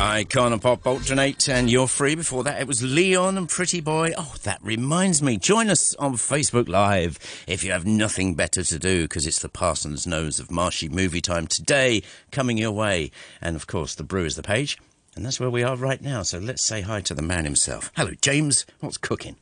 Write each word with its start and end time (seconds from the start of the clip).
Icon 0.00 0.52
and 0.52 0.62
Pop 0.62 0.86
alternate, 0.86 1.48
and 1.48 1.68
you're 1.68 1.88
free. 1.88 2.14
Before 2.14 2.44
that, 2.44 2.60
it 2.60 2.68
was 2.68 2.84
Leon 2.84 3.36
and 3.36 3.48
Pretty 3.48 3.80
Boy. 3.80 4.12
Oh, 4.16 4.32
that 4.44 4.60
reminds 4.62 5.20
me. 5.20 5.36
Join 5.38 5.68
us 5.68 5.92
on 5.96 6.14
Facebook 6.14 6.68
Live 6.68 7.18
if 7.48 7.64
you 7.64 7.72
have 7.72 7.84
nothing 7.84 8.36
better 8.36 8.62
to 8.62 8.78
do, 8.78 9.02
because 9.02 9.26
it's 9.26 9.40
the 9.40 9.48
Parson's 9.48 10.06
Nose 10.06 10.38
of 10.38 10.52
Marshy 10.52 10.88
movie 10.88 11.20
time 11.20 11.48
today 11.48 12.04
coming 12.30 12.56
your 12.56 12.70
way. 12.70 13.10
And 13.40 13.56
of 13.56 13.66
course, 13.66 13.96
the 13.96 14.04
brew 14.04 14.24
is 14.24 14.36
the 14.36 14.42
page, 14.44 14.78
and 15.16 15.26
that's 15.26 15.40
where 15.40 15.50
we 15.50 15.64
are 15.64 15.74
right 15.74 16.00
now. 16.00 16.22
So 16.22 16.38
let's 16.38 16.64
say 16.64 16.82
hi 16.82 17.00
to 17.00 17.12
the 17.14 17.22
man 17.22 17.44
himself. 17.44 17.90
Hello, 17.96 18.12
James. 18.22 18.66
What's 18.78 18.98
cooking? 18.98 19.34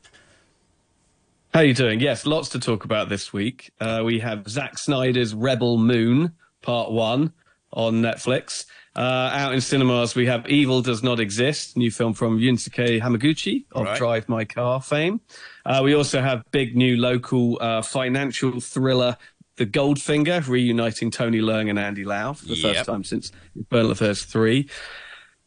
How 1.53 1.59
are 1.59 1.65
you 1.65 1.75
doing? 1.75 1.99
Yes, 1.99 2.25
lots 2.25 2.49
to 2.49 2.59
talk 2.59 2.83
about 2.83 3.09
this 3.09 3.31
week. 3.31 3.69
Uh, 3.79 4.01
we 4.03 4.21
have 4.21 4.49
Zack 4.49 4.79
Snyder's 4.79 5.35
Rebel 5.35 5.77
Moon 5.77 6.33
Part 6.63 6.91
One 6.91 7.31
on 7.71 8.01
Netflix. 8.01 8.65
Uh, 8.97 9.29
out 9.31 9.53
in 9.53 9.61
cinemas, 9.61 10.15
we 10.15 10.25
have 10.25 10.49
Evil 10.49 10.81
Does 10.81 11.03
Not 11.03 11.19
Exist, 11.19 11.77
new 11.77 11.91
film 11.91 12.13
from 12.13 12.39
Ryusuke 12.39 12.99
Hamaguchi 12.99 13.65
of 13.71 13.85
right. 13.85 13.95
Drive 13.95 14.27
My 14.27 14.43
Car 14.43 14.81
fame. 14.81 15.21
Uh, 15.63 15.81
we 15.83 15.93
also 15.93 16.19
have 16.19 16.43
big 16.49 16.75
new 16.75 16.97
local 16.97 17.59
uh, 17.61 17.83
financial 17.83 18.59
thriller, 18.59 19.15
The 19.57 19.67
Goldfinger, 19.67 20.47
reuniting 20.47 21.11
Tony 21.11 21.41
Leung 21.41 21.69
and 21.69 21.77
Andy 21.77 22.05
Lau 22.05 22.33
for 22.33 22.45
the 22.45 22.57
yep. 22.57 22.75
first 22.75 22.87
time 22.87 23.03
since 23.03 23.31
Infernal 23.55 23.91
Affairs 23.91 24.23
3. 24.23 24.67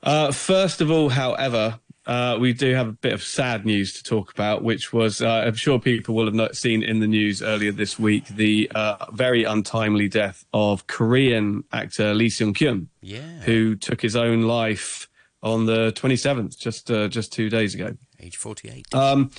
Uh, 0.05 0.31
first 0.31 0.81
of 0.81 0.93
all, 0.93 1.09
however, 1.09 1.81
uh, 2.07 2.39
we 2.41 2.53
do 2.53 2.75
have 2.75 2.89
a 2.89 2.93
bit 2.93 3.13
of 3.13 3.23
sad 3.23 3.67
news 3.67 3.93
to 3.95 4.03
talk 4.03 4.33
about, 4.33 4.63
which 4.63 4.93
was, 4.93 5.21
uh, 5.21 5.45
I'm 5.47 5.55
sure 5.55 5.79
people 5.79 6.15
will 6.15 6.25
have 6.25 6.35
not 6.35 6.57
seen 6.57 6.83
in 6.83 7.01
the 7.01 7.07
news 7.07 7.43
earlier 7.43 7.73
this 7.73 7.99
week, 7.99 8.27
the 8.29 8.71
uh, 8.75 9.07
very 9.13 9.45
untimely 9.45 10.09
death 10.09 10.45
of 10.53 10.87
Korean 10.87 11.65
actor 11.73 12.15
Lee 12.15 12.31
Sun 12.31 12.55
Kyun, 12.55 12.87
yeah. 13.03 13.41
who 13.41 13.77
took 13.77 14.01
his 14.01 14.17
own 14.17 14.43
life 14.43 15.09
on 15.43 15.67
the 15.67 15.93
27th, 15.93 16.59
just 16.59 16.91
uh, 16.91 17.09
just 17.09 17.33
two 17.33 17.49
days 17.51 17.75
ago. 17.75 17.97
Age 18.19 18.37
48. 18.37 18.95
Um, 18.95 19.31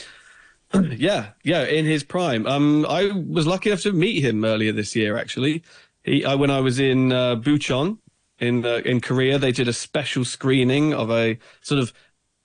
yeah, 0.91 1.29
yeah, 1.43 1.63
in 1.63 1.85
his 1.85 2.03
prime. 2.03 2.45
Um, 2.47 2.85
I 2.87 3.11
was 3.11 3.47
lucky 3.47 3.69
enough 3.69 3.81
to 3.81 3.91
meet 3.91 4.23
him 4.23 4.45
earlier 4.45 4.71
this 4.71 4.95
year, 4.95 5.17
actually. 5.17 5.63
He, 6.03 6.25
I, 6.25 6.35
when 6.35 6.49
I 6.49 6.59
was 6.59 6.79
in 6.79 7.11
uh, 7.11 7.35
Bucheon 7.35 7.97
in 8.39 8.65
uh, 8.65 8.81
in 8.85 9.01
Korea, 9.01 9.37
they 9.37 9.51
did 9.51 9.67
a 9.67 9.73
special 9.73 10.25
screening 10.25 10.93
of 10.93 11.11
a 11.11 11.37
sort 11.61 11.79
of 11.79 11.93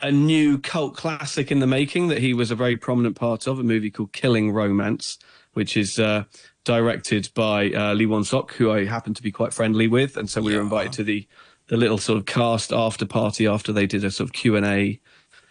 a 0.01 0.13
new 0.13 0.59
cult 0.59 0.95
classic 0.95 1.51
in 1.51 1.61
the 1.61 1.67
making 1.67 2.09
that 2.09 2.19
he 2.19 2.35
was 2.35 2.51
a 2.51 2.55
very 2.55 2.77
prominent 2.77 3.17
part 3.17 3.47
of, 3.47 3.59
a 3.59 3.63
movie 3.63 3.91
called 3.91 4.13
Killing 4.13 4.53
Romance, 4.53 5.19
which 5.55 5.77
is 5.77 5.99
uh, 5.99 6.25
directed 6.65 7.31
by 7.35 7.71
uh, 7.71 7.95
Lee 7.95 8.07
Won 8.07 8.25
Suk, 8.25 8.53
who 8.53 8.71
I 8.71 8.85
happen 8.85 9.15
to 9.15 9.23
be 9.23 9.33
quite 9.33 9.55
friendly 9.55 9.89
with, 9.89 10.17
and 10.17 10.29
so 10.29 10.43
we 10.43 10.53
yeah. 10.53 10.59
were 10.59 10.65
invited 10.65 10.93
to 10.95 11.05
the 11.05 11.27
the 11.69 11.77
little 11.77 11.99
sort 11.99 12.17
of 12.17 12.27
cast 12.27 12.73
after 12.73 13.05
party 13.05 13.45
after 13.45 13.73
they 13.73 13.87
did 13.87 14.05
a 14.05 14.11
sort 14.11 14.29
of 14.29 14.33
Q 14.33 14.55
and 14.55 14.65
A 14.65 15.01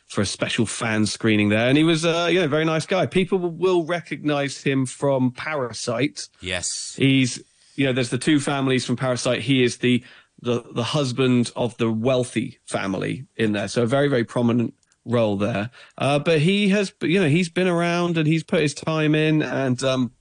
for 0.08 0.22
a 0.22 0.26
special 0.26 0.66
fan 0.66 1.06
screening 1.06 1.50
there, 1.50 1.68
and 1.68 1.78
he 1.78 1.84
was 1.84 2.06
uh, 2.06 2.28
you 2.32 2.40
know 2.40 2.48
very 2.48 2.66
nice 2.66 2.86
guy. 2.86 3.06
People 3.06 3.40
will 3.40 3.84
recognize 3.86 4.62
him 4.62 4.86
from 4.86 5.32
Parasite. 5.32 6.28
Yes, 6.42 6.96
he's 6.98 7.44
you 7.76 7.86
know 7.86 7.94
there's 7.94 8.12
the 8.12 8.18
two 8.18 8.40
families 8.40 8.86
from 8.86 8.96
Parasite. 8.96 9.42
He 9.42 9.64
is 9.64 9.78
the 9.78 10.04
the 10.46 10.64
the 10.74 10.84
husband 10.84 11.52
of 11.56 11.76
the 11.78 11.92
wealthy 11.92 12.60
family 12.66 13.26
in 13.36 13.52
there. 13.52 13.68
So 13.68 13.84
a 13.84 13.88
very 13.88 14.08
very 14.08 14.24
prominent 14.24 14.74
role 15.04 15.38
there. 15.38 15.70
Uh, 15.98 16.20
but 16.20 16.40
he 16.40 16.70
has, 16.70 16.94
you 17.02 17.20
know, 17.20 17.28
he's 17.28 17.50
been 17.50 17.68
around 17.68 18.18
and 18.18 18.28
he's 18.28 18.44
put 18.44 18.62
his 18.62 18.74
time 18.74 19.14
in, 19.14 19.42
and 19.44 19.84
um, 19.84 20.12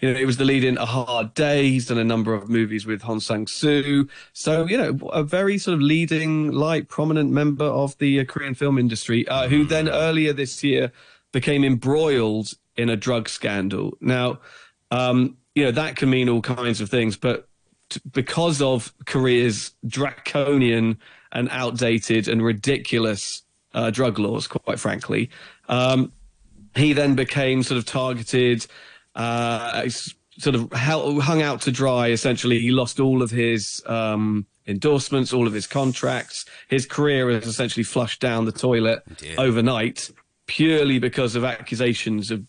you 0.00 0.12
know, 0.12 0.18
he 0.18 0.24
was 0.24 0.36
the 0.36 0.44
lead 0.44 0.62
in 0.62 0.78
A 0.78 0.86
Hard 0.86 1.34
Day. 1.34 1.68
He's 1.70 1.86
done 1.86 1.98
a 1.98 2.04
number 2.04 2.32
of 2.32 2.48
movies 2.48 2.86
with 2.86 3.02
Hong 3.02 3.18
Sang-soo. 3.18 4.08
So, 4.32 4.66
you 4.66 4.76
know, 4.76 5.08
a 5.08 5.24
very 5.24 5.58
sort 5.58 5.74
of 5.74 5.80
leading, 5.80 6.52
light, 6.52 6.88
prominent 6.88 7.32
member 7.32 7.64
of 7.64 7.98
the 7.98 8.20
uh, 8.20 8.24
Korean 8.24 8.54
film 8.54 8.78
industry, 8.78 9.26
uh, 9.26 9.48
who 9.48 9.64
then 9.64 9.88
earlier 9.88 10.32
this 10.32 10.62
year 10.62 10.92
became 11.32 11.64
embroiled 11.64 12.52
in 12.76 12.88
a 12.88 12.96
drug 12.96 13.28
scandal. 13.28 13.96
Now, 14.00 14.38
um, 14.92 15.36
you 15.56 15.64
know, 15.64 15.72
that 15.72 15.96
can 15.96 16.10
mean 16.10 16.28
all 16.28 16.42
kinds 16.42 16.80
of 16.80 16.88
things, 16.88 17.16
but 17.16 17.47
because 18.12 18.60
of 18.60 18.92
Korea's 19.06 19.72
draconian 19.86 20.98
and 21.32 21.48
outdated 21.50 22.28
and 22.28 22.42
ridiculous 22.42 23.42
uh, 23.74 23.90
drug 23.90 24.18
laws, 24.18 24.46
quite 24.46 24.78
frankly, 24.78 25.30
um, 25.68 26.12
he 26.74 26.92
then 26.92 27.14
became 27.14 27.62
sort 27.62 27.78
of 27.78 27.84
targeted, 27.84 28.66
uh, 29.14 29.88
sort 30.38 30.54
of 30.54 30.72
hung 30.72 31.42
out 31.42 31.60
to 31.62 31.72
dry. 31.72 32.08
Essentially, 32.08 32.58
he 32.60 32.70
lost 32.70 33.00
all 33.00 33.22
of 33.22 33.30
his 33.30 33.82
um, 33.86 34.46
endorsements, 34.66 35.32
all 35.32 35.46
of 35.46 35.52
his 35.52 35.66
contracts. 35.66 36.44
His 36.68 36.86
career 36.86 37.26
was 37.26 37.46
essentially 37.46 37.84
flushed 37.84 38.20
down 38.20 38.44
the 38.44 38.52
toilet 38.52 39.02
overnight, 39.38 40.10
purely 40.46 40.98
because 40.98 41.34
of 41.34 41.44
accusations 41.44 42.30
of 42.30 42.44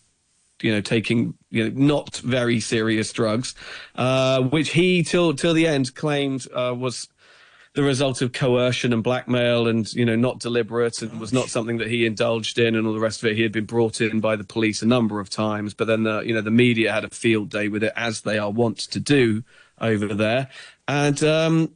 you 0.62 0.72
know 0.72 0.80
taking 0.80 1.34
you 1.50 1.68
know 1.68 1.74
not 1.74 2.16
very 2.18 2.60
serious 2.60 3.12
drugs, 3.12 3.54
uh, 3.96 4.40
which 4.42 4.70
he 4.70 5.02
till 5.02 5.34
till 5.34 5.54
the 5.54 5.66
end 5.66 5.94
claimed 5.94 6.46
uh, 6.54 6.74
was 6.76 7.08
the 7.74 7.82
result 7.82 8.20
of 8.20 8.32
coercion 8.32 8.92
and 8.92 9.04
blackmail 9.04 9.68
and 9.68 9.92
you 9.94 10.04
know 10.04 10.16
not 10.16 10.40
deliberate 10.40 11.02
and 11.02 11.20
was 11.20 11.32
not 11.32 11.48
something 11.48 11.78
that 11.78 11.88
he 11.88 12.04
indulged 12.04 12.58
in 12.58 12.74
and 12.74 12.86
all 12.86 12.92
the 12.92 13.00
rest 13.00 13.22
of 13.22 13.30
it. 13.30 13.36
He 13.36 13.42
had 13.42 13.52
been 13.52 13.64
brought 13.66 14.00
in 14.00 14.20
by 14.20 14.36
the 14.36 14.44
police 14.44 14.82
a 14.82 14.86
number 14.86 15.20
of 15.20 15.30
times 15.30 15.74
but 15.74 15.86
then 15.86 16.02
the 16.02 16.20
you 16.20 16.34
know 16.34 16.40
the 16.40 16.50
media 16.50 16.92
had 16.92 17.04
a 17.04 17.10
field 17.10 17.50
day 17.50 17.68
with 17.68 17.84
it 17.84 17.92
as 17.94 18.22
they 18.22 18.38
are 18.38 18.50
wont 18.50 18.78
to 18.78 19.00
do 19.00 19.44
over 19.80 20.08
there. 20.08 20.48
And 20.88 21.22
um, 21.22 21.74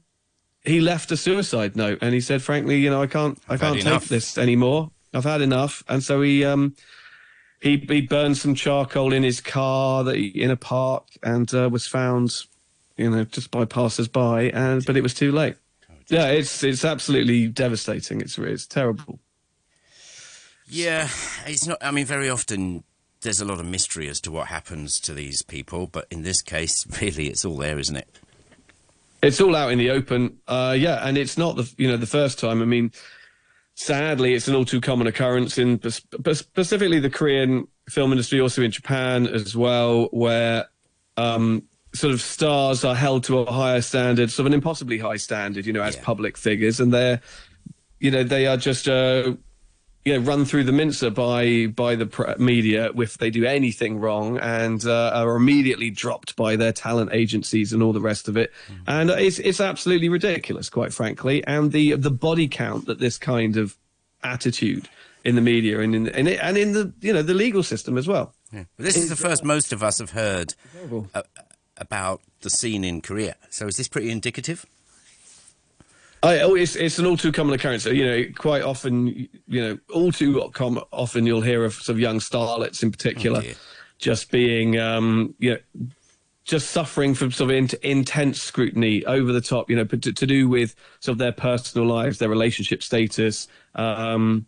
he 0.64 0.80
left 0.80 1.12
a 1.12 1.16
suicide 1.16 1.76
note 1.76 1.98
and 2.02 2.12
he 2.12 2.20
said 2.20 2.42
frankly 2.42 2.78
you 2.78 2.90
know 2.90 3.00
i 3.00 3.06
can't 3.06 3.38
i 3.48 3.56
can't 3.56 3.80
take 3.80 4.02
this 4.08 4.36
anymore. 4.36 4.90
I've 5.14 5.24
had 5.24 5.42
enough. 5.42 5.84
And 5.88 6.02
so 6.02 6.20
he 6.22 6.44
um 6.44 6.74
he 7.64 7.78
he 7.88 8.02
burned 8.02 8.36
some 8.36 8.54
charcoal 8.54 9.14
in 9.14 9.22
his 9.22 9.40
car 9.40 10.04
that 10.04 10.16
he, 10.16 10.26
in 10.26 10.50
a 10.50 10.56
park 10.56 11.04
and 11.22 11.52
uh, 11.54 11.70
was 11.72 11.86
found, 11.86 12.42
you 12.98 13.08
know, 13.08 13.24
just 13.24 13.50
by 13.50 13.64
passers-by, 13.64 14.50
and 14.50 14.84
but 14.84 14.98
it 14.98 15.02
was 15.02 15.14
too 15.14 15.32
late. 15.32 15.56
Yeah, 16.08 16.26
it's 16.26 16.62
it's 16.62 16.84
absolutely 16.84 17.48
devastating. 17.48 18.20
It's 18.20 18.36
it's 18.36 18.66
terrible. 18.66 19.18
Yeah, 20.68 21.08
it's 21.46 21.66
not. 21.66 21.78
I 21.80 21.90
mean, 21.90 22.04
very 22.04 22.28
often 22.28 22.84
there's 23.22 23.40
a 23.40 23.46
lot 23.46 23.58
of 23.58 23.64
mystery 23.64 24.08
as 24.08 24.20
to 24.20 24.30
what 24.30 24.48
happens 24.48 25.00
to 25.00 25.14
these 25.14 25.40
people, 25.40 25.86
but 25.86 26.06
in 26.10 26.22
this 26.22 26.42
case, 26.42 26.86
really, 27.00 27.28
it's 27.28 27.46
all 27.46 27.56
there, 27.56 27.78
isn't 27.78 27.96
it? 27.96 28.08
It's 29.22 29.40
all 29.40 29.56
out 29.56 29.72
in 29.72 29.78
the 29.78 29.90
open. 29.90 30.36
Uh, 30.46 30.76
yeah, 30.78 31.08
and 31.08 31.16
it's 31.16 31.38
not 31.38 31.56
the 31.56 31.72
you 31.78 31.88
know 31.88 31.96
the 31.96 32.06
first 32.06 32.38
time. 32.38 32.60
I 32.60 32.66
mean, 32.66 32.92
sadly, 33.74 34.34
it's 34.34 34.48
an 34.48 34.54
all 34.54 34.64
too 34.64 34.80
common 34.80 35.06
occurrence 35.06 35.58
in 35.58 35.80
specifically 35.90 37.00
the 37.00 37.10
Korean 37.10 37.66
film 37.88 38.12
industry, 38.12 38.40
also 38.40 38.62
in 38.62 38.70
Japan 38.70 39.26
as 39.26 39.56
well, 39.56 40.08
where 40.12 40.66
um, 41.16 41.62
sort 41.94 42.12
of 42.12 42.20
stars 42.20 42.84
are 42.84 42.94
held 42.94 43.24
to 43.24 43.38
a 43.40 43.50
higher 43.50 43.82
standard, 43.82 44.30
sort 44.30 44.44
of 44.44 44.46
an 44.46 44.54
impossibly 44.54 44.98
high 44.98 45.16
standard, 45.16 45.66
you 45.66 45.72
know, 45.72 45.82
as 45.82 45.96
yeah. 45.96 46.02
public 46.02 46.36
figures, 46.36 46.80
and 46.80 46.92
they're, 46.92 47.20
you 48.00 48.10
know, 48.10 48.22
they 48.22 48.46
are 48.46 48.56
just. 48.56 48.88
Uh, 48.88 49.34
you 50.04 50.12
know, 50.12 50.18
run 50.18 50.44
through 50.44 50.64
the 50.64 50.72
mincer 50.72 51.10
by 51.10 51.66
by 51.66 51.96
the 51.96 52.36
media 52.38 52.90
if 52.96 53.18
they 53.18 53.30
do 53.30 53.44
anything 53.44 53.98
wrong, 53.98 54.38
and 54.38 54.84
uh, 54.84 55.12
are 55.14 55.36
immediately 55.36 55.90
dropped 55.90 56.36
by 56.36 56.56
their 56.56 56.72
talent 56.72 57.10
agencies 57.12 57.72
and 57.72 57.82
all 57.82 57.92
the 57.92 58.00
rest 58.00 58.28
of 58.28 58.36
it. 58.36 58.52
Mm-hmm. 58.68 58.82
And 58.86 59.10
it's 59.10 59.38
it's 59.38 59.60
absolutely 59.60 60.10
ridiculous, 60.10 60.68
quite 60.68 60.92
frankly. 60.92 61.44
And 61.46 61.72
the 61.72 61.94
the 61.94 62.10
body 62.10 62.48
count 62.48 62.86
that 62.86 62.98
this 62.98 63.16
kind 63.16 63.56
of 63.56 63.76
attitude 64.22 64.88
in 65.24 65.36
the 65.36 65.40
media 65.40 65.80
and 65.80 65.94
in, 65.94 66.08
in 66.08 66.26
it, 66.26 66.38
and 66.42 66.58
in 66.58 66.72
the 66.72 66.92
you 67.00 67.12
know 67.12 67.22
the 67.22 67.34
legal 67.34 67.62
system 67.62 67.96
as 67.96 68.06
well. 68.06 68.34
Yeah. 68.52 68.64
this 68.76 68.96
is 68.96 69.08
the 69.08 69.16
first 69.16 69.42
most 69.42 69.72
of 69.72 69.82
us 69.82 69.98
have 69.98 70.10
heard 70.10 70.54
uh, 71.14 71.22
about 71.76 72.20
the 72.42 72.50
scene 72.50 72.84
in 72.84 73.00
Korea. 73.00 73.36
So 73.50 73.66
is 73.66 73.76
this 73.76 73.88
pretty 73.88 74.10
indicative? 74.10 74.66
I, 76.24 76.40
oh, 76.40 76.54
it's 76.54 76.74
it's 76.74 76.98
an 76.98 77.06
all 77.06 77.16
too 77.16 77.32
common 77.32 77.54
occurrence. 77.54 77.84
You 77.84 78.04
know, 78.04 78.24
quite 78.36 78.62
often, 78.62 79.28
you 79.46 79.60
know, 79.60 79.78
all 79.92 80.10
too 80.10 80.50
com- 80.54 80.82
often 80.90 81.26
you'll 81.26 81.42
hear 81.42 81.64
of 81.64 81.74
sort 81.74 81.96
of 81.96 82.00
young 82.00 82.18
starlets 82.18 82.82
in 82.82 82.90
particular 82.90 83.42
oh 83.44 83.52
just 83.98 84.30
being, 84.30 84.78
um, 84.78 85.34
you 85.38 85.50
know, 85.50 85.88
just 86.44 86.70
suffering 86.70 87.14
from 87.14 87.30
sort 87.30 87.50
of 87.50 87.56
in- 87.56 87.90
intense 87.90 88.42
scrutiny 88.42 89.04
over 89.06 89.32
the 89.32 89.40
top. 89.40 89.70
You 89.70 89.76
know, 89.76 89.84
to, 89.84 90.12
to, 90.12 90.26
do 90.26 90.48
with 90.48 90.74
sort 91.00 91.14
of 91.14 91.18
their 91.18 91.32
personal 91.32 91.86
lives, 91.86 92.18
their 92.18 92.28
relationship 92.28 92.82
status. 92.82 93.48
Um, 93.74 94.46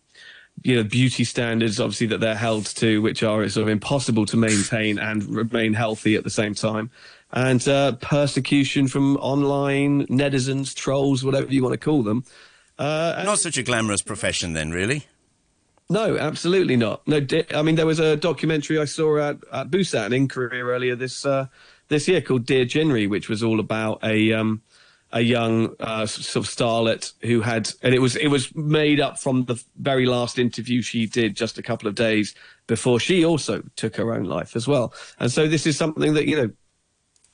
you 0.63 0.75
know, 0.75 0.83
beauty 0.83 1.23
standards, 1.23 1.79
obviously, 1.79 2.07
that 2.07 2.19
they're 2.19 2.35
held 2.35 2.65
to, 2.77 2.99
which 3.01 3.21
are 3.21 3.47
sort 3.47 3.63
of 3.63 3.69
impossible 3.69 4.25
to 4.25 4.37
maintain 4.37 4.97
and 4.97 5.23
remain 5.23 5.73
healthy 5.73 6.15
at 6.15 6.23
the 6.23 6.31
same 6.31 6.55
time 6.55 6.89
and 7.31 7.67
uh, 7.67 7.93
persecution 7.93 8.87
from 8.87 9.17
online 9.17 10.07
netizens, 10.07 10.73
trolls, 10.73 11.23
whatever 11.23 11.47
you 11.51 11.63
want 11.63 11.73
to 11.73 11.77
call 11.77 12.03
them. 12.03 12.23
Uh, 12.79 13.21
not 13.25 13.39
such 13.39 13.57
a 13.57 13.63
glamorous 13.63 14.01
profession, 14.01 14.53
then, 14.53 14.71
really. 14.71 15.07
No, 15.89 16.17
absolutely 16.17 16.75
not. 16.75 17.07
No, 17.07 17.25
I 17.53 17.61
mean 17.61 17.75
there 17.75 17.85
was 17.85 17.99
a 17.99 18.17
documentary 18.17 18.77
I 18.77 18.85
saw 18.85 19.17
at, 19.19 19.37
at 19.53 19.71
Busan 19.71 20.13
in 20.13 20.27
Korea 20.27 20.65
earlier 20.65 20.95
this 20.95 21.25
uh, 21.25 21.47
this 21.87 22.07
year 22.09 22.19
called 22.19 22.45
Dear 22.45 22.65
Jinri, 22.65 23.09
which 23.09 23.29
was 23.29 23.41
all 23.41 23.59
about 23.61 24.03
a 24.03 24.33
um, 24.33 24.61
a 25.13 25.21
young 25.21 25.73
uh, 25.79 26.05
sort 26.05 26.45
of 26.45 26.51
starlet 26.51 27.13
who 27.21 27.39
had, 27.41 27.71
and 27.81 27.95
it 27.95 27.99
was 27.99 28.17
it 28.17 28.27
was 28.27 28.53
made 28.55 28.99
up 28.99 29.17
from 29.17 29.45
the 29.45 29.63
very 29.77 30.05
last 30.05 30.37
interview 30.37 30.81
she 30.81 31.05
did 31.05 31.35
just 31.35 31.57
a 31.57 31.63
couple 31.63 31.87
of 31.87 31.95
days 31.95 32.35
before 32.67 32.99
she 32.99 33.23
also 33.23 33.63
took 33.77 33.95
her 33.95 34.13
own 34.13 34.25
life 34.25 34.55
as 34.57 34.67
well. 34.67 34.93
And 35.19 35.31
so 35.31 35.47
this 35.47 35.65
is 35.65 35.77
something 35.77 36.13
that 36.15 36.27
you 36.27 36.35
know 36.35 36.49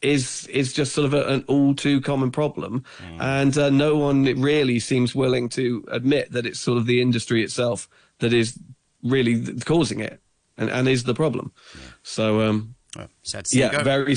is 0.04 0.46
is 0.48 0.74
just 0.74 0.94
sort 0.94 1.06
of 1.06 1.14
a, 1.14 1.26
an 1.28 1.46
all 1.48 1.74
too 1.74 2.02
common 2.02 2.30
problem, 2.30 2.84
mm. 3.00 3.22
and 3.22 3.58
uh, 3.58 3.70
no 3.70 3.96
one 3.96 4.24
really 4.40 4.80
seems 4.80 5.16
willing 5.16 5.50
to 5.50 5.84
admit 5.90 6.32
that 6.34 6.46
it's 6.46 6.60
sort 6.60 6.78
of 6.78 6.86
the 6.86 7.02
industry 7.02 7.44
itself 7.44 7.90
that 8.20 8.34
is 8.34 8.60
really 9.02 9.60
causing 9.62 10.00
it 10.00 10.22
and, 10.58 10.70
and 10.70 10.88
is 10.88 11.06
the 11.06 11.14
problem. 11.14 11.52
Yeah. 11.74 11.82
So 12.04 12.42
um, 12.42 12.76
well, 12.96 13.08
yeah, 13.52 13.82
very 13.82 14.16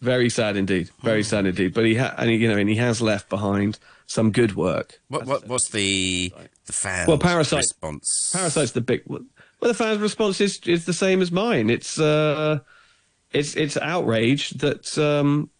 very 0.00 0.30
sad 0.30 0.56
indeed, 0.56 0.90
very 1.02 1.22
sad 1.22 1.46
indeed. 1.46 1.74
But 1.74 1.84
he 1.84 1.94
ha- 1.96 2.14
and 2.16 2.30
he, 2.30 2.36
you 2.36 2.48
know 2.48 2.56
and 2.56 2.68
he 2.68 2.76
has 2.76 3.02
left 3.02 3.28
behind 3.28 3.78
some 4.06 4.32
good 4.32 4.56
work. 4.56 5.00
What, 5.08 5.26
what 5.26 5.46
what's 5.46 5.68
the 5.68 6.32
the 6.64 6.72
fan 6.72 7.06
well, 7.06 7.18
Parasite, 7.18 7.58
response? 7.58 8.32
Parasite's 8.34 8.72
the 8.72 8.80
big. 8.80 9.02
Well, 9.06 9.20
the 9.60 9.74
fans' 9.74 10.00
response 10.00 10.40
is 10.40 10.58
is 10.66 10.86
the 10.86 10.94
same 10.94 11.20
as 11.20 11.30
mine. 11.30 11.68
It's. 11.68 12.00
Uh, 12.00 12.60
it's 13.32 13.54
it's 13.56 13.76
outrage 13.76 14.50
that 14.50 14.96
um, 14.98 15.50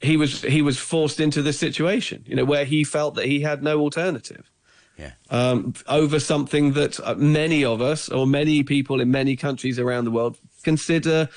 he 0.00 0.16
was 0.16 0.42
he 0.42 0.62
was 0.62 0.78
forced 0.78 1.20
into 1.20 1.42
this 1.42 1.58
situation. 1.58 2.24
You 2.26 2.36
know, 2.36 2.44
where 2.44 2.64
he 2.64 2.84
felt 2.84 3.14
that 3.14 3.26
he 3.26 3.40
had 3.40 3.62
no 3.62 3.80
alternative. 3.80 4.50
Yeah. 4.98 5.12
Um, 5.30 5.74
over 5.88 6.20
something 6.20 6.74
that 6.74 7.00
uh, 7.00 7.14
many 7.14 7.64
of 7.64 7.80
us 7.80 8.10
or 8.10 8.26
many 8.26 8.62
people 8.62 9.00
in 9.00 9.10
many 9.10 9.34
countries 9.34 9.78
around 9.78 10.04
the 10.04 10.10
world 10.10 10.36
consider 10.62 11.30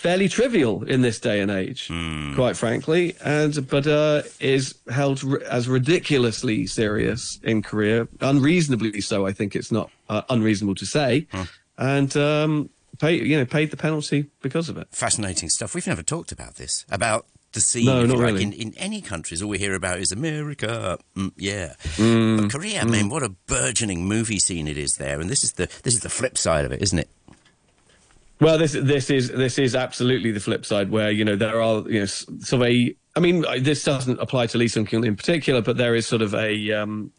fairly 0.00 0.28
trivial 0.28 0.82
in 0.84 1.02
this 1.02 1.20
day 1.20 1.40
and 1.40 1.50
age, 1.50 1.88
mm. 1.88 2.34
quite 2.34 2.56
frankly, 2.56 3.14
and 3.22 3.68
but 3.68 3.86
uh, 3.86 4.22
is 4.38 4.74
held 4.90 5.22
as 5.44 5.68
ridiculously 5.68 6.66
serious 6.66 7.38
in 7.42 7.62
Korea, 7.62 8.08
unreasonably 8.20 9.00
so. 9.00 9.26
I 9.26 9.32
think 9.32 9.54
it's 9.54 9.70
not 9.70 9.90
uh, 10.08 10.22
unreasonable 10.30 10.74
to 10.76 10.86
say, 10.86 11.26
huh. 11.32 11.44
and 11.76 12.16
um, 12.16 12.70
pay, 13.00 13.14
you 13.14 13.36
know, 13.36 13.44
paid 13.44 13.70
the 13.70 13.76
penalty 13.76 14.26
because 14.42 14.68
of 14.68 14.76
it. 14.76 14.88
Fascinating 14.90 15.48
stuff. 15.48 15.74
We've 15.74 15.86
never 15.86 16.02
talked 16.02 16.32
about 16.32 16.56
this 16.56 16.84
about 16.90 17.26
the 17.52 17.60
scene. 17.60 17.86
No, 17.86 18.04
not 18.06 18.18
like 18.18 18.26
really. 18.26 18.42
In, 18.42 18.52
in 18.52 18.74
any 18.76 19.00
countries, 19.00 19.42
all 19.42 19.48
we 19.48 19.58
hear 19.58 19.74
about 19.74 19.98
is 19.98 20.12
America. 20.12 20.98
Mm, 21.16 21.32
yeah, 21.36 21.74
mm, 21.96 22.42
but 22.42 22.52
Korea, 22.52 22.82
mm. 22.82 22.90
mean, 22.90 23.08
what 23.08 23.22
a 23.22 23.30
burgeoning 23.46 24.06
movie 24.06 24.38
scene 24.38 24.68
it 24.68 24.78
is 24.78 24.96
there, 24.96 25.20
and 25.20 25.28
this 25.28 25.42
is 25.42 25.54
the 25.54 25.66
this 25.82 25.94
is 25.94 26.00
the 26.00 26.10
flip 26.10 26.38
side 26.38 26.64
of 26.64 26.72
it, 26.72 26.82
isn't 26.82 26.98
it? 26.98 27.08
Well, 28.40 28.58
this 28.58 28.72
this 28.72 29.10
is 29.10 29.28
this 29.28 29.58
is 29.58 29.74
absolutely 29.74 30.30
the 30.30 30.40
flip 30.40 30.64
side, 30.64 30.90
where 30.90 31.10
you 31.10 31.24
know 31.24 31.36
there 31.36 31.60
are 31.60 31.82
you 31.88 32.00
know 32.00 32.06
sort 32.06 32.52
of 32.52 32.62
a. 32.62 32.96
I 33.16 33.18
mean, 33.18 33.44
this 33.58 33.82
doesn't 33.82 34.20
apply 34.20 34.46
to 34.46 34.58
Lee 34.58 34.68
Sun 34.68 34.86
Kyun 34.86 35.04
in 35.04 35.16
particular, 35.16 35.60
but 35.60 35.76
there 35.76 35.96
is 35.96 36.06
sort 36.06 36.22
of 36.22 36.32
a 36.34 36.72
um, 36.72 37.12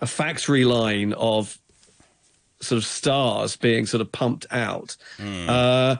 a 0.00 0.06
factory 0.06 0.64
line 0.64 1.14
of 1.14 1.58
sort 2.62 2.78
of 2.78 2.84
stars 2.84 3.56
being 3.56 3.86
sort 3.86 4.00
of 4.00 4.10
pumped 4.12 4.46
out. 4.50 4.96
Mm. 5.18 5.48
Uh, 5.48 5.96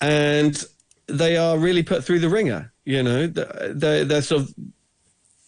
and 0.00 0.64
they 1.06 1.36
are 1.36 1.58
really 1.58 1.82
put 1.82 2.04
through 2.04 2.20
the 2.20 2.28
ringer. 2.28 2.72
You 2.84 3.02
know, 3.02 3.26
they're, 3.26 4.04
they're 4.04 4.22
sort 4.22 4.42
of 4.42 4.54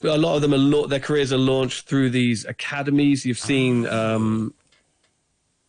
a 0.03 0.17
lot 0.19 0.37
of 0.37 0.43
them 0.43 0.55
are 0.55 0.89
their 0.89 1.01
careers 1.01 1.33
are 1.33 1.39
launched 1.39 1.87
through 1.87 2.11
these 2.11 2.45
academies. 2.45 3.25
You've 3.25 3.39
seen, 3.39 3.87
um, 3.87 4.55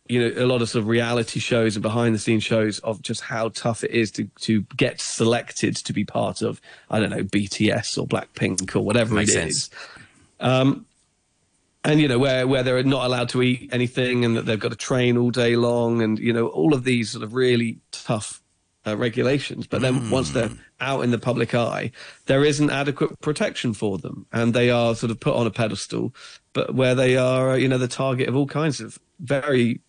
you 0.06 0.20
know, 0.20 0.44
a 0.44 0.46
lot 0.46 0.62
of 0.62 0.68
sort 0.68 0.82
of 0.82 0.88
reality 0.88 1.40
shows 1.40 1.76
and 1.76 1.82
behind 1.82 2.14
the 2.14 2.18
scenes 2.18 2.44
shows 2.44 2.78
of 2.80 3.02
just 3.02 3.22
how 3.22 3.48
tough 3.50 3.84
it 3.84 3.90
is 3.90 4.10
to 4.12 4.24
to 4.40 4.62
get 4.76 5.00
selected 5.00 5.76
to 5.76 5.92
be 5.92 6.04
part 6.04 6.42
of, 6.42 6.60
I 6.90 7.00
don't 7.00 7.10
know, 7.10 7.24
BTS 7.24 7.98
or 7.98 8.06
Blackpink 8.06 8.74
or 8.76 8.80
whatever 8.80 9.14
Makes 9.14 9.30
it 9.30 9.34
sense. 9.34 9.56
is. 9.56 9.70
Um, 10.40 10.86
and 11.88 12.00
you 12.00 12.06
know 12.06 12.18
where 12.18 12.46
where 12.46 12.62
they're 12.62 12.82
not 12.82 13.06
allowed 13.06 13.30
to 13.30 13.42
eat 13.42 13.70
anything 13.72 14.24
and 14.24 14.36
that 14.36 14.44
they've 14.44 14.60
got 14.60 14.70
to 14.70 14.76
train 14.76 15.16
all 15.16 15.30
day 15.30 15.56
long 15.56 16.02
and 16.02 16.18
you 16.18 16.32
know 16.32 16.48
all 16.48 16.74
of 16.74 16.84
these 16.84 17.10
sort 17.10 17.24
of 17.24 17.34
really 17.34 17.78
tough 17.90 18.42
uh, 18.86 18.96
regulations. 18.96 19.66
But 19.66 19.80
then 19.80 20.00
mm. 20.00 20.10
once 20.10 20.30
they're 20.30 20.50
out 20.80 21.02
in 21.02 21.10
the 21.10 21.18
public 21.18 21.54
eye 21.54 21.90
there 22.26 22.44
isn't 22.44 22.70
adequate 22.70 23.20
protection 23.20 23.72
for 23.72 23.98
them. 23.98 24.26
And 24.32 24.54
they 24.54 24.70
are 24.70 24.94
sort 24.94 25.10
of 25.10 25.18
put 25.18 25.34
on 25.34 25.46
a 25.46 25.50
pedestal 25.50 26.14
but 26.52 26.74
where 26.74 26.94
they 26.94 27.16
are 27.16 27.58
you 27.58 27.68
know 27.68 27.78
the 27.78 27.88
target 27.88 28.28
of 28.28 28.36
all 28.36 28.46
kinds 28.46 28.80
of 28.80 28.98
very 29.18 29.80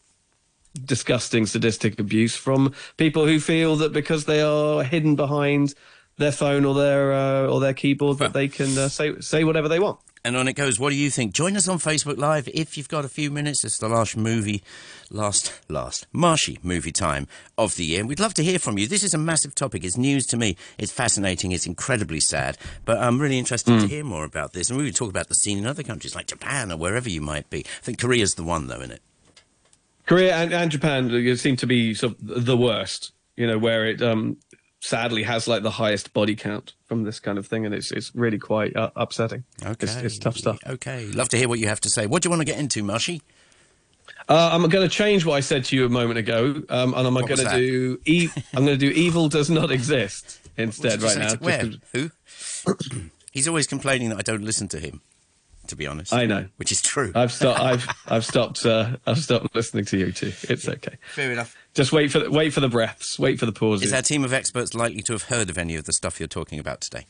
disgusting 0.86 1.46
sadistic 1.46 2.00
abuse 2.00 2.36
from 2.36 2.74
people 2.96 3.26
who 3.26 3.40
feel 3.40 3.76
that 3.76 3.92
because 3.92 4.26
they 4.26 4.42
are 4.42 4.84
hidden 4.84 5.16
behind 5.16 5.74
their 6.18 6.32
phone 6.32 6.64
or 6.64 6.76
their 6.76 7.12
uh, 7.12 7.48
or 7.48 7.60
their 7.60 7.74
keyboard 7.74 8.20
that 8.20 8.34
they 8.34 8.48
can 8.48 8.78
uh, 8.78 8.88
say 8.88 9.20
say 9.20 9.44
whatever 9.44 9.68
they 9.68 9.80
want 9.80 10.00
and 10.24 10.36
on 10.36 10.48
it 10.48 10.54
goes. 10.54 10.80
What 10.80 10.90
do 10.90 10.96
you 10.96 11.10
think? 11.10 11.34
Join 11.34 11.56
us 11.56 11.68
on 11.68 11.80
Facebook 11.80 12.18
Live 12.18 12.48
if 12.54 12.78
you've 12.78 12.90
got 12.90 13.06
a 13.06 13.10
few 13.10 13.32
minutes. 13.32 13.64
It's 13.64 13.78
the 13.78 13.90
last 13.90 14.18
movie, 14.18 14.62
last, 15.10 15.60
last, 15.70 16.08
Marshy 16.12 16.60
movie 16.62 16.92
time 16.92 17.28
of 17.58 17.76
the 17.76 17.86
year. 17.86 18.06
We'd 18.06 18.20
love 18.20 18.34
to 18.36 18.44
hear 18.44 18.60
from 18.60 18.78
you. 18.78 18.88
This 18.88 19.04
is 19.04 19.14
a 19.14 19.18
massive 19.18 19.56
topic. 19.56 19.84
It's 19.84 19.98
news 19.98 20.26
to 20.28 20.38
me. 20.38 20.58
It's 20.78 20.92
fascinating. 20.92 21.52
It's 21.52 21.68
incredibly 21.68 22.20
sad. 22.20 22.58
But 22.86 22.98
I'm 23.00 23.20
really 23.20 23.40
interested 23.40 23.72
mm. 23.74 23.82
to 23.82 23.88
hear 23.88 24.04
more 24.04 24.26
about 24.26 24.54
this. 24.54 24.70
And 24.70 24.78
we 24.78 24.86
would 24.86 24.96
talk 24.96 25.10
about 25.10 25.28
the 25.30 25.36
scene 25.36 25.58
in 25.58 25.66
other 25.66 25.84
countries 25.84 26.16
like 26.16 26.28
Japan 26.28 26.72
or 26.72 26.78
wherever 26.78 27.10
you 27.10 27.22
might 27.22 27.50
be. 27.50 27.60
I 27.60 27.84
think 27.84 28.00
Korea's 28.00 28.36
the 28.36 28.44
one, 28.44 28.68
though, 28.68 28.80
isn't 28.80 28.92
it? 28.92 29.02
Korea 30.06 30.36
and, 30.36 30.52
and 30.52 30.72
Japan 30.72 31.38
seem 31.38 31.56
to 31.58 31.68
be 31.68 31.94
sort 31.94 32.14
of 32.14 32.46
the 32.46 32.58
worst. 32.58 33.12
You 33.38 33.48
know, 33.48 33.58
where 33.58 33.86
it 33.86 34.02
um, 34.02 34.36
sadly 34.80 35.24
has 35.24 35.48
like 35.48 35.64
the 35.64 35.72
highest 35.72 36.14
body 36.14 36.36
count 36.36 36.74
from 36.86 37.04
this 37.04 37.20
kind 37.20 37.38
of 37.38 37.48
thing, 37.48 37.66
and 37.66 37.74
it's 37.74 37.92
it's 37.92 38.14
really 38.16 38.38
quite 38.38 38.76
uh, 38.76 38.92
upsetting. 38.96 39.44
Okay, 39.64 39.86
it's, 39.86 39.96
it's, 39.98 40.20
tough 40.20 40.38
stuff. 40.38 40.60
Okay, 40.66 41.06
love 41.08 41.30
to 41.30 41.38
hear 41.38 41.50
what 41.50 41.60
you 41.60 41.68
have 41.68 41.82
to 41.82 41.90
say. 41.90 42.06
What 42.08 42.22
do 42.22 42.28
you 42.28 42.32
want 42.32 42.42
to 42.42 42.46
get 42.46 42.60
into, 42.60 42.84
Marshy? 42.84 43.22
Uh, 44.28 44.50
I'm 44.52 44.68
going 44.70 44.88
to 44.88 44.94
change 44.94 45.26
what 45.26 45.36
I 45.36 45.40
said 45.40 45.66
to 45.66 45.76
you 45.76 45.86
a 45.86 45.90
moment 45.90 46.20
ago, 46.20 46.62
um, 46.70 46.94
and 46.94 47.08
I'm 47.08 47.14
going 47.14 47.38
to 47.38 47.50
do. 47.56 48.00
E- 48.06 48.30
I'm 48.54 48.66
going 48.66 48.78
to 48.78 48.86
do 48.86 48.92
evil 48.92 49.30
does 49.30 49.50
not 49.50 49.72
exist 49.72 50.40
instead 50.58 51.02
right 51.02 51.18
now. 51.18 51.30
To, 51.30 51.38
Where? 51.38 51.70
Who? 51.94 52.12
He's 53.32 53.48
always 53.48 53.68
complaining 53.68 54.10
that 54.10 54.18
I 54.18 54.22
don't 54.22 54.44
listen 54.44 54.68
to 54.70 54.80
him 54.80 55.02
to 55.70 55.76
be 55.76 55.88
honest. 55.88 56.14
I 56.14 56.26
know, 56.26 56.48
which 56.58 56.72
is 56.72 56.82
true. 56.82 57.12
I've 57.16 57.32
stopped. 57.32 57.60
I've 57.62 57.88
I've 58.08 58.26
stopped. 58.26 58.66
Uh, 58.66 58.98
I've 59.06 59.20
stopped 59.20 59.56
listening 59.56 59.86
to 59.86 59.98
you 59.98 60.12
too. 60.12 60.34
It's 60.44 60.68
okay. 60.68 60.98
Fair 61.14 61.32
enough. 61.32 61.56
Just 61.74 61.92
wait 61.92 62.12
for 62.12 62.20
the, 62.20 62.32
wait 62.32 62.54
for 62.54 62.60
the 62.60 62.70
breaths. 62.70 63.18
Wait 63.18 63.40
for 63.40 63.46
the 63.46 63.52
pauses. 63.52 63.88
Is 63.88 63.94
our 63.94 64.02
team 64.02 64.24
of 64.24 64.34
experts 64.34 64.74
likely 64.74 65.02
to 65.04 65.14
have 65.14 65.24
heard 65.24 65.50
of 65.50 65.58
any 65.58 65.76
of 65.76 65.86
the 65.86 65.94
stuff 65.94 66.20
you're 66.20 66.28
talking 66.28 66.60
about 66.60 66.82
today? 66.82 67.06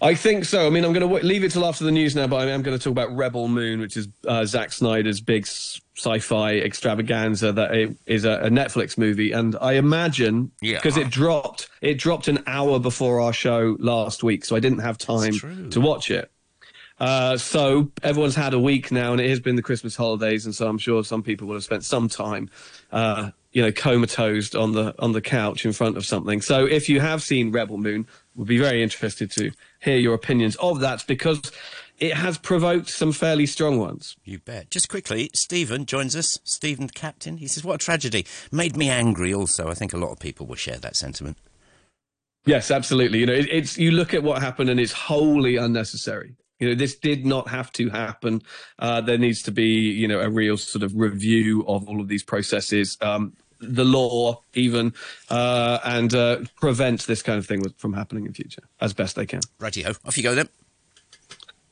I 0.00 0.14
think 0.14 0.44
so. 0.44 0.66
I 0.66 0.70
mean, 0.70 0.84
I'm 0.84 0.92
going 0.92 1.06
to 1.06 1.26
leave 1.26 1.44
it 1.44 1.52
till 1.52 1.66
after 1.66 1.84
the 1.84 1.90
news 1.90 2.14
now, 2.14 2.26
but 2.26 2.36
I 2.36 2.50
am 2.50 2.62
going 2.62 2.76
to 2.76 2.82
talk 2.82 2.92
about 2.92 3.14
Rebel 3.14 3.48
Moon, 3.48 3.80
which 3.80 3.96
is 3.96 4.08
uh, 4.26 4.44
Zack 4.44 4.72
Snyder's 4.72 5.20
big 5.20 5.46
sci-fi 5.46 6.58
extravaganza 6.58 7.52
that 7.52 7.96
is 8.06 8.24
a, 8.24 8.32
a 8.32 8.48
Netflix 8.48 8.96
movie, 8.96 9.32
and 9.32 9.56
I 9.60 9.72
imagine 9.72 10.52
because 10.60 10.96
yeah. 10.96 11.04
it 11.04 11.10
dropped, 11.10 11.68
it 11.82 11.98
dropped 11.98 12.28
an 12.28 12.42
hour 12.46 12.78
before 12.78 13.20
our 13.20 13.32
show 13.32 13.76
last 13.80 14.22
week, 14.22 14.44
so 14.44 14.54
I 14.54 14.60
didn't 14.60 14.78
have 14.78 14.96
time 14.96 15.68
to 15.70 15.80
watch 15.80 16.10
it. 16.10 16.30
Uh, 17.00 17.36
so 17.36 17.90
everyone's 18.02 18.34
had 18.34 18.54
a 18.54 18.58
week 18.58 18.90
now, 18.90 19.12
and 19.12 19.20
it 19.20 19.28
has 19.30 19.40
been 19.40 19.56
the 19.56 19.62
Christmas 19.62 19.94
holidays, 19.94 20.46
and 20.46 20.54
so 20.54 20.68
I'm 20.68 20.78
sure 20.78 21.04
some 21.04 21.22
people 21.22 21.46
will 21.46 21.54
have 21.54 21.64
spent 21.64 21.84
some 21.84 22.08
time, 22.08 22.50
uh, 22.90 23.30
you 23.52 23.62
know, 23.62 23.70
comatose 23.70 24.54
on 24.54 24.72
the 24.72 24.94
on 24.98 25.12
the 25.12 25.20
couch 25.20 25.64
in 25.64 25.72
front 25.72 25.96
of 25.96 26.04
something. 26.04 26.40
So 26.40 26.64
if 26.64 26.88
you 26.88 27.00
have 27.00 27.22
seen 27.22 27.52
Rebel 27.52 27.78
Moon, 27.78 28.06
we'd 28.34 28.48
be 28.48 28.58
very 28.58 28.82
interested 28.82 29.30
to 29.32 29.52
hear 29.80 29.96
your 29.96 30.14
opinions 30.14 30.56
of 30.56 30.80
that 30.80 31.04
because 31.06 31.52
it 31.98 32.14
has 32.14 32.36
provoked 32.36 32.88
some 32.88 33.12
fairly 33.12 33.46
strong 33.46 33.78
ones. 33.78 34.16
You 34.24 34.40
bet. 34.40 34.70
Just 34.70 34.88
quickly, 34.88 35.30
Stephen 35.34 35.86
joins 35.86 36.16
us. 36.16 36.40
Stephen 36.42 36.88
Captain. 36.88 37.36
He 37.36 37.46
says, 37.46 37.64
"What 37.64 37.76
a 37.76 37.78
tragedy! 37.84 38.26
Made 38.50 38.76
me 38.76 38.90
angry." 38.90 39.32
Also, 39.32 39.68
I 39.68 39.74
think 39.74 39.92
a 39.92 39.98
lot 39.98 40.10
of 40.10 40.18
people 40.18 40.46
will 40.46 40.56
share 40.56 40.78
that 40.78 40.96
sentiment. 40.96 41.36
Yes, 42.44 42.70
absolutely. 42.72 43.20
You 43.20 43.26
know, 43.26 43.34
it, 43.34 43.48
it's 43.50 43.78
you 43.78 43.92
look 43.92 44.14
at 44.14 44.24
what 44.24 44.42
happened, 44.42 44.68
and 44.68 44.80
it's 44.80 44.92
wholly 44.92 45.56
unnecessary. 45.56 46.34
You 46.58 46.68
know, 46.68 46.74
this 46.74 46.96
did 46.96 47.24
not 47.24 47.48
have 47.48 47.72
to 47.72 47.88
happen. 47.90 48.42
Uh, 48.78 49.00
there 49.00 49.18
needs 49.18 49.42
to 49.42 49.50
be, 49.50 49.90
you 49.90 50.08
know, 50.08 50.20
a 50.20 50.28
real 50.28 50.56
sort 50.56 50.82
of 50.82 50.94
review 50.94 51.64
of 51.66 51.88
all 51.88 52.00
of 52.00 52.08
these 52.08 52.22
processes, 52.22 52.96
um, 53.00 53.34
the 53.60 53.84
law, 53.84 54.42
even, 54.54 54.94
uh, 55.30 55.78
and 55.84 56.14
uh, 56.14 56.38
prevent 56.60 57.06
this 57.06 57.22
kind 57.22 57.38
of 57.38 57.46
thing 57.46 57.62
from 57.76 57.92
happening 57.92 58.26
in 58.26 58.32
future 58.32 58.62
as 58.80 58.92
best 58.92 59.16
they 59.16 59.26
can. 59.26 59.40
Righty 59.58 59.82
ho, 59.82 59.92
off 60.04 60.16
you 60.16 60.22
go 60.22 60.34
then. 60.34 60.48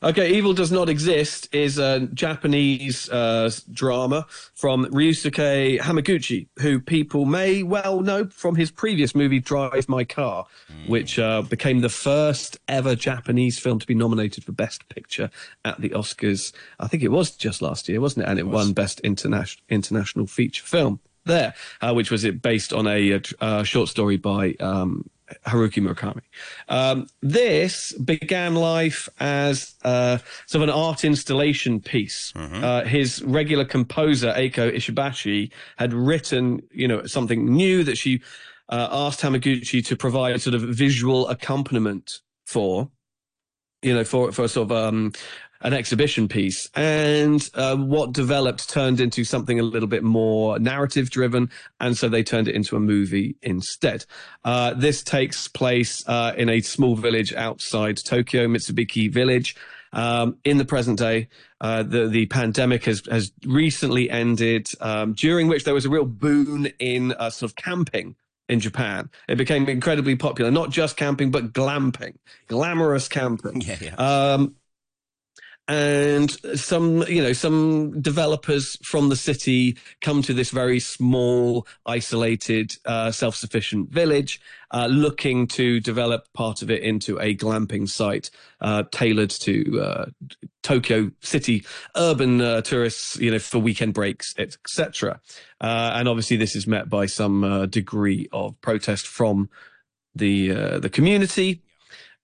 Okay, 0.06 0.34
Evil 0.34 0.52
Does 0.52 0.70
Not 0.70 0.88
Exist 0.88 1.52
is 1.52 1.78
a 1.78 2.06
Japanese 2.14 3.10
uh, 3.10 3.50
drama 3.72 4.24
from 4.54 4.86
Ryusuke 4.86 5.80
Hamaguchi, 5.80 6.46
who 6.60 6.78
people 6.78 7.24
may 7.24 7.64
well 7.64 8.02
know 8.02 8.26
from 8.26 8.54
his 8.54 8.70
previous 8.70 9.16
movie 9.16 9.40
Drive 9.40 9.88
My 9.88 10.04
Car, 10.04 10.46
mm. 10.70 10.88
which 10.88 11.18
uh, 11.18 11.42
became 11.42 11.80
the 11.80 11.88
first 11.88 12.56
ever 12.68 12.94
Japanese 12.94 13.58
film 13.58 13.80
to 13.80 13.86
be 13.86 13.96
nominated 13.96 14.44
for 14.44 14.52
Best 14.52 14.88
Picture 14.90 15.28
at 15.64 15.80
the 15.80 15.88
Oscars. 15.88 16.52
I 16.78 16.86
think 16.86 17.02
it 17.02 17.10
was 17.10 17.32
just 17.32 17.60
last 17.60 17.88
year, 17.88 18.00
wasn't 18.00 18.26
it? 18.26 18.30
And 18.30 18.38
it, 18.38 18.42
it 18.42 18.48
won 18.48 18.74
Best 18.74 19.02
Interna- 19.02 19.60
International 19.68 20.28
Feature 20.28 20.62
Film 20.62 21.00
there, 21.24 21.52
uh, 21.80 21.92
which 21.92 22.12
was 22.12 22.22
it 22.22 22.40
based 22.40 22.72
on 22.72 22.86
a, 22.86 23.10
a, 23.10 23.22
a, 23.40 23.64
short 23.64 23.88
story 23.88 24.18
by 24.18 24.54
um, 24.60 25.10
Haruki 25.46 25.82
Murakami. 25.82 26.22
Um, 26.68 27.08
this 27.20 27.92
began 27.92 28.54
life 28.54 29.08
as 29.18 29.74
uh, 29.84 30.18
sort 30.46 30.62
of 30.62 30.68
an 30.68 30.74
art 30.74 31.04
installation 31.04 31.80
piece. 31.80 32.32
Mm-hmm. 32.36 32.64
Uh, 32.64 32.84
his 32.84 33.22
regular 33.22 33.64
composer 33.64 34.32
Eiko 34.32 34.72
Ishibashi 34.72 35.50
had 35.76 35.92
written, 35.92 36.62
you 36.70 36.86
know, 36.86 37.06
something 37.06 37.44
new 37.44 37.82
that 37.84 37.98
she 37.98 38.22
uh, 38.68 38.88
asked 38.90 39.20
Hamaguchi 39.20 39.84
to 39.86 39.96
provide 39.96 40.40
sort 40.40 40.54
of 40.54 40.62
visual 40.62 41.28
accompaniment 41.28 42.20
for 42.44 42.90
you 43.82 43.94
know, 43.94 44.04
for 44.04 44.32
for 44.32 44.48
sort 44.48 44.70
of 44.70 44.76
um, 44.76 45.12
an 45.62 45.72
exhibition 45.72 46.28
piece. 46.28 46.70
And 46.74 47.48
uh, 47.54 47.76
what 47.76 48.12
developed 48.12 48.68
turned 48.68 49.00
into 49.00 49.24
something 49.24 49.58
a 49.58 49.62
little 49.62 49.88
bit 49.88 50.02
more 50.02 50.58
narrative 50.58 51.10
driven. 51.10 51.50
And 51.80 51.96
so 51.96 52.08
they 52.08 52.22
turned 52.22 52.48
it 52.48 52.54
into 52.54 52.76
a 52.76 52.80
movie 52.80 53.36
instead. 53.42 54.04
Uh, 54.44 54.74
this 54.74 55.02
takes 55.02 55.48
place 55.48 56.06
uh, 56.06 56.32
in 56.36 56.48
a 56.48 56.60
small 56.60 56.96
village 56.96 57.32
outside 57.34 57.96
Tokyo, 57.96 58.46
Mizubiki 58.46 59.10
Village. 59.10 59.56
Um, 59.92 60.36
in 60.44 60.58
the 60.58 60.64
present 60.64 60.98
day, 60.98 61.28
uh, 61.60 61.82
the 61.82 62.06
the 62.08 62.26
pandemic 62.26 62.84
has 62.84 63.02
has 63.10 63.32
recently 63.46 64.10
ended, 64.10 64.68
um, 64.80 65.14
during 65.14 65.48
which 65.48 65.64
there 65.64 65.72
was 65.72 65.86
a 65.86 65.88
real 65.88 66.04
boon 66.04 66.66
in 66.78 67.12
uh, 67.12 67.30
sort 67.30 67.50
of 67.50 67.56
camping 67.56 68.14
in 68.48 68.60
Japan. 68.60 69.10
It 69.28 69.36
became 69.36 69.68
incredibly 69.68 70.16
popular, 70.16 70.50
not 70.50 70.70
just 70.70 70.96
camping, 70.96 71.30
but 71.30 71.52
glamping, 71.52 72.16
glamorous 72.46 73.08
camping. 73.08 73.60
Yeah, 73.66 73.76
yeah. 73.80 73.94
Um, 73.94 74.56
and 75.68 76.30
some 76.58 77.02
you 77.08 77.20
know 77.20 77.32
some 77.32 78.00
developers 78.00 78.78
from 78.82 79.08
the 79.08 79.16
city 79.16 79.76
come 80.00 80.22
to 80.22 80.32
this 80.32 80.50
very 80.50 80.78
small 80.78 81.66
isolated 81.86 82.76
uh, 82.84 83.10
self-sufficient 83.10 83.90
village 83.90 84.40
uh, 84.72 84.86
looking 84.86 85.46
to 85.46 85.80
develop 85.80 86.32
part 86.34 86.62
of 86.62 86.70
it 86.70 86.82
into 86.82 87.18
a 87.18 87.34
glamping 87.34 87.88
site 87.88 88.30
uh, 88.60 88.84
tailored 88.92 89.30
to 89.30 89.80
uh, 89.80 90.06
tokyo 90.62 91.10
city 91.20 91.64
urban 91.96 92.40
uh, 92.40 92.60
tourists 92.60 93.16
you 93.16 93.30
know 93.30 93.38
for 93.38 93.58
weekend 93.58 93.92
breaks 93.92 94.34
etc 94.38 95.20
uh, 95.60 95.92
and 95.94 96.08
obviously 96.08 96.36
this 96.36 96.54
is 96.54 96.66
met 96.66 96.88
by 96.88 97.06
some 97.06 97.66
degree 97.70 98.28
of 98.30 98.60
protest 98.60 99.06
from 99.06 99.48
the 100.14 100.78
the 100.78 100.88
community 100.88 101.60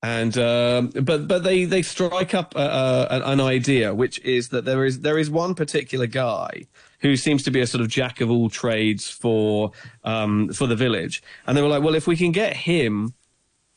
and 0.02 0.36
um, 0.36 0.88
but 1.02 1.28
but 1.28 1.44
they 1.44 1.64
they 1.64 1.82
strike 1.82 2.34
up 2.34 2.54
an 2.56 3.40
idea, 3.40 3.94
which 3.94 4.18
is 4.20 4.48
that 4.48 4.64
there 4.64 4.84
is 4.84 5.00
there 5.00 5.18
is 5.18 5.30
one 5.30 5.54
particular 5.54 6.06
guy 6.06 6.66
who 7.00 7.16
seems 7.16 7.42
to 7.42 7.50
be 7.50 7.60
a 7.60 7.66
sort 7.66 7.82
of 7.82 7.88
jack 7.88 8.20
of 8.20 8.30
all 8.30 8.48
trades 8.48 9.08
for 9.08 9.72
um, 10.04 10.52
for 10.52 10.66
the 10.66 10.76
village, 10.76 11.22
and 11.46 11.56
they 11.56 11.62
were 11.62 11.68
like, 11.68 11.82
well, 11.82 11.94
if 11.94 12.06
we 12.06 12.16
can 12.16 12.32
get 12.32 12.56
him 12.56 13.14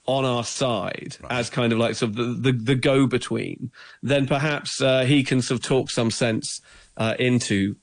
on 0.07 0.25
our 0.25 0.43
side 0.43 1.17
right. 1.21 1.31
as 1.31 1.49
kind 1.49 1.73
of 1.73 1.79
like 1.79 1.95
sort 1.95 2.11
of 2.11 2.15
the, 2.15 2.51
the, 2.51 2.51
the 2.51 2.75
go 2.75 3.07
between, 3.07 3.71
then 4.03 4.27
perhaps 4.27 4.81
uh, 4.81 5.03
he 5.03 5.23
can 5.23 5.41
sort 5.41 5.59
of 5.59 5.65
talk 5.65 5.89
some 5.89 6.11
sense 6.11 6.61
uh, 6.97 7.15
into 7.17 7.75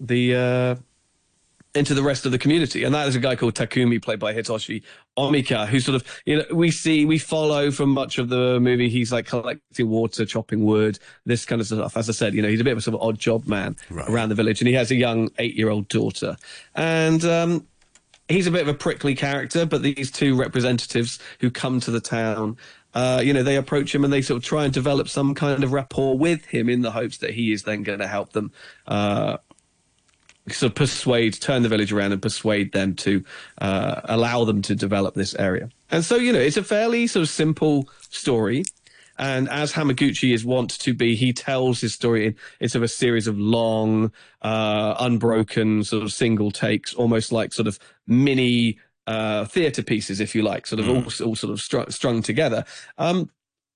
the 0.00 0.34
uh, 0.34 0.74
into 1.74 1.94
the 1.94 2.02
rest 2.02 2.26
of 2.26 2.32
the 2.32 2.38
community. 2.38 2.84
And 2.84 2.94
that 2.94 3.08
is 3.08 3.14
a 3.14 3.20
guy 3.20 3.36
called 3.36 3.54
Takumi, 3.54 4.02
played 4.02 4.18
by 4.18 4.34
Hitoshi 4.34 4.82
Omika, 5.16 5.66
who 5.66 5.80
sort 5.80 5.96
of, 5.96 6.22
you 6.24 6.38
know, 6.38 6.44
we 6.52 6.70
see, 6.70 7.04
we 7.04 7.18
follow 7.18 7.70
from 7.70 7.90
much 7.90 8.18
of 8.18 8.28
the 8.28 8.58
movie. 8.60 8.88
He's 8.88 9.12
like 9.12 9.26
collecting 9.26 9.88
water, 9.88 10.24
chopping 10.24 10.64
wood, 10.64 10.98
this 11.26 11.44
kind 11.44 11.60
of 11.60 11.66
stuff. 11.66 11.96
As 11.96 12.08
I 12.08 12.12
said, 12.12 12.34
you 12.34 12.42
know, 12.42 12.48
he's 12.48 12.60
a 12.60 12.64
bit 12.64 12.72
of 12.72 12.78
a 12.78 12.82
sort 12.82 12.94
of 12.94 13.02
odd 13.02 13.18
job 13.18 13.46
man 13.46 13.76
right. 13.90 14.08
around 14.08 14.30
the 14.30 14.34
village. 14.34 14.60
And 14.60 14.68
he 14.68 14.74
has 14.74 14.90
a 14.90 14.96
young 14.96 15.30
eight 15.38 15.54
year 15.54 15.68
old 15.68 15.88
daughter. 15.88 16.36
And, 16.74 17.24
um, 17.24 17.66
he's 18.28 18.46
a 18.46 18.50
bit 18.50 18.62
of 18.62 18.68
a 18.68 18.74
prickly 18.74 19.14
character, 19.14 19.64
but 19.64 19.82
these 19.82 20.10
two 20.10 20.36
representatives 20.36 21.18
who 21.40 21.50
come 21.50 21.80
to 21.80 21.90
the 21.90 22.00
town, 22.00 22.56
uh, 22.94 23.22
you 23.24 23.32
know, 23.32 23.42
they 23.42 23.56
approach 23.56 23.94
him 23.94 24.04
and 24.04 24.12
they 24.12 24.22
sort 24.22 24.36
of 24.36 24.44
try 24.44 24.64
and 24.64 24.72
develop 24.72 25.08
some 25.08 25.34
kind 25.34 25.64
of 25.64 25.72
rapport 25.72 26.16
with 26.18 26.44
him 26.44 26.68
in 26.68 26.82
the 26.82 26.90
hopes 26.90 27.18
that 27.18 27.30
he 27.30 27.52
is 27.52 27.62
then 27.62 27.82
going 27.82 27.98
to 27.98 28.06
help 28.06 28.32
them 28.32 28.52
uh, 28.86 29.38
sort 30.52 30.72
of 30.72 30.76
persuade, 30.76 31.40
turn 31.40 31.62
the 31.62 31.68
village 31.68 31.92
around 31.92 32.12
and 32.12 32.22
persuade 32.22 32.72
them 32.72 32.94
to 32.96 33.24
uh, 33.60 34.00
allow 34.04 34.44
them 34.44 34.62
to 34.62 34.74
develop 34.74 35.14
this 35.14 35.34
area. 35.34 35.68
And 35.90 36.04
so, 36.04 36.16
you 36.16 36.32
know, 36.32 36.40
it's 36.40 36.56
a 36.56 36.62
fairly 36.62 37.06
sort 37.06 37.22
of 37.22 37.28
simple 37.28 37.88
story. 38.10 38.64
And 39.18 39.48
as 39.48 39.72
Hamaguchi 39.72 40.32
is 40.32 40.44
wont 40.44 40.78
to 40.80 40.94
be, 40.94 41.16
he 41.16 41.32
tells 41.32 41.80
his 41.80 41.92
story 41.92 42.26
in, 42.26 42.36
in 42.60 42.68
sort 42.68 42.80
of 42.80 42.84
a 42.84 42.88
series 42.88 43.26
of 43.26 43.38
long, 43.38 44.12
uh, 44.42 44.94
unbroken 45.00 45.82
sort 45.82 46.04
of 46.04 46.12
single 46.12 46.50
takes, 46.50 46.94
almost 46.94 47.32
like 47.32 47.52
sort 47.52 47.66
of 47.66 47.78
mini 48.06 48.78
uh, 49.08 49.44
theatre 49.46 49.82
pieces, 49.82 50.20
if 50.20 50.34
you 50.34 50.42
like, 50.42 50.66
sort 50.66 50.78
of 50.78 50.86
mm. 50.86 51.20
all, 51.20 51.28
all 51.28 51.34
sort 51.34 51.52
of 51.52 51.60
str- 51.60 51.90
strung 51.90 52.22
together. 52.22 52.64
Um, 52.96 53.30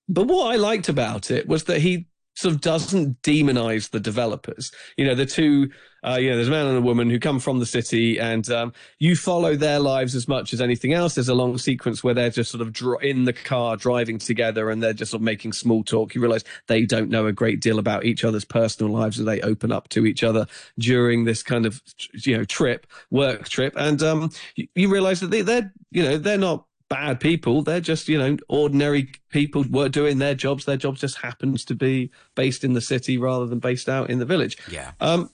but 0.09 0.27
what 0.27 0.53
I 0.53 0.57
liked 0.57 0.89
about 0.89 1.31
it 1.31 1.49
was 1.49 1.65
that 1.65 1.81
he 1.81 2.07
sort 2.35 2.55
of 2.55 2.61
doesn't 2.61 3.21
demonize 3.23 3.91
the 3.91 4.01
developers. 4.01 4.73
You 4.97 5.05
know, 5.05 5.15
the 5.15 5.27
two, 5.27 5.71
uh, 6.05 6.19
you 6.21 6.31
know, 6.31 6.37
there's 6.37 6.49
a 6.49 6.51
man 6.51 6.67
and 6.67 6.79
a 6.79 6.83
woman 6.83 7.11
who 7.11 7.19
come 7.19 7.39
from 7.39 7.59
the 7.59 7.67
city 7.67 8.19
and 8.19 8.49
um, 8.51 8.73
you 8.99 9.17
follow 9.17 9.55
their 9.55 9.79
lives 9.79 10.15
as 10.15 10.27
much 10.27 10.53
as 10.53 10.61
anything 10.61 10.93
else. 10.93 11.15
There's 11.15 11.29
a 11.29 11.35
long 11.35 11.59
sequence 11.59 12.03
where 12.03 12.15
they're 12.15 12.31
just 12.31 12.51
sort 12.51 12.63
of 12.63 12.73
dr- 12.73 13.03
in 13.03 13.25
the 13.25 13.33
car 13.33 13.77
driving 13.77 14.19
together 14.19 14.71
and 14.71 14.83
they're 14.83 14.93
just 14.93 15.11
sort 15.11 15.21
of 15.21 15.25
making 15.25 15.53
small 15.53 15.85
talk. 15.85 16.15
You 16.15 16.21
realize 16.21 16.45
they 16.69 16.87
don't 16.87 17.11
know 17.11 17.27
a 17.27 17.33
great 17.33 17.61
deal 17.61 17.79
about 17.79 18.05
each 18.05 18.25
other's 18.25 18.45
personal 18.45 18.93
lives 18.93 19.19
and 19.19 19.29
they 19.29 19.41
open 19.43 19.71
up 19.71 19.89
to 19.91 20.07
each 20.07 20.25
other 20.25 20.47
during 20.79 21.25
this 21.25 21.43
kind 21.43 21.67
of, 21.67 21.83
you 22.15 22.37
know, 22.37 22.45
trip, 22.45 22.87
work 23.11 23.49
trip. 23.49 23.75
And 23.77 24.03
um, 24.03 24.31
you, 24.57 24.69
you 24.75 24.89
realize 24.89 25.21
that 25.21 25.31
they, 25.31 25.43
they're, 25.43 25.73
you 25.91 26.03
know, 26.03 26.17
they're 26.17 26.39
not 26.39 26.65
bad 26.93 27.21
people. 27.21 27.63
They're 27.63 27.81
just, 27.81 28.07
you 28.07 28.19
know, 28.19 28.37
ordinary 28.49 29.11
people 29.31 29.65
were 29.71 29.89
doing 29.89 30.19
their 30.19 30.35
jobs. 30.35 30.67
Their 30.67 30.77
job 30.77 30.97
just 30.97 31.17
happens 31.17 31.65
to 31.65 31.75
be 31.75 32.11
based 32.35 32.65
in 32.65 32.75
the 32.75 32.83
city 32.83 33.17
rather 33.17 33.47
than 33.47 33.61
based 33.61 33.89
out 33.89 34.11
in 34.11 34.19
the 34.19 34.27
village. 34.27 34.59
Yeah. 34.71 34.93
Um, 35.01 35.31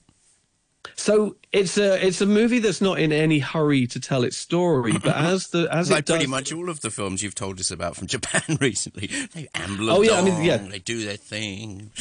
so 0.95 1.35
it's 1.51 1.77
a 1.77 2.05
it's 2.05 2.21
a 2.21 2.25
movie 2.25 2.59
that's 2.59 2.79
not 2.79 2.97
in 2.99 3.11
any 3.11 3.39
hurry 3.39 3.87
to 3.87 3.99
tell 3.99 4.23
its 4.23 4.37
story, 4.37 4.93
but 4.93 5.15
as 5.17 5.49
the 5.49 5.67
as 5.69 5.91
like 5.91 5.99
it 5.99 6.05
does, 6.05 6.15
pretty 6.15 6.29
much 6.29 6.53
all 6.53 6.69
of 6.69 6.79
the 6.79 6.89
films 6.89 7.21
you've 7.21 7.35
told 7.35 7.59
us 7.59 7.71
about 7.71 7.97
from 7.97 8.07
Japan 8.07 8.57
recently, 8.61 9.07
they 9.33 9.49
amble 9.53 9.91
oh, 9.91 10.01
yeah, 10.01 10.13
I 10.13 10.21
mean, 10.21 10.41
yeah. 10.41 10.57
they 10.57 10.79
do 10.79 11.03
their 11.03 11.17
thing. 11.17 11.91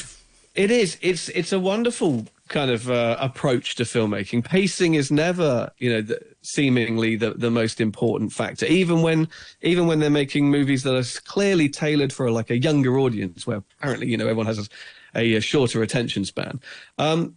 It 0.55 0.71
is. 0.71 0.99
It's 1.01 1.29
it's 1.31 1.53
a 1.53 1.59
wonderful 1.59 2.27
kind 2.49 2.71
of 2.71 2.89
uh, 2.89 3.17
approach 3.19 3.75
to 3.77 3.83
filmmaking. 3.83 4.45
Pacing 4.45 4.95
is 4.95 5.11
never, 5.11 5.71
you 5.79 5.91
know, 5.91 6.03
the, 6.03 6.21
seemingly 6.49 7.15
the, 7.15 7.33
the 7.33 7.51
most 7.51 7.81
important 7.81 8.33
factor. 8.33 8.65
Even 8.67 9.03
when 9.03 9.29
even 9.61 9.87
when 9.87 10.01
they're 10.01 10.11
making 10.11 10.51
movies 10.51 10.83
that 10.83 10.97
are 10.97 11.21
clearly 11.25 11.69
tailored 11.69 12.13
for 12.13 12.31
like 12.31 12.51
a 12.51 12.59
younger 12.59 12.99
audience, 12.99 13.47
where 13.47 13.63
apparently 13.79 14.09
you 14.09 14.17
know 14.17 14.25
everyone 14.25 14.47
has 14.47 14.69
a, 15.15 15.35
a 15.37 15.41
shorter 15.41 15.83
attention 15.83 16.25
span. 16.25 16.61
Um, 16.97 17.37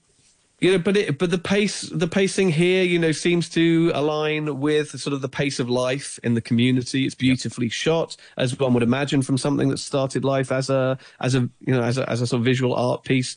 you 0.62 0.72
know, 0.72 0.78
but 0.78 0.96
it, 0.96 1.18
but 1.18 1.32
the 1.32 1.40
pace, 1.40 1.82
the 1.82 2.08
pacing 2.08 2.52
here, 2.52 2.84
you 2.84 3.00
know, 3.00 3.12
seems 3.12 3.50
to 3.50 3.92
align 3.96 4.60
with 4.60 4.98
sort 5.00 5.14
of 5.14 5.22
the 5.22 5.28
pace 5.28 5.60
of 5.60 5.70
life 5.70 6.20
in 6.24 6.36
the 6.36 6.42
community. 6.42 7.06
It's 7.06 7.16
beautifully 7.16 7.66
yep. 7.66 7.74
shot, 7.74 8.16
as 8.38 8.58
one 8.58 8.76
would 8.76 8.84
imagine 8.84 9.24
from 9.24 9.40
something 9.40 9.70
that 9.70 9.80
started 9.80 10.24
life 10.24 10.52
as 10.52 10.70
a 10.70 11.00
as 11.20 11.34
a 11.34 11.50
you 11.66 11.74
know 11.74 11.82
as 11.82 11.98
a, 11.98 12.08
as 12.08 12.22
a 12.22 12.28
sort 12.28 12.42
of 12.42 12.46
visual 12.46 12.76
art 12.76 13.04
piece. 13.04 13.36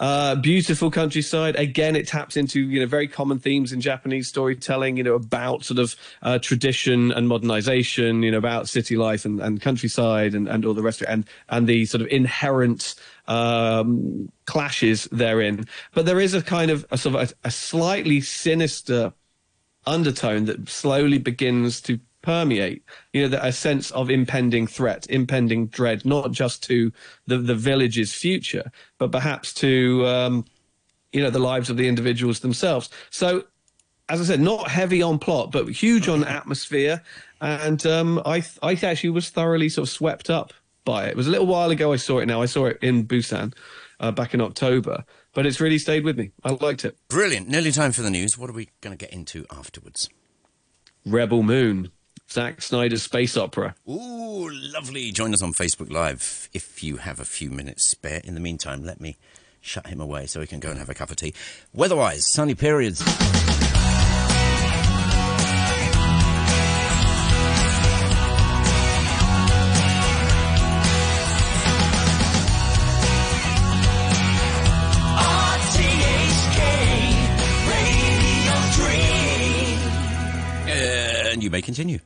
Uh, 0.00 0.34
beautiful 0.34 0.90
countryside. 0.90 1.54
Again, 1.56 1.94
it 1.94 2.08
taps 2.08 2.34
into 2.34 2.58
you 2.58 2.80
know 2.80 2.86
very 2.86 3.06
common 3.06 3.38
themes 3.38 3.70
in 3.70 3.82
Japanese 3.82 4.28
storytelling. 4.28 4.96
You 4.96 5.02
know 5.02 5.14
about 5.14 5.62
sort 5.62 5.78
of 5.78 5.94
uh, 6.22 6.38
tradition 6.38 7.12
and 7.12 7.28
modernization. 7.28 8.22
You 8.22 8.30
know 8.30 8.38
about 8.38 8.66
city 8.66 8.96
life 8.96 9.26
and, 9.26 9.40
and 9.40 9.60
countryside 9.60 10.34
and, 10.34 10.48
and 10.48 10.64
all 10.64 10.72
the 10.72 10.82
rest 10.82 11.02
of 11.02 11.08
it, 11.08 11.12
and 11.12 11.26
and 11.50 11.66
the 11.66 11.84
sort 11.84 12.00
of 12.00 12.08
inherent 12.08 12.94
um, 13.28 14.32
clashes 14.46 15.06
therein. 15.12 15.66
But 15.92 16.06
there 16.06 16.18
is 16.18 16.32
a 16.32 16.40
kind 16.40 16.70
of 16.70 16.86
a 16.90 16.96
sort 16.96 17.16
of 17.16 17.30
a, 17.44 17.48
a 17.48 17.50
slightly 17.50 18.22
sinister 18.22 19.12
undertone 19.86 20.46
that 20.46 20.66
slowly 20.70 21.18
begins 21.18 21.82
to 21.82 22.00
permeate 22.22 22.82
you 23.12 23.22
know 23.22 23.28
that 23.28 23.46
a 23.46 23.52
sense 23.52 23.90
of 23.92 24.10
impending 24.10 24.66
threat 24.66 25.06
impending 25.08 25.66
dread 25.68 26.04
not 26.04 26.32
just 26.32 26.62
to 26.62 26.92
the 27.26 27.38
the 27.38 27.54
village's 27.54 28.12
future 28.12 28.70
but 28.98 29.10
perhaps 29.10 29.54
to 29.54 30.06
um, 30.06 30.44
you 31.12 31.22
know 31.22 31.30
the 31.30 31.38
lives 31.38 31.70
of 31.70 31.76
the 31.76 31.88
individuals 31.88 32.40
themselves. 32.40 32.90
So 33.10 33.44
as 34.08 34.20
i 34.20 34.24
said 34.24 34.40
not 34.40 34.68
heavy 34.68 35.02
on 35.02 35.18
plot 35.18 35.52
but 35.52 35.68
huge 35.68 36.08
on 36.08 36.24
atmosphere. 36.24 37.02
And 37.40 37.84
um, 37.86 38.20
i 38.24 38.42
i 38.62 38.72
actually 38.74 39.10
was 39.10 39.30
thoroughly 39.30 39.68
sort 39.68 39.88
of 39.88 39.92
swept 39.92 40.30
up 40.30 40.52
by 40.84 41.06
it. 41.06 41.10
It 41.10 41.16
was 41.16 41.26
a 41.26 41.30
little 41.30 41.46
while 41.46 41.70
ago 41.70 41.92
i 41.92 41.96
saw 41.96 42.18
it 42.18 42.26
now. 42.26 42.42
I 42.42 42.46
saw 42.46 42.66
it 42.66 42.78
in 42.82 43.06
busan 43.06 43.54
uh, 43.98 44.12
back 44.12 44.34
in 44.34 44.40
october. 44.40 45.04
But 45.32 45.46
it's 45.46 45.60
really 45.60 45.78
stayed 45.78 46.04
with 46.04 46.18
me. 46.18 46.32
I 46.42 46.50
liked 46.50 46.84
it. 46.84 46.96
Brilliant. 47.08 47.46
Nearly 47.46 47.70
time 47.70 47.92
for 47.92 48.02
the 48.02 48.10
news. 48.10 48.36
What 48.36 48.50
are 48.50 48.52
we 48.52 48.68
going 48.80 48.96
to 48.96 49.04
get 49.04 49.12
into 49.12 49.46
afterwards? 49.48 50.08
Rebel 51.06 51.44
moon 51.44 51.92
Zack 52.32 52.62
Snyder's 52.62 53.02
space 53.02 53.36
opera. 53.36 53.74
Ooh, 53.88 54.48
lovely. 54.48 55.10
Join 55.10 55.34
us 55.34 55.42
on 55.42 55.52
Facebook 55.52 55.90
Live 55.90 56.48
if 56.52 56.82
you 56.82 56.98
have 56.98 57.18
a 57.18 57.24
few 57.24 57.50
minutes 57.50 57.84
spare. 57.84 58.20
In 58.22 58.34
the 58.34 58.40
meantime, 58.40 58.84
let 58.84 59.00
me 59.00 59.16
shut 59.60 59.88
him 59.88 60.00
away 60.00 60.26
so 60.26 60.40
he 60.40 60.46
can 60.46 60.60
go 60.60 60.70
and 60.70 60.78
have 60.78 60.88
a 60.88 60.94
cup 60.94 61.10
of 61.10 61.16
tea. 61.16 61.34
Weatherwise, 61.72 62.26
sunny 62.26 62.54
periods. 62.54 63.02
you 81.42 81.50
may 81.50 81.62
continue. 81.62 81.98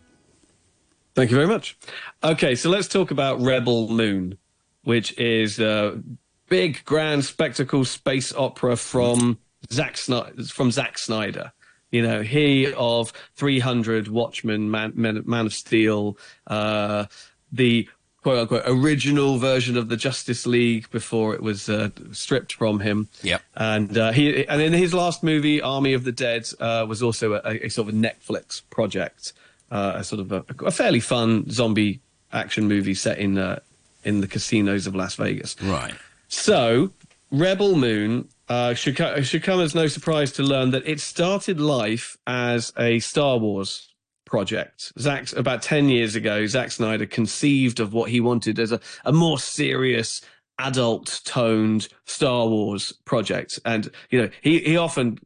Thank 1.14 1.30
you 1.30 1.36
very 1.36 1.48
much. 1.48 1.76
Okay, 2.22 2.54
so 2.54 2.70
let's 2.70 2.88
talk 2.88 3.10
about 3.10 3.40
Rebel 3.40 3.88
Moon, 3.88 4.36
which 4.82 5.16
is 5.18 5.60
a 5.60 6.02
big, 6.48 6.84
grand 6.84 7.24
spectacle 7.24 7.84
space 7.84 8.34
opera 8.34 8.76
from 8.76 9.38
Zack 9.72 9.96
Snyder. 9.96 10.42
From 10.44 10.70
Zack 10.70 10.98
Snyder. 10.98 11.52
You 11.90 12.02
know, 12.02 12.22
he 12.22 12.72
of 12.72 13.12
300, 13.36 14.08
Watchmen, 14.08 14.68
Man, 14.68 14.92
Man, 14.96 15.22
Man 15.26 15.46
of 15.46 15.54
Steel, 15.54 16.18
uh, 16.48 17.06
the 17.52 17.88
quote 18.24 18.38
unquote 18.38 18.64
original 18.66 19.38
version 19.38 19.76
of 19.76 19.88
the 19.88 19.96
Justice 19.96 20.46
League 20.46 20.90
before 20.90 21.34
it 21.34 21.42
was 21.42 21.68
uh, 21.68 21.90
stripped 22.10 22.54
from 22.54 22.80
him. 22.80 23.08
Yep. 23.22 23.42
And 23.54 23.96
uh, 23.96 24.10
he 24.10 24.44
and 24.48 24.60
in 24.60 24.72
his 24.72 24.92
last 24.92 25.22
movie, 25.22 25.62
Army 25.62 25.92
of 25.92 26.02
the 26.02 26.10
Dead, 26.10 26.48
uh, 26.58 26.84
was 26.88 27.00
also 27.02 27.34
a, 27.34 27.66
a, 27.66 27.68
sort 27.68 27.88
of 27.88 27.94
a 27.94 27.96
Netflix 27.96 28.62
project, 28.70 29.32
uh, 29.70 29.94
a 29.96 30.04
sort 30.04 30.20
of 30.20 30.32
a, 30.32 30.44
a, 30.64 30.70
fairly 30.70 31.00
fun 31.00 31.48
zombie 31.50 32.00
action 32.32 32.68
movie 32.68 32.94
set 32.94 33.18
in 33.18 33.38
uh, 33.38 33.58
in 34.04 34.20
the 34.20 34.28
casinos 34.28 34.86
of 34.86 34.94
Las 34.94 35.14
Vegas. 35.16 35.56
Right. 35.62 35.94
So, 36.28 36.90
Rebel 37.30 37.76
Moon 37.76 38.28
uh, 38.48 38.74
should, 38.74 38.96
co- 38.96 39.20
should 39.22 39.42
come 39.42 39.60
as 39.60 39.74
no 39.74 39.86
surprise 39.86 40.32
to 40.32 40.42
learn 40.42 40.70
that 40.72 40.86
it 40.86 41.00
started 41.00 41.60
life 41.60 42.16
as 42.26 42.72
a 42.78 42.98
Star 43.00 43.38
Wars 43.38 43.94
project. 44.24 44.92
Zack, 44.98 45.32
about 45.34 45.62
10 45.62 45.88
years 45.88 46.14
ago, 46.14 46.46
Zack 46.46 46.70
Snyder 46.70 47.06
conceived 47.06 47.80
of 47.80 47.92
what 47.92 48.10
he 48.10 48.20
wanted 48.20 48.58
as 48.58 48.72
a, 48.72 48.80
a 49.04 49.12
more 49.12 49.38
serious, 49.38 50.20
adult 50.58 51.20
toned 51.24 51.88
Star 52.04 52.46
Wars 52.46 52.92
project. 53.04 53.58
And, 53.64 53.90
you 54.10 54.22
know, 54.22 54.28
he, 54.40 54.60
he 54.60 54.76
often, 54.76 55.18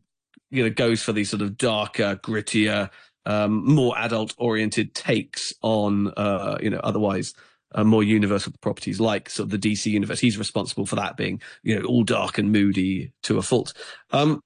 you 0.51 0.63
know, 0.63 0.71
goes 0.71 1.03
for 1.03 1.13
these 1.13 1.31
sort 1.31 1.43
of 1.43 1.57
darker, 1.57 2.19
grittier, 2.23 2.91
um, 3.29 3.63
more 3.65 3.97
adult 3.99 4.35
oriented 4.39 4.95
takes 4.95 5.53
on, 5.63 6.09
uh, 6.17 6.57
you 6.61 6.71
know, 6.71 6.81
otherwise 6.83 7.35
uh, 7.75 7.85
more 7.85 8.03
universal 8.03 8.53
properties 8.63 8.99
like 8.99 9.29
sort 9.29 9.53
of 9.53 9.61
the 9.61 9.71
DC 9.71 9.87
universe. 9.87 10.19
He's 10.19 10.39
responsible 10.39 10.87
for 10.87 10.97
that 10.97 11.19
being, 11.19 11.41
you 11.63 11.79
know, 11.79 11.85
all 11.85 12.05
dark 12.05 12.39
and 12.39 12.51
moody 12.51 13.13
to 13.25 13.37
a 13.37 13.43
fault. 13.43 13.75
Um, 14.13 14.43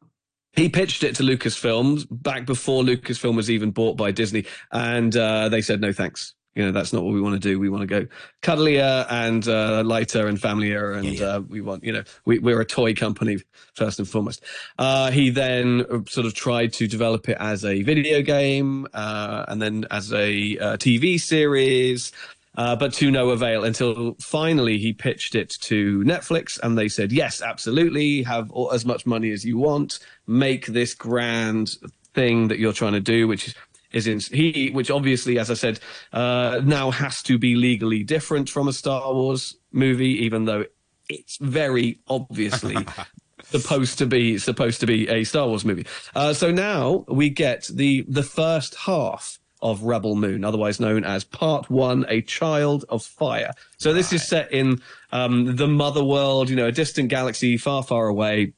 he 0.55 0.69
pitched 0.69 1.05
it 1.05 1.15
to 1.17 1.23
Lucasfilm 1.23 2.07
back 2.11 2.45
before 2.45 2.83
Lucasfilm 2.83 3.37
was 3.37 3.51
even 3.51 3.71
bought 3.71 3.97
by 3.97 4.11
Disney, 4.11 4.45
and 4.73 5.17
uh, 5.17 5.49
they 5.49 5.63
said 5.63 5.81
no 5.81 5.93
thanks. 5.93 6.35
You 6.55 6.65
know, 6.67 6.73
that's 6.73 6.93
not 6.93 7.03
what 7.03 7.15
we 7.15 7.21
want 7.21 7.35
to 7.35 7.49
do. 7.49 7.59
We 7.59 7.69
want 7.69 7.83
to 7.83 7.87
go 7.87 8.07
cuddlier 8.43 9.07
and 9.11 9.47
uh, 9.49 9.83
lighter 9.85 10.27
and 10.27 10.41
familiar, 10.41 10.93
and 10.93 11.05
yeah, 11.07 11.21
yeah. 11.21 11.27
Uh, 11.27 11.41
we 11.41 11.61
want, 11.61 11.83
you 11.83 11.93
know, 11.93 12.03
we, 12.25 12.53
are 12.53 12.61
a 12.61 12.67
toy 12.67 12.95
company 12.95 13.39
first 13.75 13.99
and 13.99 14.09
foremost. 14.09 14.45
Uh, 14.79 15.11
he 15.11 15.31
then 15.31 15.87
uh, 15.91 16.01
sort 16.09 16.27
of 16.27 16.35
tried 16.35 16.73
to 16.75 16.87
develop 16.87 17.29
it 17.29 17.37
as 17.41 17.65
a 17.65 17.83
video 17.83 18.21
game, 18.23 18.87
uh, 18.93 19.47
and 19.49 19.63
then 19.63 19.87
as 19.91 20.13
a 20.13 20.59
uh, 20.59 20.77
TV 20.77 21.21
series 21.21 22.13
uh, 22.57 22.77
but 22.77 22.93
to 22.93 23.11
no 23.11 23.31
avail 23.31 23.65
until 23.65 24.15
finally 24.21 24.79
he 24.79 24.93
pitched 24.93 25.35
it 25.35 25.51
to 25.61 26.03
Netflix 26.03 26.59
and 26.63 26.77
they 26.77 26.89
said, 26.89 27.13
yes, 27.13 27.41
absolutely, 27.41 28.23
have 28.23 28.51
all, 28.51 28.73
as 28.73 28.85
much 28.85 29.07
money 29.07 29.31
as 29.31 29.45
you 29.45 29.57
want, 29.57 29.99
make 30.27 30.67
this 30.67 30.95
grand 30.95 31.77
thing 32.15 32.49
that 32.49 32.59
you're 32.59 32.75
trying 32.75 32.93
to 32.93 33.01
do, 33.01 33.27
which 33.27 33.49
is 33.49 33.55
is 33.93 34.07
in 34.07 34.21
he 34.21 34.71
which 34.71 34.91
obviously 34.91 35.39
as 35.39 35.51
i 35.51 35.55
said 35.55 35.79
uh, 36.13 36.61
now 36.65 36.91
has 36.91 37.23
to 37.23 37.39
be 37.39 37.55
legally 37.55 38.03
different 38.03 38.49
from 38.49 38.69
a 38.69 38.73
star 38.73 39.13
wars 39.13 39.57
movie 39.73 40.25
even 40.25 40.45
though 40.45 40.65
it's 41.09 41.37
very 41.39 42.01
obviously 42.09 42.77
supposed 43.45 43.99
to 43.99 44.07
be 44.07 44.39
supposed 44.39 44.81
to 44.81 44.87
be 44.87 45.09
a 45.09 45.25
star 45.25 45.49
wars 45.49 45.65
movie 45.65 45.87
uh, 46.15 46.33
so 46.33 46.51
now 46.51 47.05
we 47.09 47.29
get 47.29 47.69
the 47.73 48.05
the 48.09 48.23
first 48.23 48.75
half 48.75 49.39
of 49.63 49.85
Rebel 49.85 50.17
Moon, 50.17 50.45
otherwise 50.45 50.81
known 50.81 51.05
as 51.05 51.23
Part 51.23 51.71
One: 51.71 52.05
A 52.09 52.21
Child 52.21 52.85
of 52.89 53.05
Fire. 53.05 53.53
So 53.79 53.93
this 53.93 54.13
is 54.13 54.27
set 54.27 54.53
in 54.53 54.83
um, 55.13 55.57
the 55.57 55.69
Mother 55.69 56.05
World, 56.05 56.51
you 56.51 56.57
know, 56.57 56.67
a 56.67 56.73
distant 56.73 57.09
galaxy 57.09 57.57
far, 57.57 57.85
far 57.85 58.09
away, 58.09 58.55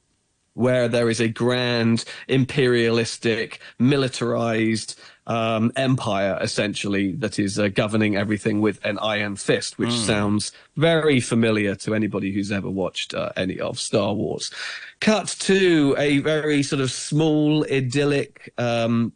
where 0.55 0.87
there 0.87 1.09
is 1.09 1.19
a 1.19 1.27
grand 1.27 2.03
imperialistic, 2.27 3.59
militarized 3.77 4.99
um, 5.27 5.71
empire, 5.75 6.37
essentially, 6.41 7.13
that 7.13 7.39
is 7.39 7.57
uh, 7.57 7.69
governing 7.69 8.15
everything 8.15 8.61
with 8.61 8.83
an 8.85 8.99
iron 8.99 9.35
fist, 9.35 9.77
which 9.77 9.89
mm. 9.89 10.05
sounds 10.05 10.51
very 10.75 11.19
familiar 11.19 11.75
to 11.75 11.95
anybody 11.95 12.31
who's 12.31 12.51
ever 12.51 12.69
watched 12.69 13.13
uh, 13.13 13.31
any 13.35 13.59
of 13.59 13.79
Star 13.79 14.13
Wars. 14.13 14.51
Cut 14.99 15.27
to 15.39 15.95
a 15.97 16.19
very 16.19 16.61
sort 16.63 16.81
of 16.81 16.91
small, 16.91 17.65
idyllic 17.71 18.53
um, 18.57 19.13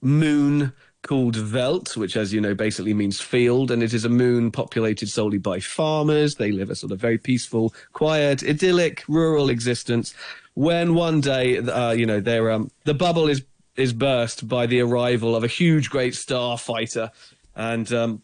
moon 0.00 0.72
called 1.02 1.36
Veldt, 1.36 1.96
which, 1.96 2.16
as 2.16 2.32
you 2.32 2.40
know, 2.40 2.54
basically 2.54 2.94
means 2.94 3.20
field, 3.20 3.70
and 3.70 3.82
it 3.82 3.92
is 3.92 4.04
a 4.04 4.08
moon 4.08 4.50
populated 4.50 5.08
solely 5.08 5.38
by 5.38 5.60
farmers. 5.60 6.36
They 6.36 6.52
live 6.52 6.70
a 6.70 6.76
sort 6.76 6.92
of 6.92 7.00
very 7.00 7.18
peaceful, 7.18 7.74
quiet, 7.92 8.42
idyllic, 8.42 9.04
rural 9.08 9.50
existence. 9.50 10.14
When 10.54 10.94
one 10.94 11.20
day, 11.20 11.58
uh, 11.58 11.92
you 11.92 12.06
know, 12.06 12.20
their 12.20 12.50
um, 12.50 12.70
the 12.84 12.94
bubble 12.94 13.26
is 13.28 13.42
is 13.76 13.92
burst 13.92 14.48
by 14.48 14.66
the 14.66 14.80
arrival 14.80 15.34
of 15.34 15.44
a 15.44 15.48
huge, 15.48 15.90
great 15.90 16.14
starfighter, 16.14 17.10
and 17.54 17.92
um, 17.92 18.22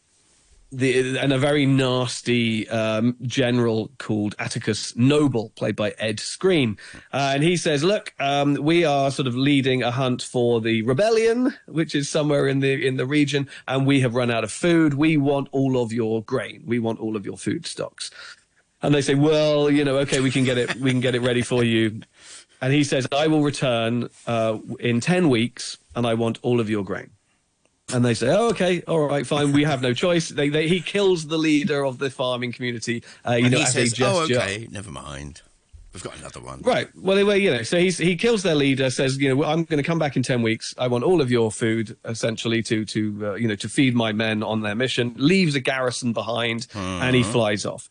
the 0.71 1.19
and 1.19 1.33
a 1.33 1.39
very 1.39 1.65
nasty 1.65 2.69
um, 2.69 3.17
general 3.23 3.91
called 3.99 4.35
Atticus 4.39 4.95
Noble, 4.97 5.51
played 5.57 5.77
by 5.77 5.95
Ed 5.99 6.19
Skrein, 6.19 6.79
uh, 7.13 7.33
and 7.35 7.43
he 7.43 7.57
says, 7.57 7.83
"Look, 7.83 8.13
um, 8.21 8.55
we 8.55 8.85
are 8.85 9.11
sort 9.11 9.27
of 9.27 9.35
leading 9.35 9.83
a 9.83 9.91
hunt 9.91 10.23
for 10.23 10.61
the 10.61 10.83
rebellion, 10.83 11.55
which 11.67 11.95
is 11.95 12.09
somewhere 12.09 12.47
in 12.47 12.61
the 12.61 12.87
in 12.87 12.97
the 12.97 13.07
region, 13.07 13.49
and 13.67 13.87
we 13.87 14.01
have 14.01 14.15
run 14.15 14.31
out 14.31 14.45
of 14.45 14.53
food. 14.53 14.95
We 14.95 15.17
want 15.17 15.49
all 15.53 15.81
of 15.81 15.93
your 15.93 16.23
grain. 16.23 16.63
We 16.67 16.79
want 16.79 17.01
all 17.01 17.17
of 17.17 17.25
your 17.25 17.39
food 17.39 17.67
stocks." 17.67 18.11
And 18.83 18.95
they 18.95 19.03
say, 19.03 19.15
"Well, 19.15 19.71
you 19.71 19.85
know, 19.85 19.97
okay, 19.99 20.21
we 20.21 20.31
can 20.31 20.45
get 20.45 20.59
it. 20.59 20.77
We 20.77 20.91
can 20.91 21.01
get 21.01 21.15
it 21.15 21.23
ready 21.23 21.43
for 21.43 21.65
you." 21.65 22.03
And 22.61 22.73
he 22.73 22.85
says, 22.85 23.07
"I 23.13 23.27
will 23.29 23.43
return 23.43 24.09
uh, 24.27 24.59
in 24.81 25.01
ten 25.01 25.29
weeks, 25.29 25.79
and 25.95 26.07
I 26.07 26.15
want 26.15 26.39
all 26.43 26.61
of 26.61 26.69
your 26.69 26.85
grain." 26.85 27.11
And 27.91 28.05
they 28.05 28.13
say, 28.13 28.29
oh, 28.29 28.51
okay, 28.51 28.83
all 28.83 29.07
right, 29.07 29.27
fine. 29.27 29.53
We 29.53 29.65
have 29.65 29.81
no 29.81 29.95
choice. 29.95 30.29
They, 30.29 30.51
they, 30.51 30.69
he 30.69 30.81
kills 30.81 31.27
the 31.27 31.39
leader 31.39 31.87
of 31.87 31.99
the 31.99 32.11
farming 32.11 32.53
community. 32.53 33.03
Uh, 33.27 33.33
you 33.33 33.47
and 33.47 33.53
know, 33.53 33.61
he 33.61 33.65
says, 33.65 33.99
oh, 34.03 34.25
okay, 34.25 34.69
never 34.71 34.91
mind. 34.91 35.41
We've 35.95 36.03
got 36.03 36.19
another 36.19 36.41
one. 36.41 36.61
Right. 36.61 36.89
Well, 36.95 37.17
anyway, 37.17 37.41
you 37.41 37.51
know, 37.51 37.63
so 37.63 37.79
he's, 37.79 37.97
he 37.97 38.15
kills 38.15 38.43
their 38.43 38.55
leader, 38.55 38.91
says, 38.91 39.17
you 39.17 39.35
know, 39.35 39.43
I'm 39.43 39.65
going 39.65 39.83
to 39.83 39.87
come 39.87 39.99
back 39.99 40.17
in 40.17 40.23
10 40.23 40.43
weeks. 40.43 40.75
I 40.77 40.87
want 40.87 41.03
all 41.03 41.23
of 41.23 41.31
your 41.31 41.51
food, 41.51 41.97
essentially, 42.05 42.63
to, 42.65 42.85
to 42.85 43.21
uh, 43.23 43.35
you 43.35 43.49
know, 43.49 43.55
to 43.57 43.69
feed 43.71 43.95
my 43.95 44.13
men 44.13 44.43
on 44.43 44.61
their 44.61 44.75
mission, 44.75 45.15
leaves 45.17 45.55
a 45.55 45.61
garrison 45.61 46.13
behind, 46.13 46.67
uh-huh. 46.75 47.01
and 47.03 47.17
he 47.17 47.23
flies 47.23 47.65
off. 47.65 47.89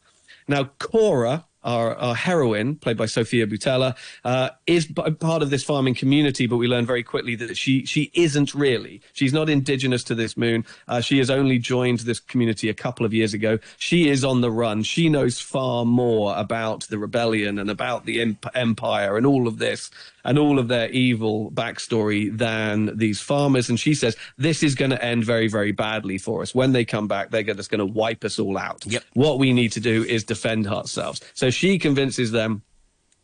Now, 0.48 0.66
Kora, 0.78 1.46
our, 1.64 1.96
our 1.96 2.16
heroine, 2.16 2.76
played 2.76 2.98
by 2.98 3.06
Sofia 3.06 3.48
Boutella, 3.48 3.96
uh, 4.24 4.50
is 4.66 4.86
b- 4.86 5.12
part 5.12 5.42
of 5.42 5.50
this 5.50 5.64
farming 5.64 5.96
community, 5.96 6.48
but 6.48 6.58
we 6.58 6.68
learn 6.68 6.86
very 6.86 7.04
quickly 7.04 7.36
that 7.36 7.58
she 7.58 7.86
she 7.86 8.12
isn't 8.14 8.54
really. 8.54 9.02
She's 9.14 9.34
not 9.34 9.50
indigenous 9.50 10.04
to 10.06 10.16
this 10.16 10.38
moon. 10.38 10.66
Uh, 10.88 11.02
she 11.02 11.18
has 11.18 11.30
only 11.30 11.60
joined 11.60 12.00
this 12.00 12.20
community 12.20 12.70
a 12.70 12.74
couple 12.74 13.06
of 13.06 13.14
years 13.14 13.34
ago. 13.34 13.60
She 13.78 14.10
is 14.10 14.24
on 14.24 14.42
the 14.42 14.52
run. 14.52 14.84
She 14.84 15.10
knows 15.10 15.40
far 15.40 15.86
more 15.86 16.38
about 16.38 16.88
the 16.88 16.98
rebellion 16.98 17.60
and 17.60 17.70
about 17.70 18.06
the 18.06 18.22
imp- 18.22 18.48
empire 18.56 19.18
and 19.18 19.26
all 19.26 19.48
of 19.48 19.58
this 19.58 19.90
and 20.28 20.38
all 20.38 20.60
of 20.60 20.68
their 20.68 20.90
evil 20.90 21.50
backstory 21.52 22.38
than 22.38 22.96
these 22.96 23.20
farmers. 23.20 23.70
And 23.70 23.80
she 23.80 23.96
says 23.96 24.16
this 24.38 24.62
is 24.62 24.76
going 24.76 24.92
to 24.92 25.04
end 25.04 25.24
very, 25.24 25.48
very 25.48 25.72
badly 25.72 26.20
for 26.20 26.42
us. 26.42 26.54
When 26.54 26.74
they 26.74 26.86
come 26.86 27.08
back, 27.08 27.32
they're 27.32 27.44
just 27.44 27.72
going 27.72 27.80
to 27.80 27.86
wipe 27.86 28.24
us 28.26 28.38
all 28.38 28.58
out. 28.58 28.86
Yep. 28.86 29.04
What 29.14 29.40
we 29.40 29.54
need 29.54 29.72
to 29.72 29.80
do 29.80 30.04
is 30.04 30.26
defend 30.26 30.68
ourselves. 30.68 31.22
So 31.34 31.50
she 31.50 31.80
convinces 31.80 32.32
them, 32.32 32.62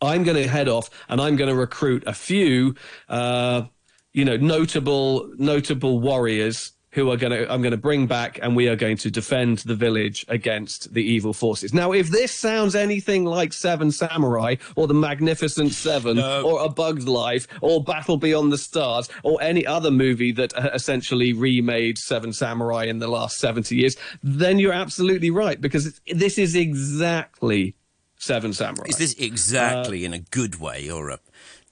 I'm 0.00 0.24
going 0.24 0.42
to 0.42 0.48
head 0.48 0.66
off 0.66 0.88
and 1.08 1.20
I'm 1.20 1.36
going 1.36 1.50
to 1.50 1.56
recruit 1.56 2.04
a 2.06 2.14
few, 2.14 2.74
uh, 3.08 3.64
you 4.12 4.24
know, 4.24 4.36
notable 4.36 5.30
notable 5.36 6.00
warriors 6.00 6.72
who 6.94 7.10
are 7.10 7.16
going 7.16 7.32
to 7.32 7.52
I'm 7.52 7.60
going 7.60 7.72
to 7.72 7.76
bring 7.76 8.06
back 8.06 8.38
and 8.40 8.56
we 8.56 8.68
are 8.68 8.76
going 8.76 8.96
to 8.98 9.10
defend 9.10 9.58
the 9.58 9.74
village 9.74 10.24
against 10.28 10.94
the 10.94 11.02
evil 11.02 11.32
forces. 11.32 11.74
Now, 11.74 11.92
if 11.92 12.08
this 12.08 12.32
sounds 12.32 12.74
anything 12.74 13.24
like 13.24 13.52
Seven 13.52 13.90
Samurai 13.90 14.56
or 14.76 14.86
The 14.86 14.94
Magnificent 14.94 15.72
Seven 15.72 16.16
no. 16.16 16.42
or 16.42 16.64
A 16.64 16.68
Bug's 16.68 17.06
Life 17.06 17.48
or 17.60 17.82
Battle 17.82 18.16
Beyond 18.16 18.52
the 18.52 18.58
Stars 18.58 19.08
or 19.24 19.42
any 19.42 19.66
other 19.66 19.90
movie 19.90 20.32
that 20.32 20.56
uh, 20.56 20.70
essentially 20.72 21.32
remade 21.32 21.98
Seven 21.98 22.32
Samurai 22.32 22.84
in 22.84 23.00
the 23.00 23.08
last 23.08 23.38
70 23.38 23.74
years, 23.74 23.96
then 24.22 24.58
you're 24.58 24.72
absolutely 24.72 25.30
right 25.30 25.60
because 25.60 26.00
this 26.06 26.38
is 26.38 26.54
exactly 26.54 27.74
Seven 28.16 28.52
Samurai. 28.52 28.86
Is 28.88 28.98
this 28.98 29.14
exactly 29.14 30.04
uh, 30.04 30.06
in 30.06 30.14
a 30.14 30.20
good 30.20 30.60
way 30.60 30.88
or 30.88 31.10
a 31.10 31.18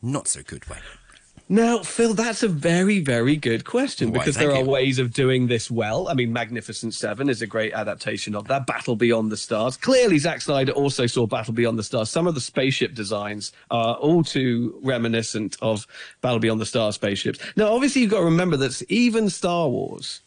not 0.03 0.27
so 0.27 0.43
good 0.43 0.69
way? 0.69 0.79
Now, 1.53 1.81
Phil, 1.81 2.15
that's 2.15 2.43
a 2.43 2.49
very, 2.49 3.01
very 3.01 3.37
good 3.37 3.67
question 3.67 4.11
Why, 4.11 4.21
because 4.21 4.37
there 4.37 4.53
are 4.53 4.63
you. 4.63 4.71
ways 4.71 4.99
of 4.99 5.13
doing 5.13 5.49
this 5.49 5.71
well. 5.71 6.09
I 6.09 6.15
mean, 6.15 6.33
Magnificent 6.33 6.95
Seven 6.95 7.29
is 7.29 7.43
a 7.43 7.47
great 7.47 7.75
adaptation 7.75 8.35
of 8.35 8.49
that. 8.49 8.65
Battle 8.65 8.97
Beyond 8.97 9.31
the 9.31 9.37
Stars. 9.37 9.77
Clearly, 9.77 10.17
Zack 10.17 10.41
Snyder 10.41 10.73
also 10.73 11.05
saw 11.05 11.27
Battle 11.27 11.53
Beyond 11.53 11.79
the 11.79 11.83
Stars. 11.83 12.09
Some 12.09 12.27
of 12.27 12.35
the 12.35 12.41
spaceship 12.41 12.95
designs 12.95 13.53
are 13.71 13.97
all 13.97 14.25
too 14.25 14.81
reminiscent 14.83 15.59
of 15.61 15.87
Battle 16.23 16.39
Beyond 16.39 16.59
the 16.59 16.65
Stars 16.65 16.95
spaceships. 16.95 17.39
Now, 17.55 17.75
obviously, 17.75 18.01
you've 18.01 18.13
got 18.13 18.21
to 18.21 18.25
remember 18.25 18.57
that 18.57 18.81
even 18.89 19.29
Star 19.29 19.69
Wars 19.69 20.23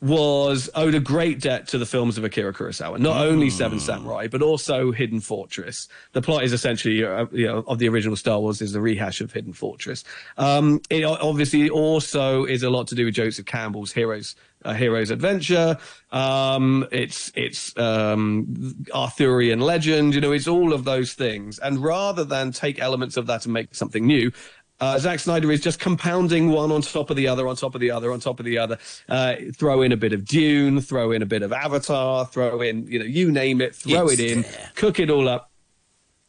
was 0.00 0.68
owed 0.74 0.94
a 0.94 1.00
great 1.00 1.40
debt 1.40 1.66
to 1.68 1.78
the 1.78 1.86
films 1.86 2.18
of 2.18 2.24
Akira 2.24 2.52
Kurosawa. 2.52 2.98
Not 2.98 3.26
only 3.26 3.48
Seven 3.48 3.80
Samurai, 3.80 4.28
but 4.28 4.42
also 4.42 4.92
Hidden 4.92 5.20
Fortress. 5.20 5.88
The 6.12 6.20
plot 6.20 6.44
is 6.44 6.52
essentially, 6.52 7.02
uh, 7.02 7.26
you 7.32 7.46
know, 7.46 7.64
of 7.66 7.78
the 7.78 7.88
original 7.88 8.16
Star 8.16 8.38
Wars 8.38 8.60
is 8.60 8.74
a 8.74 8.80
rehash 8.80 9.20
of 9.22 9.32
Hidden 9.32 9.54
Fortress. 9.54 10.04
Um, 10.36 10.80
it 10.90 11.04
obviously 11.04 11.70
also 11.70 12.44
is 12.44 12.62
a 12.62 12.70
lot 12.70 12.88
to 12.88 12.94
do 12.94 13.06
with 13.06 13.14
Joseph 13.14 13.46
Campbell's 13.46 13.92
Heroes. 13.92 14.36
A 14.62 14.74
hero's 14.74 15.10
adventure. 15.10 15.76
Um, 16.10 16.88
it's 16.90 17.30
it's 17.36 17.76
um, 17.78 18.74
Arthurian 18.92 19.60
legend. 19.60 20.14
You 20.14 20.20
know, 20.20 20.32
it's 20.32 20.48
all 20.48 20.72
of 20.72 20.82
those 20.82 21.12
things. 21.12 21.58
And 21.60 21.78
rather 21.78 22.24
than 22.24 22.50
take 22.50 22.80
elements 22.80 23.16
of 23.16 23.26
that 23.26 23.44
and 23.44 23.52
make 23.52 23.74
something 23.74 24.04
new, 24.04 24.32
uh, 24.80 24.98
Zack 24.98 25.20
Snyder 25.20 25.50
is 25.50 25.60
just 25.60 25.80
compounding 25.80 26.50
one 26.50 26.70
on 26.70 26.82
top 26.82 27.10
of 27.10 27.16
the 27.16 27.28
other, 27.28 27.48
on 27.48 27.56
top 27.56 27.74
of 27.74 27.80
the 27.80 27.90
other, 27.90 28.12
on 28.12 28.20
top 28.20 28.38
of 28.38 28.44
the 28.44 28.58
other. 28.58 28.78
Uh, 29.08 29.36
throw 29.54 29.82
in 29.82 29.92
a 29.92 29.96
bit 29.96 30.12
of 30.12 30.24
Dune, 30.24 30.80
throw 30.80 31.12
in 31.12 31.22
a 31.22 31.26
bit 31.26 31.42
of 31.42 31.52
Avatar, 31.52 32.26
throw 32.26 32.60
in, 32.60 32.86
you 32.86 32.98
know, 32.98 33.04
you 33.04 33.32
name 33.32 33.60
it, 33.60 33.74
throw 33.74 34.08
It's 34.08 34.20
it 34.20 34.32
in, 34.32 34.42
there. 34.42 34.70
cook 34.74 35.00
it 35.00 35.08
all 35.10 35.28
up. 35.28 35.50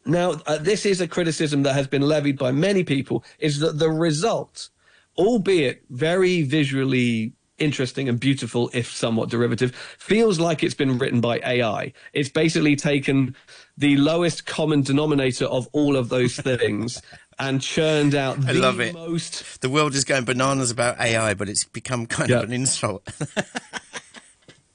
Now, 0.06 0.40
uh, 0.46 0.56
this 0.56 0.86
is 0.86 1.02
a 1.02 1.08
criticism 1.08 1.64
that 1.64 1.74
has 1.74 1.86
been 1.86 2.02
levied 2.02 2.38
by 2.38 2.50
many 2.50 2.82
people 2.84 3.22
is 3.38 3.58
that 3.58 3.78
the 3.78 3.90
result, 3.90 4.70
albeit 5.18 5.82
very 5.90 6.42
visually 6.42 7.34
interesting 7.58 8.08
and 8.08 8.18
beautiful, 8.18 8.70
if 8.72 8.90
somewhat 8.90 9.28
derivative, 9.28 9.74
feels 9.98 10.38
like 10.40 10.62
it's 10.62 10.74
been 10.74 10.96
written 10.96 11.20
by 11.20 11.40
AI. 11.44 11.92
It's 12.14 12.28
basically 12.28 12.76
taken 12.76 13.34
the 13.76 13.96
lowest 13.98 14.46
common 14.46 14.82
denominator 14.82 15.44
of 15.46 15.68
all 15.72 15.96
of 15.96 16.08
those 16.08 16.36
things 16.36 17.02
and 17.38 17.60
churned 17.62 18.14
out 18.14 18.38
I 18.38 18.52
the 18.52 18.60
love 18.60 18.80
it. 18.80 18.92
most 18.94 19.60
The 19.60 19.68
world 19.68 19.94
is 19.94 20.04
going 20.04 20.24
bananas 20.24 20.70
about 20.70 21.00
AI, 21.00 21.34
but 21.34 21.48
it's 21.48 21.64
become 21.64 22.06
kind 22.06 22.30
Yeah. 22.30 22.38
of 22.38 22.44
an 22.44 22.52
insult. 22.52 23.06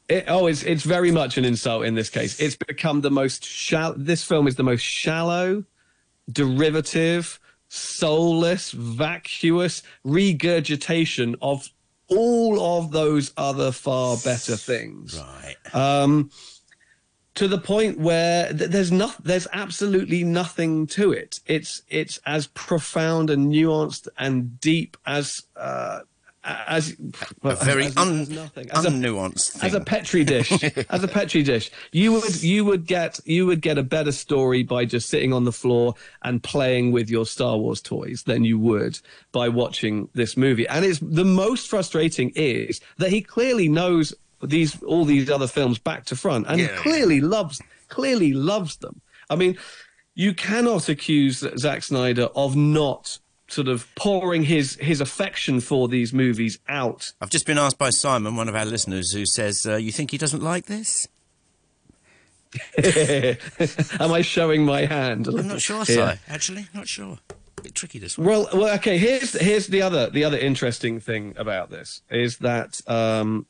It, 0.10 0.26
oh, 0.28 0.47
it's 0.47 0.63
it's 0.63 0.84
very 0.84 1.12
much 1.12 1.38
an 1.38 1.45
insult 1.45 1.86
in 1.86 1.95
this 1.95 2.10
case. 2.10 2.38
It's 2.39 2.58
become 2.58 2.99
the 3.02 3.10
most 3.10 3.45
shallow. 3.45 3.95
This 3.97 4.21
film 4.21 4.47
is 4.49 4.56
the 4.58 4.63
most 4.63 4.82
shallow, 4.82 5.63
derivative, 6.30 7.39
soulless, 7.69 8.71
vacuous 8.71 9.82
regurgitation 10.04 11.36
of 11.41 11.69
all 12.10 12.78
of 12.80 12.91
those 12.91 13.32
other 13.38 13.71
far 13.71 14.17
better 14.17 14.58
things. 14.58 15.17
right. 15.17 15.56
Um, 15.73 16.30
to 17.35 17.47
the 17.47 17.57
point 17.57 17.99
where 17.99 18.53
th- 18.53 18.69
there's 18.69 18.91
not, 18.91 19.23
there's 19.23 19.47
absolutely 19.53 20.23
nothing 20.23 20.87
to 20.87 21.11
it. 21.11 21.39
It's 21.45 21.81
it's 21.89 22.19
as 22.25 22.47
profound 22.47 23.29
and 23.29 23.51
nuanced 23.51 24.07
and 24.17 24.59
deep 24.59 24.97
as 25.05 25.43
uh, 25.55 26.01
as 26.43 26.95
a 27.43 27.55
very 27.55 27.85
as, 27.85 27.97
un, 27.97 28.19
as 28.19 28.29
nothing. 28.29 28.69
As 28.71 28.85
a- 28.85 28.89
unnuanced 28.89 29.63
as 29.63 29.73
a 29.73 29.79
petri 29.79 30.23
dish 30.23 30.51
as 30.89 31.03
a 31.03 31.07
petri 31.07 31.41
dish 31.41 31.71
you 31.91 32.11
would 32.11 32.43
you 32.43 32.65
would 32.65 32.85
get 32.85 33.19
you 33.25 33.45
would 33.45 33.61
get 33.61 33.77
a 33.77 33.83
better 33.83 34.11
story 34.11 34.63
by 34.63 34.83
just 34.85 35.09
sitting 35.09 35.31
on 35.31 35.45
the 35.45 35.51
floor 35.53 35.95
and 36.23 36.43
playing 36.43 36.91
with 36.91 37.09
your 37.09 37.25
star 37.25 37.57
wars 37.57 37.81
toys 37.81 38.23
than 38.23 38.43
you 38.43 38.59
would 38.59 38.99
by 39.31 39.47
watching 39.47 40.09
this 40.13 40.35
movie 40.35 40.67
and 40.67 40.83
it's 40.83 40.99
the 40.99 41.23
most 41.25 41.69
frustrating 41.69 42.31
is 42.35 42.81
that 42.97 43.09
he 43.09 43.21
clearly 43.21 43.69
knows 43.69 44.13
these 44.49 44.82
all 44.84 45.06
these 45.06 45.29
other 45.29 45.47
films 45.47 45.79
back 45.79 46.06
to 46.06 46.15
front 46.15 46.45
and 46.47 46.60
Yeah. 46.60 46.75
clearly 46.77 47.21
loves 47.21 47.62
clearly 47.88 48.34
loves 48.34 48.77
them 48.77 49.01
i 49.29 49.36
mean 49.36 49.58
you 50.15 50.34
cannot 50.34 50.89
accuse 50.89 51.43
Zack 51.58 51.82
Snyder 51.84 52.29
of 52.36 52.56
not 52.56 53.17
sort 53.47 53.67
of 53.67 53.88
pouring 53.95 54.43
his 54.43 54.75
his 54.75 55.01
affection 55.01 55.60
for 55.60 55.88
these 55.88 56.13
movies 56.13 56.60
out 56.67 57.13
I've 57.21 57.29
just 57.32 57.45
been 57.47 57.58
asked 57.58 57.77
by 57.79 57.89
Simon, 57.89 58.36
one 58.36 58.47
of 58.47 58.56
our 58.56 58.65
listeners, 58.65 59.12
who 59.12 59.25
says, 59.25 59.65
uh, 59.65 59.75
"You 59.75 59.91
think 59.91 60.12
he 60.12 60.17
doesn't 60.19 60.41
like 60.43 60.65
this?" 60.65 61.08
Am 63.99 64.12
I 64.12 64.21
showing 64.21 64.65
my 64.65 64.86
hand? 64.86 65.27
I'm 65.27 65.47
not 65.47 65.62
sure, 65.62 65.84
Yeah. 65.88 66.13
Si. 66.13 66.19
Actually, 66.29 66.67
not 66.73 66.88
sure. 66.88 67.17
bit 67.62 67.73
tricky 67.75 67.97
this 67.99 68.17
one. 68.17 68.27
Well, 68.27 68.49
well, 68.53 68.75
okay. 68.75 68.97
Here's 68.97 69.34
here's 69.34 69.67
the 69.67 69.82
other 69.82 70.10
the 70.10 70.23
other 70.23 70.38
interesting 70.38 70.99
thing 70.99 71.34
about 71.38 71.69
this 71.69 72.01
is 72.12 72.38
that 72.39 72.82
um, 72.88 73.45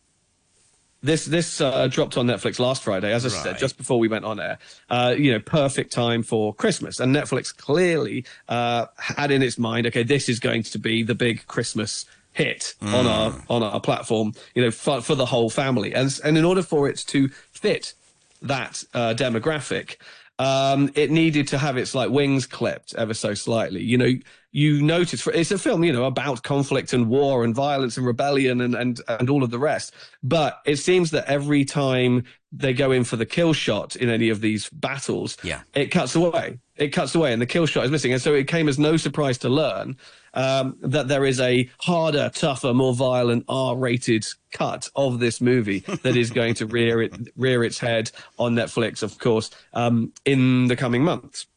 this 1.04 1.26
this 1.26 1.62
uh, 1.62 1.88
dropped 1.88 2.18
on 2.18 2.26
Netflix 2.26 2.60
last 2.60 2.82
Friday, 2.82 3.12
as 3.12 3.26
I 3.26 3.30
said, 3.30 3.58
just 3.58 3.78
before 3.78 4.00
we 4.00 4.08
went 4.08 4.26
on 4.26 4.40
air. 4.40 4.58
Uh, 4.90 5.14
you 5.18 5.32
know, 5.32 5.40
perfect 5.40 5.92
time 5.92 6.24
for 6.24 6.54
Christmas, 6.54 7.00
and 7.00 7.14
Netflix 7.14 7.56
clearly 7.56 8.26
uh, 8.48 8.86
had 8.98 9.30
in 9.30 9.44
its 9.44 9.58
mind, 9.58 9.86
okay, 9.88 10.04
this 10.04 10.30
is 10.30 10.40
going 10.40 10.64
to 10.64 10.80
be 10.80 11.04
the 11.04 11.14
big 11.16 11.46
Christmas 11.48 12.06
hit 12.32 12.74
on 12.82 13.06
our 13.06 13.36
on 13.50 13.62
our 13.62 13.80
platform. 13.80 14.34
You 14.56 14.64
know, 14.64 14.72
for, 14.72 15.02
for 15.02 15.16
the 15.16 15.26
whole 15.26 15.50
family, 15.50 15.94
and 15.94 16.20
and 16.24 16.38
in 16.38 16.46
order 16.46 16.64
for 16.64 16.88
it 16.88 16.98
to 17.08 17.28
fit 17.52 17.94
that 18.42 18.84
uh, 18.94 19.14
demographic, 19.14 19.98
um, 20.40 20.92
it 20.96 21.12
needed 21.12 21.48
to 21.50 21.58
have 21.58 21.78
its 21.78 21.94
like 21.94 22.10
wings 22.10 22.46
clipped 22.46 22.96
ever 22.96 23.14
so 23.14 23.34
slightly. 23.34 23.82
You 23.84 23.98
know, 23.98 24.12
you 24.52 24.82
notice 24.82 25.22
for, 25.22 25.32
it's 25.32 25.52
a 25.52 25.58
film, 25.58 25.84
you 25.84 25.94
know, 25.94 26.06
about 26.06 26.44
conflict 26.44 26.94
and 26.94 27.08
war 27.08 27.44
and 27.44 27.54
violence 27.56 27.98
and 27.98 28.06
rebellion 28.06 28.62
and 28.62 28.76
and 28.76 29.00
and 29.08 29.30
all 29.30 29.44
of 29.44 29.52
the 29.52 29.60
rest. 29.60 29.94
But 30.24 30.60
it 30.66 30.78
seems 30.78 31.12
that 31.12 31.26
every 31.26 31.66
time 31.66 32.24
they 32.52 32.74
go 32.74 32.92
in 32.92 33.04
for 33.04 33.16
the 33.16 33.26
kill 33.26 33.54
shot 33.54 33.96
in 33.96 34.10
any 34.10 34.30
of 34.30 34.42
these 34.42 34.70
battles, 34.70 35.38
Yeah. 35.44 35.62
it 35.74 35.88
cuts 35.88 36.16
away. 36.16 36.60
It 36.76 36.90
cuts 36.90 37.14
away, 37.16 37.34
and 37.34 37.42
the 37.42 37.46
kill 37.46 37.66
shot 37.68 37.86
is 37.86 37.92
missing. 37.92 38.14
And 38.14 38.22
so 38.22 38.34
it 38.34 38.48
came 38.48 38.68
as 38.68 38.80
no 38.80 38.98
surprise 38.98 39.38
to 39.40 39.50
learn 39.50 39.98
um, 40.34 40.78
that 40.82 41.08
there 41.08 41.26
is 41.26 41.40
a 41.40 41.70
harder, 41.80 42.32
tougher, 42.34 42.74
more 42.74 42.94
violent 42.94 43.46
R-rated 43.48 44.26
cut 44.52 44.90
of 44.96 45.20
this 45.20 45.42
movie 45.42 45.80
that 46.04 46.16
is 46.16 46.32
going 46.32 46.54
to 46.56 46.66
rear 46.66 47.02
it 47.02 47.14
rear 47.36 47.64
its 47.64 47.80
head 47.80 48.12
on 48.38 48.56
Netflix, 48.56 49.04
of 49.04 49.18
course, 49.20 49.50
um, 49.74 50.12
in 50.26 50.68
the 50.68 50.76
coming 50.76 51.04
months. 51.04 51.48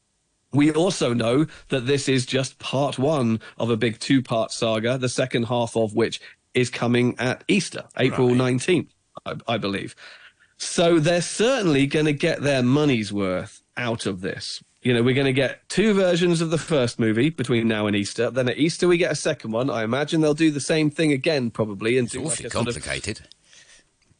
We 0.53 0.73
also 0.73 1.13
know 1.13 1.47
that 1.69 1.87
this 1.87 2.09
is 2.09 2.25
just 2.25 2.59
part 2.59 2.99
one 2.99 3.41
of 3.59 3.69
a 3.69 3.77
big 3.77 3.99
two-part 3.99 4.53
saga, 4.53 4.97
the 4.97 5.09
second 5.09 5.45
half 5.45 5.77
of 5.77 5.95
which 5.95 6.21
is 6.55 6.71
coming 6.71 7.15
at 7.19 7.45
Easter, 7.49 7.85
April 7.99 8.29
Right. 8.29 8.37
nineteenth, 8.37 8.95
I, 9.27 9.35
I 9.47 9.59
believe. 9.59 9.95
So 10.57 10.99
they're 10.99 11.21
certainly 11.21 11.87
going 11.87 12.07
to 12.07 12.15
get 12.15 12.41
their 12.41 12.63
money's 12.63 13.13
worth 13.13 13.63
out 13.77 14.07
of 14.07 14.23
this. 14.23 14.63
You 14.87 14.95
know, 14.95 15.03
we're 15.03 15.17
going 15.17 15.27
to 15.27 15.33
get 15.33 15.69
two 15.69 15.95
versions 15.95 16.41
of 16.41 16.51
the 16.51 16.59
first 16.59 17.01
movie 17.01 17.29
between 17.29 17.67
now 17.67 17.89
and 17.89 17.97
Easter. 17.97 18.31
Then 18.31 18.49
at 18.49 18.57
Easter 18.57 18.87
we 18.87 18.99
get 18.99 19.11
a 19.11 19.17
second 19.17 19.51
one. 19.51 19.69
I 19.69 19.83
imagine 19.83 20.21
they'll 20.21 20.33
do 20.33 20.53
the 20.53 20.61
same 20.61 20.91
thing 20.91 21.11
again, 21.11 21.51
probably. 21.51 21.99
And 21.99 22.07
It's 22.07 22.13
do 22.13 22.21
like 22.21 22.27
awfully 22.35 22.51
sort 22.51 22.69
of- 22.69 22.75
complicated. 22.75 23.21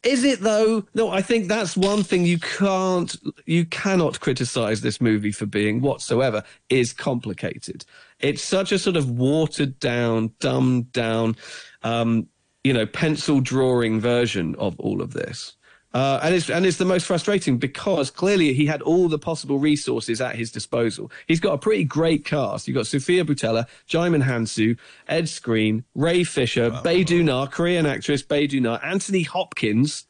is 0.03 0.25
it 0.25 0.41
though? 0.41 0.85
No, 0.93 1.09
I 1.09 1.21
think 1.21 1.47
that's 1.47 1.77
one 1.77 2.03
thing 2.03 2.25
you 2.25 2.37
can't, 2.37 3.15
you 3.45 3.63
cannot 3.63 4.19
criticize 4.19 4.81
this 4.81 4.99
movie 4.99 5.31
for 5.31 5.45
being 5.45 5.79
whatsoever 5.79 6.43
is 6.67 6.91
complicated. 6.91 7.85
It's 8.19 8.43
such 8.43 8.73
a 8.73 8.77
sort 8.77 8.97
of 8.97 9.09
watered 9.09 9.79
down, 9.79 10.33
dumbed 10.41 10.91
down, 10.91 11.37
um, 11.83 12.27
you 12.65 12.73
know, 12.73 12.85
pencil 12.85 13.39
drawing 13.39 14.01
version 14.01 14.53
of 14.55 14.77
all 14.81 15.01
of 15.01 15.13
this. 15.13 15.53
Uh, 15.93 16.19
and 16.21 16.35
it's 16.35 16.49
and 16.49 16.65
it's 16.65 16.77
the 16.77 16.85
most 16.85 17.05
frustrating 17.05 17.57
because 17.57 18.11
clearly 18.11 18.53
he 18.53 18.65
had 18.65 18.81
all 18.81 19.07
the 19.07 19.17
possible 19.17 19.57
resources 19.57 20.19
at 20.19 20.35
his 20.35 20.51
disposal. 20.51 21.09
He's 21.27 21.39
got 21.39 21.53
a 21.53 21.57
pretty 21.57 21.85
great 21.85 22.25
cast. 22.25 22.67
You've 22.67 22.75
got 22.75 22.87
Sofia 22.87 23.23
Boutella, 23.23 23.65
Djimon 23.89 24.23
Hounsou, 24.23 24.77
Ed 25.07 25.25
Skrein, 25.25 25.83
Ray 25.95 26.23
Fisher, 26.23 26.69
Bae 26.69 27.03
Doona, 27.03 27.49
Korean 27.49 27.85
actress 27.85 28.21
Bae 28.21 28.47
Doona, 28.47 28.83
Anthony 28.83 29.23
Hopkins 29.23 30.05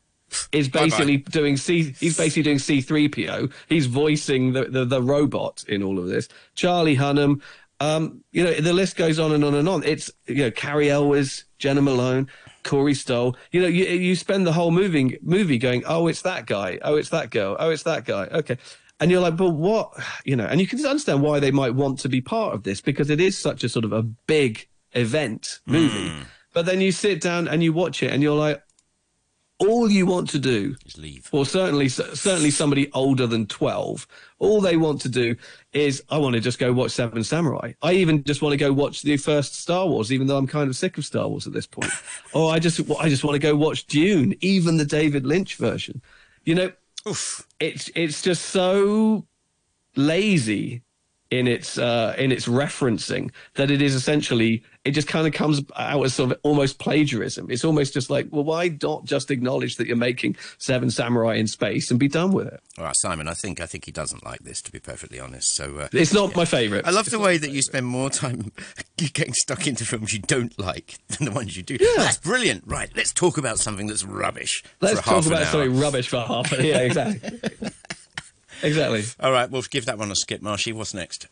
is 0.52 0.68
Bye-bye. 0.68 0.86
basically 0.86 1.18
doing 1.18 1.58
C. 1.58 1.94
He's 1.98 2.18
basically 2.18 2.44
doing 2.44 2.60
C 2.60 2.82
three 2.82 3.08
PO. 3.08 3.50
He's 3.70 3.86
voicing 3.86 4.54
the, 4.54 4.66
the 4.66 4.84
the 4.84 5.02
robot 5.02 5.64
in 5.68 5.84
all 5.84 6.00
of 6.00 6.08
this. 6.08 6.28
Charlie 6.56 6.98
Hunnam. 6.98 7.42
Um, 7.80 8.24
you 8.32 8.44
know, 8.44 8.54
the 8.56 8.74
list 8.74 8.96
goes 8.96 9.20
on 9.20 9.32
and 9.34 9.44
on 9.44 9.54
and 9.54 9.70
on. 9.70 9.84
It's 9.84 10.10
you 10.26 10.38
know, 10.38 10.50
Cary 10.50 10.90
Elwes, 10.90 11.46
Jena 11.60 11.80
Malone, 11.84 12.28
Corey 12.68 12.94
Stoll. 12.94 13.36
You 13.52 13.62
know, 13.62 13.68
you 13.68 13.86
you 13.86 14.16
spend 14.16 14.46
the 14.46 14.54
whole 14.54 14.72
movie 14.72 15.18
movie 15.22 15.58
going, 15.58 15.84
oh, 15.88 16.08
it's 16.08 16.22
that 16.22 16.46
guy, 16.46 16.78
oh, 16.84 16.96
it's 16.96 17.10
that 17.10 17.32
girl, 17.32 17.56
oh, 17.60 17.70
it's 17.70 17.84
that 17.84 18.06
guy. 18.06 18.26
Okay, 18.26 18.58
and 19.00 19.10
you're 19.10 19.22
like, 19.22 19.36
but 19.36 19.52
what? 19.52 19.92
You 20.26 20.36
know, 20.36 20.46
and 20.46 20.60
you 20.60 20.68
can 20.68 20.84
understand 20.86 21.22
why 21.22 21.40
they 21.40 21.52
might 21.52 21.74
want 21.74 22.00
to 22.00 22.10
be 22.10 22.22
part 22.22 22.54
of 22.54 22.64
this 22.64 22.82
because 22.82 23.10
it 23.10 23.20
is 23.20 23.38
such 23.38 23.64
a 23.64 23.70
sort 23.70 23.86
of 23.86 23.94
a 23.94 24.04
big 24.04 24.68
event 24.94 25.60
movie. 25.66 26.10
Hmm. 26.10 26.22
But 26.54 26.66
then 26.66 26.82
you 26.82 26.92
sit 26.92 27.22
down 27.22 27.48
and 27.48 27.64
you 27.64 27.74
watch 27.74 28.04
it, 28.04 28.12
and 28.12 28.22
you're 28.22 28.38
like, 28.38 28.62
all 29.60 29.90
you 29.90 30.06
want 30.06 30.30
to 30.30 30.40
do 30.40 30.76
Just 30.84 30.98
leave. 31.00 31.28
or 31.32 31.46
certainly 31.46 31.90
certainly 31.90 32.52
somebody 32.52 32.92
older 32.94 33.26
than 33.26 33.48
12 33.48 34.08
all 34.40 34.62
they 34.62 34.78
want 34.78 35.02
to 35.02 35.10
do 35.10 35.36
is 35.74 36.04
i 36.10 36.18
want 36.18 36.36
to 36.36 36.40
just 36.40 36.60
go 36.60 36.72
watch 36.72 36.92
seven 36.92 37.24
samurai 37.24 37.74
i 37.82 37.94
even 37.94 38.24
just 38.24 38.42
want 38.42 38.54
to 38.54 38.58
go 38.58 38.72
watch 38.72 39.02
the 39.02 39.18
first 39.18 39.56
star 39.56 39.88
wars 39.88 40.12
even 40.12 40.28
though 40.28 40.38
i'm 40.38 40.46
kind 40.48 40.70
of 40.70 40.76
sick 40.76 40.98
of 40.98 41.06
star 41.06 41.28
wars 41.28 41.48
at 41.48 41.54
this 41.54 41.66
point 41.66 41.92
or 42.34 42.52
i 42.54 42.60
just 42.60 42.80
i 43.00 43.10
just 43.10 43.24
want 43.24 43.34
to 43.34 43.40
go 43.40 43.56
watch 43.56 43.88
dune 43.88 44.36
even 44.42 44.78
the 44.78 44.86
david 44.86 45.26
lynch 45.26 45.56
version 45.56 46.02
you 46.46 46.54
know 46.54 46.72
Oof. 47.08 47.48
it's 47.60 47.90
it's 47.96 48.22
just 48.22 48.46
so 48.46 49.26
lazy 49.96 50.84
in 51.30 51.48
its 51.48 51.78
uh, 51.78 52.16
in 52.18 52.32
its 52.32 52.48
referencing 52.48 53.32
that 53.56 53.70
it 53.70 53.82
is 53.82 53.96
essentially 53.96 54.64
it 54.86 54.92
just 54.92 55.10
kind 55.10 55.28
of 55.28 55.34
comes 55.34 55.62
out 55.76 56.02
as 56.04 56.14
sort 56.14 56.32
of 56.32 56.40
almost 56.44 56.80
plagiarism. 56.80 57.48
It's 57.50 57.66
almost 57.66 57.94
just 57.94 58.10
like, 58.10 58.28
well, 58.32 58.46
why 58.46 58.78
not 58.82 59.04
just 59.04 59.30
acknowledge 59.30 59.76
that 59.76 59.88
you're 59.88 59.98
making 59.98 60.38
Seven 60.60 60.90
Samurai 60.90 61.36
in 61.36 61.48
space 61.48 61.92
and 61.92 62.00
be 62.00 62.08
done 62.08 62.32
with 62.32 62.48
it? 62.48 62.62
All 62.78 62.86
right, 62.86 62.96
Simon. 62.98 63.28
I 63.28 63.34
think 63.34 63.60
I 63.60 63.66
think 63.66 63.84
he 63.84 63.92
doesn't 63.92 64.24
like 64.24 64.40
this, 64.40 64.62
to 64.62 64.72
be 64.72 64.80
perfectly 64.80 65.20
honest. 65.20 65.54
So 65.56 65.78
uh, 65.78 65.88
It's 65.92 66.14
not 66.14 66.34
my 66.38 66.46
favorite. 66.46 66.88
I 66.88 66.92
love 66.92 67.10
the 67.10 67.20
way 67.20 67.38
that 67.38 67.52
you 67.52 67.62
spend 67.62 67.86
more 67.86 68.10
time 68.10 68.54
getting 68.98 69.34
stuck 69.34 69.68
into 69.68 69.84
films 69.84 70.14
you 70.14 70.20
don't 70.20 70.58
like 70.58 70.96
than 71.10 71.26
the 71.26 71.32
ones 71.32 71.58
you 71.58 71.64
do. 71.64 71.78
That's 71.98 72.18
brilliant. 72.18 72.64
Right, 72.66 72.90
let's 72.96 73.12
talk 73.12 73.38
about 73.38 73.60
something 73.60 73.88
that's 73.88 74.06
rubbish. 74.06 74.64
Let's 74.80 75.02
talk 75.02 75.26
about 75.26 75.48
something 75.48 75.78
rubbish 75.78 76.08
for 76.08 76.22
half. 76.22 76.54
an 76.54 76.62
hour. 76.62 76.66
Yeah, 76.66 76.78
exactly. 76.80 77.40
exactly. 78.64 79.04
All 79.20 79.32
right, 79.32 79.50
we'll 79.50 79.62
give 79.64 79.86
that 79.86 79.98
one 79.98 80.12
a 80.12 80.16
skip, 80.16 80.42
Marshy. 80.42 80.74
What's 80.74 80.94
next? 80.94 81.28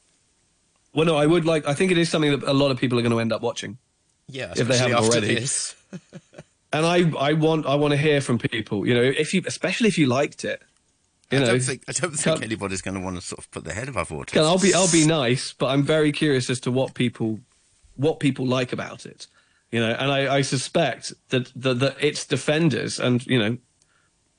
Well, 0.93 1.05
no, 1.05 1.17
I 1.17 1.25
would 1.25 1.45
like. 1.45 1.67
I 1.67 1.73
think 1.73 1.91
it 1.91 1.97
is 1.97 2.09
something 2.09 2.31
that 2.31 2.43
a 2.43 2.53
lot 2.53 2.71
of 2.71 2.77
people 2.79 2.97
are 2.97 3.01
going 3.01 3.11
to 3.11 3.19
end 3.19 3.33
up 3.33 3.41
watching. 3.41 3.77
Yeah, 4.27 4.53
If 4.55 4.67
they 4.67 4.77
haven't 4.77 4.97
after 4.97 5.11
already. 5.11 5.35
This. 5.35 5.75
And 6.73 6.85
I, 6.85 7.09
I 7.17 7.33
want, 7.33 7.65
I 7.65 7.75
want 7.75 7.91
to 7.93 7.97
hear 7.97 8.19
from 8.19 8.37
people. 8.37 8.85
You 8.85 8.95
know, 8.95 9.01
if 9.01 9.33
you, 9.33 9.41
especially 9.45 9.87
if 9.87 9.97
you 9.97 10.07
liked 10.07 10.43
it. 10.43 10.61
You 11.31 11.37
I 11.37 11.41
know, 11.41 11.47
don't 11.51 11.61
think 11.61 11.83
I 11.87 11.93
don't 11.93 12.11
think 12.11 12.43
anybody's 12.43 12.81
going 12.81 12.95
to 12.95 12.99
want 12.99 13.15
to 13.15 13.21
sort 13.21 13.39
of 13.39 13.49
put 13.49 13.63
their 13.63 13.73
head 13.73 13.87
above 13.87 14.11
water. 14.11 14.37
I'll 14.41 14.59
be 14.59 14.73
I'll 14.73 14.91
be 14.91 15.07
nice, 15.07 15.53
but 15.53 15.67
I'm 15.67 15.83
very 15.83 16.11
curious 16.11 16.49
as 16.49 16.59
to 16.61 16.71
what 16.71 16.93
people 16.93 17.39
what 17.95 18.19
people 18.19 18.45
like 18.45 18.73
about 18.73 19.05
it. 19.05 19.27
You 19.71 19.79
know, 19.79 19.91
and 19.91 20.11
I, 20.11 20.35
I 20.35 20.41
suspect 20.41 21.13
that 21.29 21.51
the, 21.55 21.73
that 21.75 22.03
its 22.03 22.25
defenders, 22.25 22.99
and 22.99 23.25
you 23.25 23.39
know, 23.39 23.57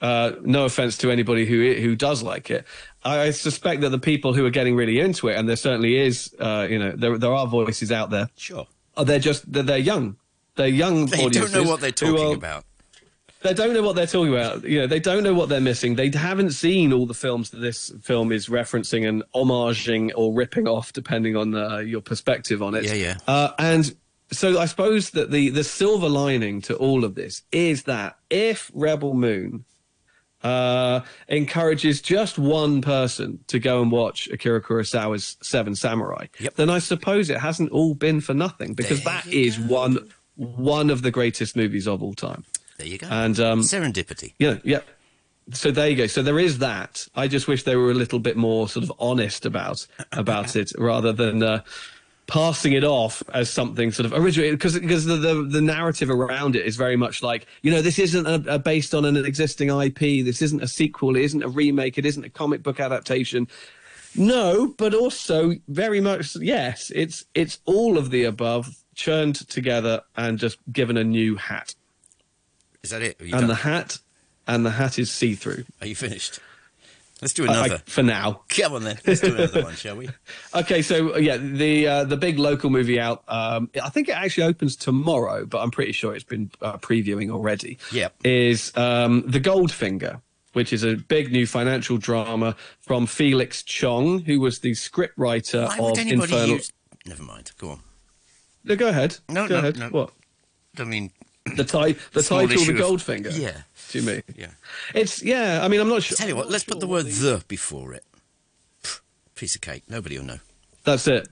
uh, 0.00 0.32
no 0.42 0.64
offense 0.64 0.98
to 0.98 1.10
anybody 1.10 1.46
who 1.46 1.72
who 1.74 1.96
does 1.96 2.22
like 2.22 2.50
it, 2.50 2.64
I, 3.04 3.20
I 3.26 3.30
suspect 3.30 3.80
that 3.80 3.90
the 3.90 3.98
people 3.98 4.34
who 4.34 4.44
are 4.44 4.50
getting 4.50 4.76
really 4.76 5.00
into 5.00 5.28
it, 5.28 5.36
and 5.36 5.48
there 5.48 5.56
certainly 5.56 5.96
is, 5.98 6.34
uh, 6.38 6.66
you 6.68 6.78
know, 6.78 6.92
there 6.92 7.16
there 7.18 7.32
are 7.32 7.46
voices 7.46 7.90
out 7.92 8.10
there. 8.10 8.28
Sure. 8.36 8.66
Oh, 8.96 9.04
they're 9.04 9.18
just 9.18 9.50
they're, 9.50 9.62
they're 9.62 9.78
young. 9.78 10.16
They're 10.56 10.68
young 10.68 11.06
They 11.06 11.28
don't 11.28 11.52
know 11.52 11.62
what 11.64 11.80
they're 11.80 11.92
talking 11.92 12.32
are- 12.32 12.34
about. 12.34 12.64
they 13.42 13.52
don't 13.54 13.74
know 13.74 13.82
what 13.82 13.94
they're 13.94 14.06
talking 14.06 14.32
about. 14.32 14.64
You 14.64 14.80
know, 14.80 14.86
they 14.86 15.00
don't 15.00 15.22
know 15.22 15.34
what 15.34 15.48
they're 15.50 15.60
missing. 15.60 15.94
They 15.96 16.10
haven't 16.10 16.50
seen 16.52 16.92
all 16.92 17.06
the 17.06 17.14
films 17.14 17.50
that 17.50 17.58
this 17.58 17.92
film 18.02 18.32
is 18.32 18.48
referencing 18.48 19.06
and 19.08 19.22
homaging 19.34 20.12
or 20.16 20.32
ripping 20.32 20.66
off, 20.66 20.92
depending 20.94 21.36
on 21.36 21.54
uh, 21.54 21.78
your 21.78 22.00
perspective 22.00 22.62
on 22.62 22.74
it. 22.74 22.84
Yeah, 22.84 22.94
yeah. 22.94 23.16
Uh, 23.26 23.50
and 23.58 23.94
so 24.32 24.58
I 24.58 24.64
suppose 24.66 25.10
that 25.10 25.30
the 25.30 25.50
the 25.50 25.62
silver 25.64 26.08
lining 26.08 26.60
to 26.62 26.74
all 26.76 27.04
of 27.04 27.14
this 27.14 27.42
is 27.52 27.82
that 27.84 28.16
if 28.30 28.70
Rebel 28.74 29.14
Moon 29.14 29.64
uh, 30.42 31.00
encourages 31.28 32.00
just 32.00 32.38
one 32.38 32.80
person 32.82 33.38
to 33.48 33.58
go 33.58 33.82
and 33.82 33.90
watch 33.90 34.28
Akira 34.28 34.62
Kurosawa's 34.62 35.36
Seven 35.42 35.74
Samurai, 35.74 36.26
Yep. 36.40 36.54
then 36.54 36.70
I 36.70 36.78
suppose 36.78 37.30
it 37.30 37.38
hasn't 37.38 37.70
all 37.72 37.94
been 37.94 38.20
for 38.20 38.34
nothing 38.34 38.74
because 38.74 39.02
There 39.02 39.14
that 39.14 39.26
is 39.26 39.56
go. 39.58 39.74
one 39.74 40.10
one 40.36 40.90
of 40.90 41.00
the 41.02 41.10
greatest 41.10 41.56
movies 41.56 41.88
of 41.88 42.02
all 42.02 42.12
time. 42.14 42.44
There 42.76 42.86
you 42.86 42.98
go. 42.98 43.06
And 43.10 43.40
um, 43.40 43.60
Serendipity. 43.62 44.34
yeah, 44.38 44.58
yeah. 44.64 44.80
So 45.52 45.70
there 45.70 45.88
you 45.88 45.96
go. 45.96 46.06
So 46.08 46.22
there 46.22 46.38
is 46.38 46.58
that. 46.58 47.06
I 47.14 47.26
just 47.28 47.48
wish 47.48 47.62
they 47.62 47.76
were 47.76 47.90
a 47.90 47.94
little 47.94 48.18
bit 48.18 48.36
more 48.36 48.68
sort 48.68 48.84
of 48.84 48.92
honest 48.98 49.46
about 49.46 49.86
about 50.12 50.54
it, 50.60 50.72
rather 50.76 51.12
than 51.12 51.42
uh, 51.42 51.62
passing 52.26 52.72
it 52.72 52.84
off 52.84 53.22
as 53.32 53.48
something 53.50 53.92
sort 53.92 54.06
of 54.06 54.12
original. 54.12 54.50
Because 54.50 54.78
because 54.78 55.04
the, 55.04 55.16
the 55.16 55.34
the 55.42 55.60
narrative 55.60 56.10
around 56.10 56.56
it 56.56 56.66
is 56.66 56.76
very 56.76 56.96
much 56.96 57.22
like 57.22 57.46
you 57.62 57.70
know 57.70 57.82
this 57.82 57.98
isn't 57.98 58.26
a, 58.26 58.54
a 58.54 58.58
based 58.58 58.94
on 58.94 59.04
an 59.04 59.16
existing 59.16 59.68
IP. 59.68 60.24
This 60.24 60.42
isn't 60.42 60.62
a 60.62 60.68
sequel. 60.68 61.16
It 61.16 61.22
isn't 61.22 61.42
a 61.42 61.48
remake. 61.48 61.98
It 61.98 62.06
isn't 62.06 62.24
a 62.24 62.30
comic 62.30 62.62
book 62.62 62.80
adaptation. 62.80 63.48
No, 64.14 64.68
but 64.78 64.94
also 64.94 65.52
very 65.68 66.00
much 66.00 66.36
yes. 66.36 66.90
It's 66.94 67.24
it's 67.34 67.58
all 67.64 67.98
of 67.98 68.10
the 68.10 68.24
above 68.24 68.76
churned 68.94 69.48
together 69.48 70.02
and 70.16 70.38
just 70.38 70.58
given 70.72 70.96
a 70.96 71.04
new 71.04 71.36
hat. 71.36 71.74
Is 72.82 72.90
that 72.90 73.02
it? 73.02 73.20
And 73.20 73.30
done? 73.30 73.46
the 73.46 73.54
hat 73.54 73.98
and 74.46 74.64
the 74.64 74.70
hat 74.70 74.98
is 74.98 75.10
see 75.10 75.34
through. 75.34 75.64
Are 75.80 75.86
you 75.86 75.94
finished? 75.94 76.40
Let's 77.22 77.32
do 77.32 77.44
another. 77.44 77.78
for 77.86 78.02
now. 78.02 78.42
Come 78.50 78.74
on 78.74 78.84
then. 78.84 78.98
Let's 79.06 79.22
do 79.22 79.34
another 79.34 79.62
one, 79.62 79.74
shall 79.74 79.96
we? 79.96 80.08
Okay, 80.54 80.82
so 80.82 81.14
uh, 81.14 81.18
yeah, 81.18 81.36
the 81.38 81.86
uh, 81.88 82.04
the 82.04 82.16
big 82.16 82.38
local 82.38 82.68
movie 82.70 83.00
out. 83.00 83.24
Um, 83.28 83.70
I 83.82 83.88
think 83.88 84.08
it 84.08 84.12
actually 84.12 84.44
opens 84.44 84.76
tomorrow, 84.76 85.46
but 85.46 85.60
I'm 85.62 85.70
pretty 85.70 85.92
sure 85.92 86.14
it's 86.14 86.24
been 86.24 86.50
uh, 86.60 86.76
previewing 86.78 87.30
already. 87.30 87.78
Yeah, 87.90 88.08
Is 88.24 88.70
um, 88.76 89.24
the 89.26 89.40
Goldfinger, 89.40 90.20
which 90.52 90.72
is 90.74 90.82
a 90.84 90.96
big 90.96 91.32
new 91.32 91.46
financial 91.46 91.96
drama 91.96 92.54
from 92.80 93.06
Felix 93.06 93.62
Chong, 93.62 94.18
who 94.20 94.38
was 94.40 94.58
the 94.60 94.72
scriptwriter 94.72 95.68
Why 95.78 95.90
of 95.90 95.98
Infernal. 95.98 96.46
use? 96.48 96.70
Never 97.06 97.22
mind. 97.22 97.52
Go 97.58 97.70
on. 97.70 97.80
No, 98.64 98.76
go 98.76 98.88
ahead. 98.88 99.16
No, 99.28 99.46
go 99.48 99.54
no, 99.54 99.58
ahead. 99.60 99.78
no. 99.78 99.88
What 99.88 100.10
I 100.78 100.84
mean, 100.84 101.12
the, 101.54 101.64
ti- 101.64 101.96
the 102.12 102.22
title, 102.22 102.48
the 102.48 102.54
issue 102.54 102.72
of- 102.72 102.78
Goldfinger? 102.78 103.38
yeah, 103.38 103.62
Do 103.90 103.98
you 104.00 104.06
mean? 104.06 104.22
yeah. 104.36 104.50
It's 104.94 105.22
yeah. 105.22 105.60
I 105.62 105.68
mean, 105.68 105.80
I'm 105.80 105.88
not 105.88 106.02
sure. 106.02 106.16
Tell 106.16 106.28
you 106.28 106.36
what. 106.36 106.50
Let's 106.50 106.64
put 106.64 106.80
the 106.80 106.86
word 106.86 107.06
"the" 107.06 107.44
before 107.48 107.94
it. 107.94 108.04
Piece 109.34 109.54
of 109.54 109.60
cake. 109.60 109.84
Nobody 109.88 110.18
will 110.18 110.24
know. 110.24 110.38
That's 110.84 111.06
it. 111.06 111.28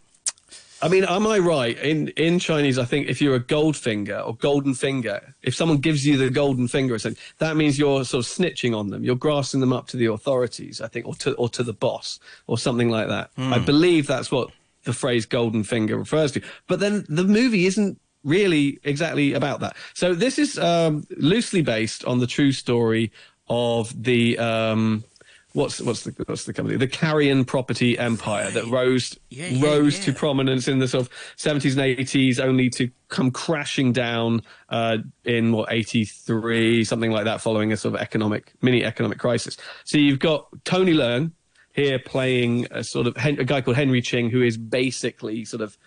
I 0.83 0.89
mean, 0.89 1.05
am 1.05 1.27
I 1.27 1.39
right? 1.39 1.79
In 1.79 2.09
in 2.09 2.39
Chinese, 2.39 2.79
I 2.79 2.85
think 2.85 3.09
if 3.09 3.23
you're 3.23 3.37
a 3.37 3.41
gold 3.41 3.75
finger 3.75 4.19
or 4.19 4.37
golden 4.37 4.75
finger, 4.75 5.35
if 5.43 5.55
someone 5.55 5.79
gives 5.79 6.07
you 6.07 6.19
the 6.19 6.29
golden 6.29 6.69
finger, 6.69 6.99
that 7.39 7.57
means 7.57 7.79
you're 7.79 8.05
sort 8.05 8.27
of 8.27 8.31
snitching 8.31 8.77
on 8.77 8.91
them. 8.91 9.03
You're 9.03 9.17
grassing 9.17 9.61
them 9.61 9.73
up 9.73 9.87
to 9.89 9.97
the 9.97 10.07
authorities, 10.07 10.83
I 10.83 10.89
think, 10.89 11.07
or 11.07 11.15
to 11.17 11.33
or 11.37 11.49
to 11.49 11.63
the 11.63 11.73
boss, 11.73 12.21
or 12.47 12.59
something 12.59 12.91
like 12.91 13.09
that. 13.09 13.31
I 13.39 13.59
hmm. 13.59 13.65
believe 13.65 14.07
that's 14.07 14.31
what 14.31 14.51
the 14.85 14.93
phrase 14.93 15.25
golden 15.25 15.65
finger 15.65 15.97
refers 15.97 16.33
to. 16.33 16.43
But 16.67 16.81
then 16.81 17.07
the 17.09 17.25
movie 17.25 17.65
isn't 17.65 17.99
really 18.25 18.81
exactly 18.83 19.35
about 19.35 19.61
that. 19.61 19.77
So 19.95 20.15
this 20.15 20.39
is 20.39 20.59
um, 20.59 21.05
loosely 21.17 21.63
based 21.63 22.05
on 22.05 22.19
the 22.19 22.27
true 22.27 22.53
story 22.53 23.13
of 23.49 24.03
the. 24.03 24.39
Um, 24.39 25.05
What's 25.53 25.81
what's 25.81 26.03
the 26.03 26.11
what's 26.27 26.47
the 26.47 26.53
company? 26.53 26.77
The 26.79 26.89
Carrian 26.89 27.45
Property 27.45 27.97
Empire 27.97 28.51
that 28.51 28.67
rose 28.67 29.17
Yeah, 29.31 29.47
yeah, 29.47 29.65
rose 29.65 29.97
yeah. 29.99 30.07
to 30.07 30.13
prominence 30.13 30.67
in 30.67 30.81
the 30.81 30.89
sort 30.89 31.07
of 31.07 31.11
70s 31.37 31.79
and 31.79 31.97
80s, 31.97 32.41
only 32.41 32.69
to 32.71 32.91
come 33.07 33.31
crashing 33.31 33.93
down 33.93 34.43
uh, 34.69 34.99
in 35.25 35.53
what 35.53 35.73
83, 35.73 36.83
something 36.83 37.13
like 37.13 37.27
that, 37.27 37.41
following 37.41 37.71
a 37.71 37.77
sort 37.77 37.95
of 37.95 38.01
economic 38.01 38.53
mini 38.63 38.85
economic 38.85 39.19
crisis. 39.21 39.57
So 39.85 39.97
you've 39.97 40.19
got 40.19 40.49
Tony 40.65 40.93
Leung 40.93 41.31
here 41.73 42.01
playing 42.01 42.67
a 42.73 42.83
sort 42.83 43.07
of 43.07 43.17
a 43.25 43.45
guy 43.45 43.61
called 43.61 43.77
Henry 43.77 44.03
Ching, 44.03 44.31
who 44.31 44.43
is 44.43 44.57
basically 44.57 45.45
sort 45.45 45.63
of 45.63 45.79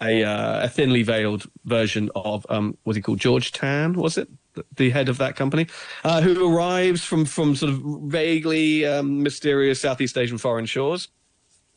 a, 0.00 0.24
uh, 0.24 0.64
a 0.64 0.68
thinly 0.68 1.02
veiled 1.02 1.48
version 1.64 2.10
of 2.14 2.46
um, 2.48 2.76
what's 2.84 2.96
he 2.96 3.02
called 3.02 3.20
George 3.20 3.52
Tan? 3.52 3.94
Was 3.94 4.18
it 4.18 4.28
the- 4.74 4.90
head 4.90 5.08
of 5.08 5.18
that 5.18 5.36
company 5.36 5.66
uh, 6.04 6.20
who 6.20 6.48
arrives 6.54 7.04
from 7.04 7.24
from 7.24 7.54
sort 7.56 7.72
of 7.72 7.80
vaguely 8.04 8.86
um, 8.86 9.22
mysterious 9.22 9.80
Southeast 9.80 10.16
Asian 10.18 10.38
foreign 10.38 10.66
shores? 10.66 11.08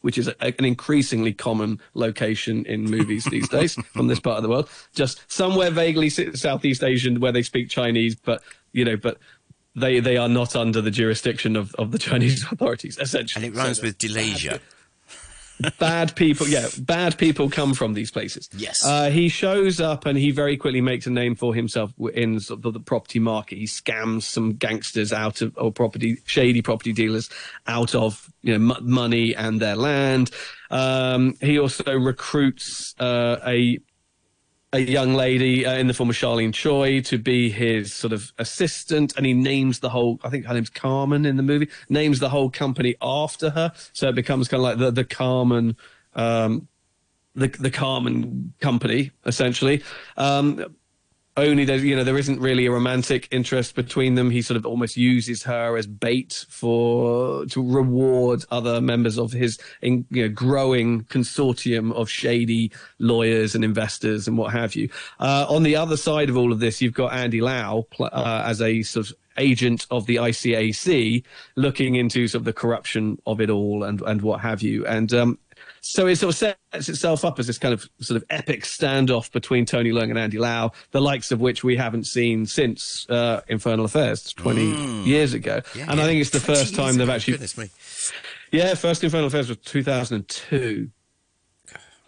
which 0.02 0.18
is 0.18 0.30
a, 0.30 0.46
an 0.58 0.64
increasingly 0.64 1.34
common 1.34 1.78
location 1.94 2.66
in 2.66 2.86
movies 2.86 3.26
these 3.26 3.50
days 3.58 3.76
from 3.92 4.08
this 4.08 4.18
part 4.18 4.38
of 4.38 4.44
the 4.44 4.48
world. 4.48 4.70
Just 4.96 5.22
somewhere 5.30 5.70
vaguely 5.70 6.10
Southeast 6.10 6.84
Asian 6.84 7.20
where 7.20 7.34
they 7.34 7.42
speak 7.44 7.70
Chinese, 7.70 8.16
but 8.16 8.42
you 8.72 8.86
know, 8.86 8.96
but 8.96 9.18
they 9.76 10.00
they 10.00 10.16
are 10.16 10.30
not 10.30 10.56
under 10.56 10.80
the 10.82 10.92
jurisdiction 10.92 11.56
of, 11.58 11.76
of 11.76 11.92
the 11.92 12.00
Chinese 12.00 12.44
authorities, 12.52 12.98
essentially. 12.98 13.48
And 13.48 13.56
it 13.56 13.58
rhymes 13.58 13.78
So 13.80 13.88
with 13.88 13.98
Delasia. 13.98 14.62
Bad 15.80 16.16
people. 16.16 16.48
Yeah, 16.48 16.68
bad 16.80 17.18
people 17.18 17.50
come 17.50 17.74
from 17.74 17.94
these 17.94 18.12
places. 18.12 18.50
Yes. 18.56 18.86
Uh, 18.86 19.10
he 19.10 19.30
shows 19.30 19.80
up 19.80 20.06
and 20.06 20.18
he 20.18 20.32
very 20.32 20.58
quickly 20.58 20.82
makes 20.82 21.08
a 21.08 21.10
name 21.10 21.36
for 21.36 21.54
himself 21.54 21.94
in 22.14 22.40
sort 22.40 22.66
of 22.66 22.74
the 22.74 22.80
property 22.80 23.20
market. 23.20 23.58
He 23.58 23.66
scams 23.66 24.24
some 24.24 24.54
gangsters 24.54 25.12
out 25.14 25.42
of 25.42 25.58
or 25.58 25.72
property 25.72 26.18
shady 26.26 26.62
property 26.62 26.94
dealers 26.94 27.30
out 27.68 27.96
of 27.96 28.32
you 28.42 28.58
know 28.58 28.76
m- 28.76 28.90
money 28.90 29.36
and 29.36 29.62
their 29.62 29.76
land. 29.76 30.32
Um, 30.72 31.36
he 31.42 31.60
also 31.60 31.98
recruits 31.98 32.96
uh, 33.00 33.40
a 33.46 33.80
a 34.72 34.80
young 34.80 35.14
lady 35.14 35.66
uh, 35.66 35.78
in 35.78 35.88
the 35.88 35.94
form 35.94 36.10
of 36.10 36.16
Charlene 36.16 36.54
Choi 36.54 37.02
to 37.02 37.18
be 37.18 37.50
his 37.50 37.94
sort 37.94 38.14
of 38.14 38.32
assistant, 38.38 39.16
and 39.18 39.26
he 39.26 39.34
names 39.34 39.80
the 39.80 39.90
whole. 39.90 40.20
I 40.24 40.30
think 40.30 40.46
her 40.46 40.54
name's 40.54 40.70
Carmen 40.70 41.26
in 41.26 41.38
the 41.38 41.44
movie. 41.44 41.70
Names 41.90 42.20
the 42.20 42.30
whole 42.30 42.50
company 42.50 42.96
after 43.02 43.50
her, 43.52 43.72
so 43.94 44.10
it 44.10 44.16
becomes 44.16 44.48
kind 44.48 44.60
of 44.60 44.66
like 44.66 44.78
the 44.78 44.92
the 44.92 45.06
Carmen, 45.06 45.76
um, 46.14 46.68
the 47.36 47.48
the 47.48 47.72
Carmen 47.72 48.54
company 48.60 49.12
essentially. 49.26 49.84
Um, 50.18 50.76
only 51.38 51.66
there's 51.66 51.84
you 51.84 51.96
know 51.96 52.04
there 52.04 52.18
isn't 52.18 52.40
really 52.40 52.66
a 52.66 52.72
romantic 52.72 53.28
interest 53.32 53.76
between 53.76 54.16
them. 54.16 54.30
He 54.30 54.42
sort 54.42 54.58
of 54.58 54.66
almost 54.66 54.98
uses 54.98 55.44
her 55.44 55.78
as 55.78 55.88
bait 55.88 56.46
for 56.50 57.46
to 57.48 57.64
reward 57.64 58.44
other 58.52 58.82
members 58.82 59.18
of 59.18 59.32
his 59.32 59.58
you 59.82 60.06
know 60.12 60.30
growing 60.30 61.04
consortium 61.06 61.94
of 61.94 62.10
shady 62.10 62.72
lawyers 63.00 63.56
and 63.56 63.64
investors 63.64 64.28
and 64.28 64.38
what 64.38 64.52
have 64.52 64.76
you. 64.76 64.90
Uh, 65.20 65.46
on 65.50 65.64
the 65.64 65.76
other 65.76 65.98
side 65.98 66.30
of 66.30 66.38
all 66.38 66.52
of 66.52 66.60
this, 66.60 66.82
you've 66.82 66.94
got 66.94 67.14
Andy 67.14 67.42
Lau 67.42 67.86
uh, 68.00 68.44
as 68.46 68.62
a 68.62 68.82
sort 68.84 69.10
of 69.10 69.16
agent 69.38 69.88
of 69.90 70.06
the 70.06 70.18
ICAC 70.18 71.24
looking 71.56 71.96
into 71.96 72.28
sort 72.28 72.42
of 72.42 72.46
the 72.46 72.54
corruption 72.54 73.18
of 73.26 73.40
it 73.40 73.50
all 73.50 73.84
and 73.84 74.02
and 74.02 74.22
what 74.22 74.42
have 74.42 74.62
you. 74.62 74.86
And 74.86 75.14
um, 75.14 75.40
so 75.82 76.08
it 76.08 76.18
sort 76.18 76.34
of 76.34 76.38
sets 76.38 76.90
itself 76.90 77.24
up 77.26 77.40
as 77.40 77.48
this 77.48 77.58
kind 77.58 77.74
of 77.74 77.88
sort 78.00 78.18
of 78.18 78.24
epic 78.30 78.64
standoff 78.64 79.32
between 79.32 79.66
Tony 79.66 79.92
Leung 79.92 80.10
and 80.10 80.20
Andy 80.20 80.38
Lau, 80.38 80.72
the 80.92 81.02
likes 81.02 81.32
of 81.32 81.42
which 81.42 81.64
we 81.64 81.76
haven't 81.76 82.06
seen 82.06 82.46
since 82.46 83.10
uh, 83.10 83.42
Infernal 83.48 83.86
Affairs 83.86 84.34
20 84.34 84.62
mm. 84.62 85.06
years 85.06 85.34
ago. 85.34 85.62
Yeah, 85.76 85.86
and 85.90 85.98
yeah. 85.98 86.04
I 86.04 86.08
think 86.08 86.22
it's 86.22 86.30
the 86.32 86.40
first 86.40 86.76
time 86.76 86.98
they've 86.98 87.10
actually. 87.10 87.34
Goodness 87.34 87.58
me. 87.58 87.70
Yeah, 88.52 88.74
first 88.76 89.04
Infernal 89.04 89.28
Affairs 89.28 89.50
was 89.50 89.58
2002. 89.58 90.90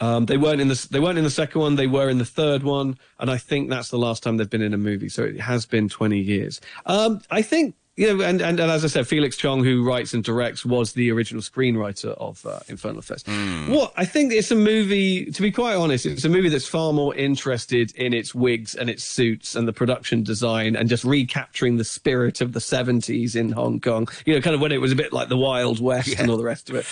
Um, 0.01 0.25
they 0.25 0.37
weren't 0.37 0.59
in 0.59 0.67
the 0.67 0.87
they 0.89 0.99
weren't 0.99 1.19
in 1.19 1.23
the 1.23 1.29
second 1.29 1.61
one. 1.61 1.75
They 1.75 1.85
were 1.85 2.09
in 2.09 2.17
the 2.17 2.25
third 2.25 2.63
one, 2.63 2.97
and 3.19 3.29
I 3.29 3.37
think 3.37 3.69
that's 3.69 3.89
the 3.89 3.99
last 3.99 4.23
time 4.23 4.37
they've 4.37 4.49
been 4.49 4.63
in 4.63 4.73
a 4.73 4.77
movie. 4.77 5.09
So 5.09 5.23
it 5.23 5.39
has 5.39 5.67
been 5.67 5.87
twenty 5.87 6.19
years. 6.19 6.59
Um, 6.87 7.21
I 7.29 7.43
think 7.43 7.75
you 8.01 8.17
know, 8.17 8.23
and, 8.23 8.41
and, 8.41 8.59
and 8.59 8.71
as 8.71 8.83
I 8.83 8.87
said, 8.87 9.07
Felix 9.07 9.37
Chong, 9.37 9.63
who 9.63 9.83
writes 9.83 10.15
and 10.15 10.23
directs, 10.23 10.65
was 10.65 10.93
the 10.93 11.11
original 11.11 11.43
screenwriter 11.43 12.17
of 12.17 12.43
uh, 12.47 12.59
Infernal 12.67 12.97
Affairs. 12.97 13.21
Mm. 13.25 13.69
What 13.69 13.93
I 13.95 14.05
think 14.05 14.33
it's 14.33 14.49
a 14.49 14.55
movie. 14.55 15.25
To 15.25 15.39
be 15.39 15.51
quite 15.51 15.75
honest, 15.75 16.07
it's 16.07 16.25
a 16.25 16.29
movie 16.29 16.49
that's 16.49 16.67
far 16.67 16.93
more 16.93 17.13
interested 17.13 17.95
in 17.95 18.11
its 18.11 18.33
wigs 18.33 18.73
and 18.73 18.89
its 18.89 19.03
suits 19.03 19.55
and 19.55 19.67
the 19.67 19.73
production 19.73 20.23
design 20.23 20.75
and 20.75 20.89
just 20.89 21.03
recapturing 21.03 21.77
the 21.77 21.83
spirit 21.83 22.41
of 22.41 22.53
the 22.53 22.59
seventies 22.59 23.35
in 23.35 23.51
Hong 23.51 23.79
Kong. 23.79 24.07
You 24.25 24.33
know, 24.33 24.41
kind 24.41 24.55
of 24.55 24.61
when 24.61 24.71
it 24.71 24.81
was 24.81 24.91
a 24.91 24.95
bit 24.95 25.13
like 25.13 25.29
the 25.29 25.37
Wild 25.37 25.79
West 25.79 26.07
yeah. 26.07 26.21
and 26.21 26.31
all 26.31 26.37
the 26.37 26.43
rest 26.43 26.71
of 26.71 26.77
it 26.77 26.87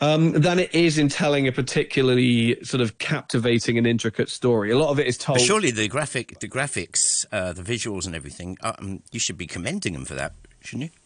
um, 0.00 0.32
than 0.32 0.58
it 0.58 0.74
is 0.74 0.98
in 0.98 1.08
telling 1.08 1.46
a 1.46 1.52
particularly 1.52 2.62
sort 2.64 2.80
of 2.80 2.98
captivating 2.98 3.78
and 3.78 3.86
intricate 3.86 4.28
story. 4.28 4.70
A 4.70 4.78
lot 4.78 4.90
of 4.90 4.98
it 4.98 5.06
is 5.06 5.18
told. 5.18 5.38
But 5.38 5.44
surely 5.44 5.70
the 5.70 5.88
graphic, 5.88 6.38
the 6.40 6.48
graphics, 6.48 7.26
uh, 7.32 7.52
the 7.52 7.62
visuals, 7.62 8.06
and 8.06 8.14
everything. 8.14 8.56
Um, 8.62 9.02
you 9.12 9.20
should 9.20 9.36
be 9.38 9.46
commending 9.46 9.92
them 9.92 10.04
for 10.04 10.14
that, 10.14 10.32
shouldn't 10.60 10.90
you? 10.90 11.00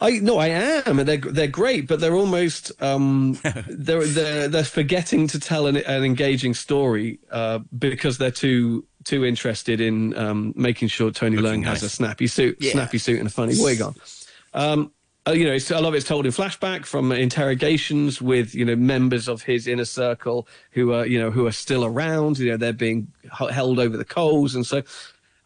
I 0.00 0.20
no, 0.20 0.38
I 0.38 0.48
am, 0.48 1.00
and 1.00 1.08
they're 1.08 1.18
they're 1.18 1.48
great, 1.48 1.88
but 1.88 2.00
they're 2.00 2.14
almost 2.14 2.70
um, 2.80 3.38
they're, 3.68 4.04
they're 4.04 4.48
they're 4.48 4.64
forgetting 4.64 5.26
to 5.28 5.40
tell 5.40 5.66
an, 5.66 5.76
an 5.76 6.04
engaging 6.04 6.54
story 6.54 7.18
uh, 7.30 7.58
because 7.76 8.18
they're 8.18 8.30
too 8.30 8.84
too 9.04 9.24
interested 9.24 9.80
in 9.80 10.16
um, 10.16 10.52
making 10.56 10.88
sure 10.88 11.10
Tony 11.10 11.36
Looking 11.36 11.62
Leung 11.62 11.64
nice. 11.64 11.80
has 11.80 11.82
a 11.82 11.88
snappy 11.88 12.28
suit, 12.28 12.58
yeah. 12.60 12.72
snappy 12.72 12.98
suit, 12.98 13.18
and 13.18 13.26
a 13.26 13.30
funny 13.30 13.54
wig 13.58 13.82
on. 13.82 13.94
Um, 14.54 14.92
uh, 15.28 15.32
you 15.32 15.44
know, 15.44 15.52
a 15.52 15.80
lot 15.80 15.88
of 15.88 15.94
it's 15.94 16.06
told 16.06 16.24
in 16.24 16.32
flashback 16.32 16.86
from 16.86 17.12
interrogations 17.12 18.22
with 18.22 18.54
you 18.54 18.64
know 18.64 18.76
members 18.76 19.28
of 19.28 19.42
his 19.42 19.66
inner 19.66 19.84
circle 19.84 20.48
who 20.70 20.92
are 20.92 21.06
you 21.06 21.20
know 21.20 21.30
who 21.30 21.46
are 21.46 21.52
still 21.52 21.84
around. 21.84 22.38
You 22.38 22.52
know, 22.52 22.56
they're 22.56 22.72
being 22.72 23.12
held 23.30 23.78
over 23.78 23.96
the 23.96 24.04
coals, 24.04 24.54
and 24.54 24.66
so 24.66 24.82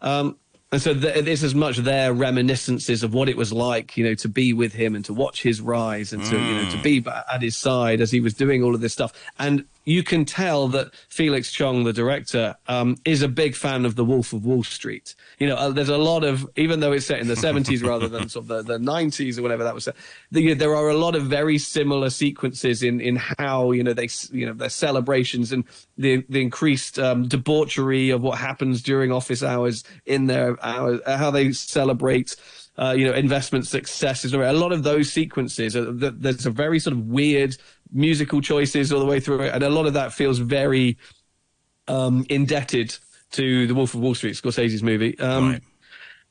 um, 0.01 0.37
and 0.71 0.81
so 0.81 0.95
th- 0.95 1.25
there's 1.25 1.43
as 1.43 1.55
much 1.55 1.79
their 1.79 2.15
reminiscences 2.15 3.03
of 3.03 3.13
what 3.13 3.29
it 3.29 3.37
was 3.37 3.53
like, 3.53 3.97
you 3.97 4.05
know, 4.05 4.15
to 4.15 4.29
be 4.29 4.53
with 4.53 4.73
him 4.73 4.95
and 4.95 5.05
to 5.05 5.13
watch 5.13 5.43
his 5.43 5.61
rise 5.61 6.13
and 6.13 6.25
to 6.25 6.37
mm. 6.37 6.49
you 6.49 6.55
know 6.55 6.71
to 6.71 6.77
mm. 6.77 6.83
be 6.83 7.05
at 7.33 7.43
his 7.43 7.57
side 7.57 8.01
as 8.01 8.11
he 8.11 8.21
was 8.21 8.35
doing 8.35 8.63
all 8.63 8.75
of 8.75 8.81
this 8.81 8.93
stuff. 8.93 9.13
And 9.39 9.65
you 9.85 10.03
can 10.03 10.25
tell 10.25 10.69
that 10.69 10.95
Felix 11.09 11.51
Chong, 11.51 11.85
the 11.85 11.93
director, 11.93 12.57
um, 12.69 12.97
is 13.05 13.23
a 13.23 13.29
big 13.29 13.57
fan 13.57 13.85
of 13.85 13.97
The 13.97 14.05
Wolf 14.05 14.33
of 14.33 14.45
Wall 14.45 14.63
Street. 14.63 15.15
You 15.39 15.49
know, 15.49 15.57
uh, 15.57 15.71
there's 15.71 15.89
a 15.89 15.99
lot 15.99 16.25
of, 16.25 16.49
even 16.57 16.81
though 16.81 16.93
it's 16.93 17.07
set 17.07 17.21
in 17.21 17.29
the 17.29 17.35
70s 17.35 17.83
rather 17.89 18.09
than 18.09 18.29
sort 18.29 18.45
of 18.45 18.49
the, 18.49 18.63
the 18.63 18.79
90s 18.79 19.39
or 19.39 19.43
whatever 19.43 19.65
that 19.65 19.75
was 19.75 19.85
set, 19.85 19.97
the, 20.31 20.55
there 20.55 20.75
are 20.77 20.89
a 20.89 20.97
lot 20.97 21.17
of 21.17 21.27
very 21.27 21.59
similar 21.59 22.11
sequences 22.11 22.83
in, 22.83 23.01
in 23.01 23.17
how, 23.17 23.73
you 23.73 23.83
know, 23.83 23.93
they, 23.93 24.09
you 24.31 24.47
know, 24.47 24.53
their 24.53 24.69
celebrations 24.69 25.53
and 25.53 25.65
the, 25.99 26.25
the 26.29 26.41
increased 26.41 26.99
um, 26.99 27.27
debauchery 27.27 28.11
of 28.11 28.23
what 28.23 28.39
happens 28.39 28.83
during 28.83 29.11
office 29.11 29.43
hours 29.43 29.85
in 30.07 30.27
their 30.27 30.63
hours, 30.65 31.01
how 31.07 31.31
they 31.31 31.53
celebrate 31.53 32.37
uh, 32.79 32.95
you 32.97 33.05
know, 33.05 33.13
investment 33.13 33.67
successes. 33.67 34.33
A 34.33 34.53
lot 34.53 34.73
of 34.73 34.83
those 34.83 35.13
sequences, 35.13 35.77
are, 35.77 35.93
there's 35.93 36.47
a 36.47 36.51
very 36.51 36.79
sort 36.79 36.95
of 36.95 37.07
weird 37.07 37.57
musical 37.93 38.41
choices 38.41 38.93
all 38.93 39.01
the 39.01 39.07
way 39.07 39.21
through 39.21 39.43
it, 39.43 39.55
and 39.55 39.63
a 39.63 39.71
lot 39.71 39.87
of 39.87 39.95
that 39.95 40.13
feels 40.13 40.39
very 40.39 40.97
um, 41.89 42.27
indebted 42.29 42.97
to 43.33 43.67
The 43.67 43.75
Wolf 43.75 43.95
of 43.95 44.01
Wall 44.01 44.15
Street, 44.15 44.35
Scorsese's 44.35 44.83
movie. 44.83 45.19
Um, 45.19 45.53
right. 45.53 45.63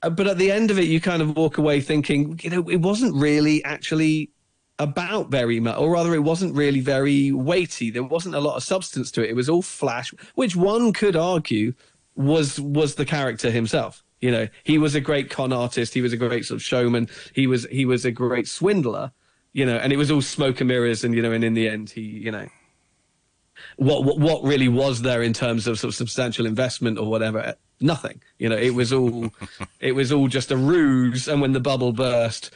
Uh, 0.03 0.09
but 0.09 0.27
at 0.27 0.37
the 0.37 0.51
end 0.51 0.71
of 0.71 0.79
it, 0.79 0.85
you 0.85 0.99
kind 0.99 1.21
of 1.21 1.35
walk 1.35 1.57
away 1.57 1.81
thinking, 1.81 2.39
you 2.41 2.49
know, 2.49 2.67
it 2.69 2.77
wasn't 2.77 3.15
really 3.15 3.63
actually 3.63 4.31
about 4.79 5.29
very 5.29 5.59
much, 5.59 5.77
or 5.77 5.91
rather, 5.91 6.13
it 6.15 6.23
wasn't 6.23 6.55
really 6.55 6.79
very 6.79 7.31
weighty. 7.31 7.91
There 7.91 8.03
wasn't 8.03 8.35
a 8.35 8.39
lot 8.39 8.55
of 8.55 8.63
substance 8.63 9.11
to 9.11 9.23
it. 9.23 9.29
It 9.29 9.35
was 9.35 9.49
all 9.49 9.61
flash, 9.61 10.11
which 10.35 10.55
one 10.55 10.91
could 10.91 11.15
argue 11.15 11.73
was 12.15 12.59
was 12.59 12.95
the 12.95 13.05
character 13.05 13.51
himself. 13.51 14.03
You 14.21 14.31
know, 14.31 14.47
he 14.63 14.77
was 14.77 14.95
a 14.95 15.01
great 15.01 15.29
con 15.29 15.53
artist. 15.53 15.93
He 15.93 16.01
was 16.01 16.13
a 16.13 16.17
great 16.17 16.45
sort 16.45 16.57
of 16.57 16.63
showman. 16.63 17.09
He 17.33 17.45
was 17.47 17.65
he 17.71 17.85
was 17.85 18.05
a 18.05 18.11
great 18.11 18.47
swindler. 18.47 19.11
You 19.53 19.65
know, 19.65 19.77
and 19.77 19.91
it 19.91 19.97
was 19.97 20.11
all 20.11 20.21
smoke 20.21 20.61
and 20.61 20.67
mirrors. 20.67 21.03
And 21.03 21.13
you 21.13 21.21
know, 21.21 21.31
and 21.31 21.43
in 21.43 21.53
the 21.53 21.67
end, 21.67 21.89
he 21.89 22.01
you 22.01 22.31
know, 22.31 22.47
what 23.77 24.03
what 24.03 24.19
what 24.19 24.43
really 24.43 24.67
was 24.67 25.01
there 25.01 25.21
in 25.21 25.33
terms 25.33 25.67
of 25.67 25.79
sort 25.79 25.89
of 25.89 25.95
substantial 25.95 26.45
investment 26.45 26.97
or 26.97 27.09
whatever? 27.09 27.39
Eh, 27.39 27.53
nothing. 27.79 28.21
You 28.37 28.49
know, 28.49 28.57
it 28.57 28.73
was 28.73 28.93
all 28.93 29.29
it 29.79 29.93
was 29.93 30.11
all 30.11 30.27
just 30.27 30.51
a 30.51 30.57
ruse. 30.57 31.27
And 31.27 31.41
when 31.41 31.53
the 31.53 31.59
bubble 31.59 31.93
burst, 31.93 32.51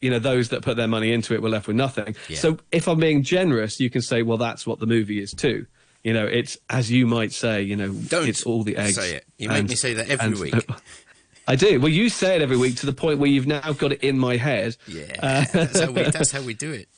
you 0.00 0.10
know, 0.10 0.18
those 0.18 0.50
that 0.50 0.62
put 0.62 0.76
their 0.76 0.88
money 0.88 1.12
into 1.12 1.34
it 1.34 1.42
were 1.42 1.48
left 1.48 1.66
with 1.66 1.76
nothing. 1.76 2.14
Yeah. 2.28 2.38
So 2.38 2.58
if 2.70 2.88
I'm 2.88 3.00
being 3.00 3.22
generous, 3.22 3.80
you 3.80 3.90
can 3.90 4.02
say, 4.02 4.22
well, 4.22 4.38
that's 4.38 4.66
what 4.66 4.78
the 4.78 4.86
movie 4.86 5.20
is 5.20 5.32
too. 5.32 5.66
You 6.04 6.12
know, 6.12 6.26
it's 6.26 6.56
as 6.70 6.90
you 6.90 7.06
might 7.06 7.32
say, 7.32 7.62
you 7.62 7.74
know, 7.74 7.88
Don't 7.88 8.28
it's 8.28 8.44
all 8.44 8.62
the 8.62 8.76
eggs. 8.76 8.94
Say 8.94 9.16
it. 9.16 9.24
You 9.38 9.48
make 9.48 9.68
me 9.68 9.74
say 9.74 9.94
that 9.94 10.08
every 10.08 10.26
and, 10.26 10.38
week. 10.38 10.54
I 11.46 11.56
do. 11.56 11.80
Well, 11.80 11.92
you 11.92 12.08
say 12.08 12.36
it 12.36 12.42
every 12.42 12.56
week 12.56 12.76
to 12.76 12.86
the 12.86 12.92
point 12.92 13.18
where 13.18 13.30
you've 13.30 13.46
now 13.46 13.72
got 13.72 13.92
it 13.92 14.02
in 14.02 14.18
my 14.18 14.36
head. 14.36 14.76
Yeah, 14.86 15.04
uh, 15.22 15.44
that's, 15.52 15.80
how 15.80 15.90
we, 15.90 16.02
that's 16.02 16.32
how 16.32 16.42
we 16.42 16.54
do 16.54 16.72
it. 16.72 16.88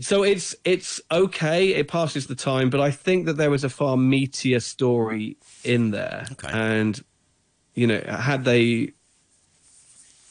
So 0.00 0.22
it's 0.22 0.54
it's 0.64 1.00
okay. 1.10 1.74
It 1.74 1.88
passes 1.88 2.26
the 2.26 2.34
time, 2.34 2.70
but 2.70 2.80
I 2.80 2.90
think 2.90 3.26
that 3.26 3.34
there 3.34 3.50
was 3.50 3.64
a 3.64 3.68
far 3.68 3.96
meatier 3.96 4.62
story 4.62 5.36
in 5.62 5.90
there, 5.90 6.26
okay. 6.32 6.48
and 6.50 7.02
you 7.74 7.86
know, 7.86 8.00
had 8.00 8.44
they 8.44 8.92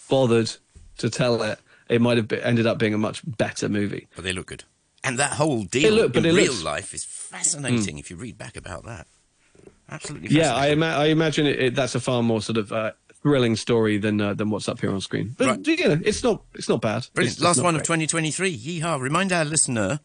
bothered 0.09 0.51
to 0.97 1.09
tell 1.09 1.41
it, 1.43 1.59
it 1.87 2.01
might 2.01 2.17
have 2.17 2.27
been, 2.27 2.39
ended 2.39 2.65
up 2.65 2.79
being 2.79 2.95
a 2.95 2.97
much 2.97 3.21
better 3.25 3.69
movie. 3.69 4.07
But 4.15 4.23
they 4.23 4.33
look 4.33 4.47
good, 4.47 4.63
and 5.03 5.19
that 5.19 5.33
whole 5.33 5.63
deal 5.63 5.93
look, 5.93 6.15
in 6.15 6.23
real 6.23 6.33
looks, 6.33 6.63
life 6.63 6.93
is 6.95 7.05
fascinating. 7.05 7.97
Mm. 7.97 7.99
If 7.99 8.09
you 8.09 8.17
read 8.17 8.39
back 8.39 8.57
about 8.57 8.85
that, 8.85 9.05
absolutely. 9.89 10.29
Yeah, 10.29 10.55
I, 10.55 10.67
ima- 10.69 10.87
I 10.87 11.05
imagine 11.07 11.45
it, 11.45 11.59
it, 11.59 11.75
that's 11.75 11.93
a 11.93 11.99
far 11.99 12.23
more 12.23 12.41
sort 12.41 12.57
of 12.57 12.71
uh, 12.71 12.93
thrilling 13.21 13.55
story 13.55 13.97
than 13.97 14.19
uh, 14.21 14.33
than 14.33 14.49
what's 14.49 14.69
up 14.69 14.79
here 14.79 14.91
on 14.91 15.01
screen. 15.01 15.35
But 15.37 15.47
right. 15.47 15.67
you 15.67 15.89
know, 15.89 15.99
it's 16.03 16.23
not 16.23 16.43
it's 16.55 16.69
not 16.69 16.81
bad. 16.81 17.07
Brilliant. 17.13 17.37
It's, 17.37 17.43
Last 17.43 17.57
it's 17.57 17.63
one 17.63 17.73
great. 17.73 17.81
of 17.81 17.87
2023. 17.87 18.57
Yeehaw! 18.57 18.99
Remind 18.99 19.33
our 19.33 19.45
listener 19.45 19.99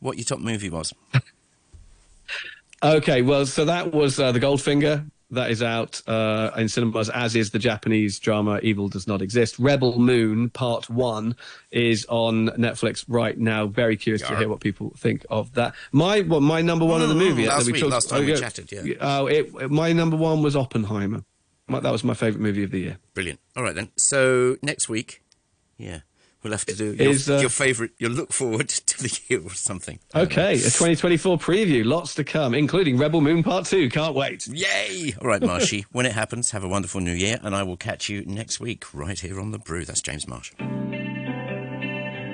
what 0.00 0.16
your 0.16 0.24
top 0.24 0.40
movie 0.40 0.70
was. 0.70 0.92
okay, 2.82 3.22
well, 3.22 3.46
so 3.46 3.64
that 3.64 3.92
was 3.92 4.18
uh, 4.18 4.32
the 4.32 4.40
Goldfinger. 4.40 5.10
That 5.30 5.50
is 5.50 5.64
out 5.64 6.00
uh, 6.06 6.52
in 6.56 6.68
cinemas, 6.68 7.08
as 7.08 7.34
is 7.34 7.50
the 7.50 7.58
Japanese 7.58 8.20
drama 8.20 8.60
Evil 8.62 8.88
Does 8.88 9.08
Not 9.08 9.20
Exist. 9.20 9.58
Rebel 9.58 9.98
Moon 9.98 10.50
Part 10.50 10.88
One 10.88 11.34
is 11.72 12.06
on 12.08 12.50
Netflix 12.50 13.04
right 13.08 13.36
now. 13.36 13.66
Very 13.66 13.96
curious 13.96 14.22
to 14.22 14.36
hear 14.36 14.48
what 14.48 14.60
people 14.60 14.92
think 14.96 15.26
of 15.30 15.52
that. 15.54 15.74
My 15.90 16.20
well, 16.20 16.40
my 16.40 16.62
number 16.62 16.84
one 16.84 17.00
mm, 17.00 17.04
of 17.04 17.08
the 17.08 17.14
movie. 17.16 17.46
Last, 17.46 17.66
week, 17.66 17.80
talked, 17.80 17.92
last 17.92 18.10
time 18.10 18.22
oh, 18.22 18.26
we 18.26 18.36
chatted, 18.36 18.70
yeah. 18.70 18.94
Oh, 19.00 19.26
it, 19.26 19.70
my 19.72 19.92
number 19.92 20.16
one 20.16 20.42
was 20.42 20.54
Oppenheimer 20.54 21.24
that 21.68 21.90
was 21.90 22.04
my 22.04 22.14
favourite 22.14 22.42
movie 22.42 22.62
of 22.64 22.70
the 22.70 22.80
year. 22.80 22.98
Brilliant. 23.14 23.40
All 23.56 23.62
right 23.62 23.74
then. 23.74 23.90
So 23.96 24.56
next 24.62 24.88
week, 24.88 25.22
yeah, 25.78 26.00
we'll 26.42 26.52
have 26.52 26.64
to 26.66 26.74
do 26.74 26.94
your, 26.94 27.10
Is, 27.10 27.28
uh, 27.28 27.38
your 27.38 27.50
favourite. 27.50 27.92
Your 27.98 28.10
look 28.10 28.32
forward 28.32 28.68
to 28.86 29.02
the 29.02 29.20
year 29.28 29.42
or 29.42 29.50
something. 29.50 29.98
Okay, 30.14 30.54
a 30.54 30.56
2024 30.56 31.38
preview. 31.38 31.84
Lots 31.84 32.14
to 32.16 32.24
come, 32.24 32.54
including 32.54 32.98
Rebel 32.98 33.20
Moon 33.20 33.42
Part 33.42 33.66
Two. 33.66 33.88
Can't 33.90 34.14
wait. 34.14 34.46
Yay! 34.46 35.14
All 35.20 35.28
right, 35.28 35.42
Marshy. 35.42 35.86
when 35.92 36.06
it 36.06 36.12
happens, 36.12 36.50
have 36.52 36.64
a 36.64 36.68
wonderful 36.68 37.00
New 37.00 37.12
Year, 37.12 37.38
and 37.42 37.54
I 37.54 37.62
will 37.62 37.76
catch 37.76 38.08
you 38.08 38.24
next 38.24 38.60
week 38.60 38.92
right 38.94 39.18
here 39.18 39.40
on 39.40 39.50
the 39.50 39.58
Brew. 39.58 39.84
That's 39.84 40.00
James 40.00 40.28
Marsh. 40.28 40.52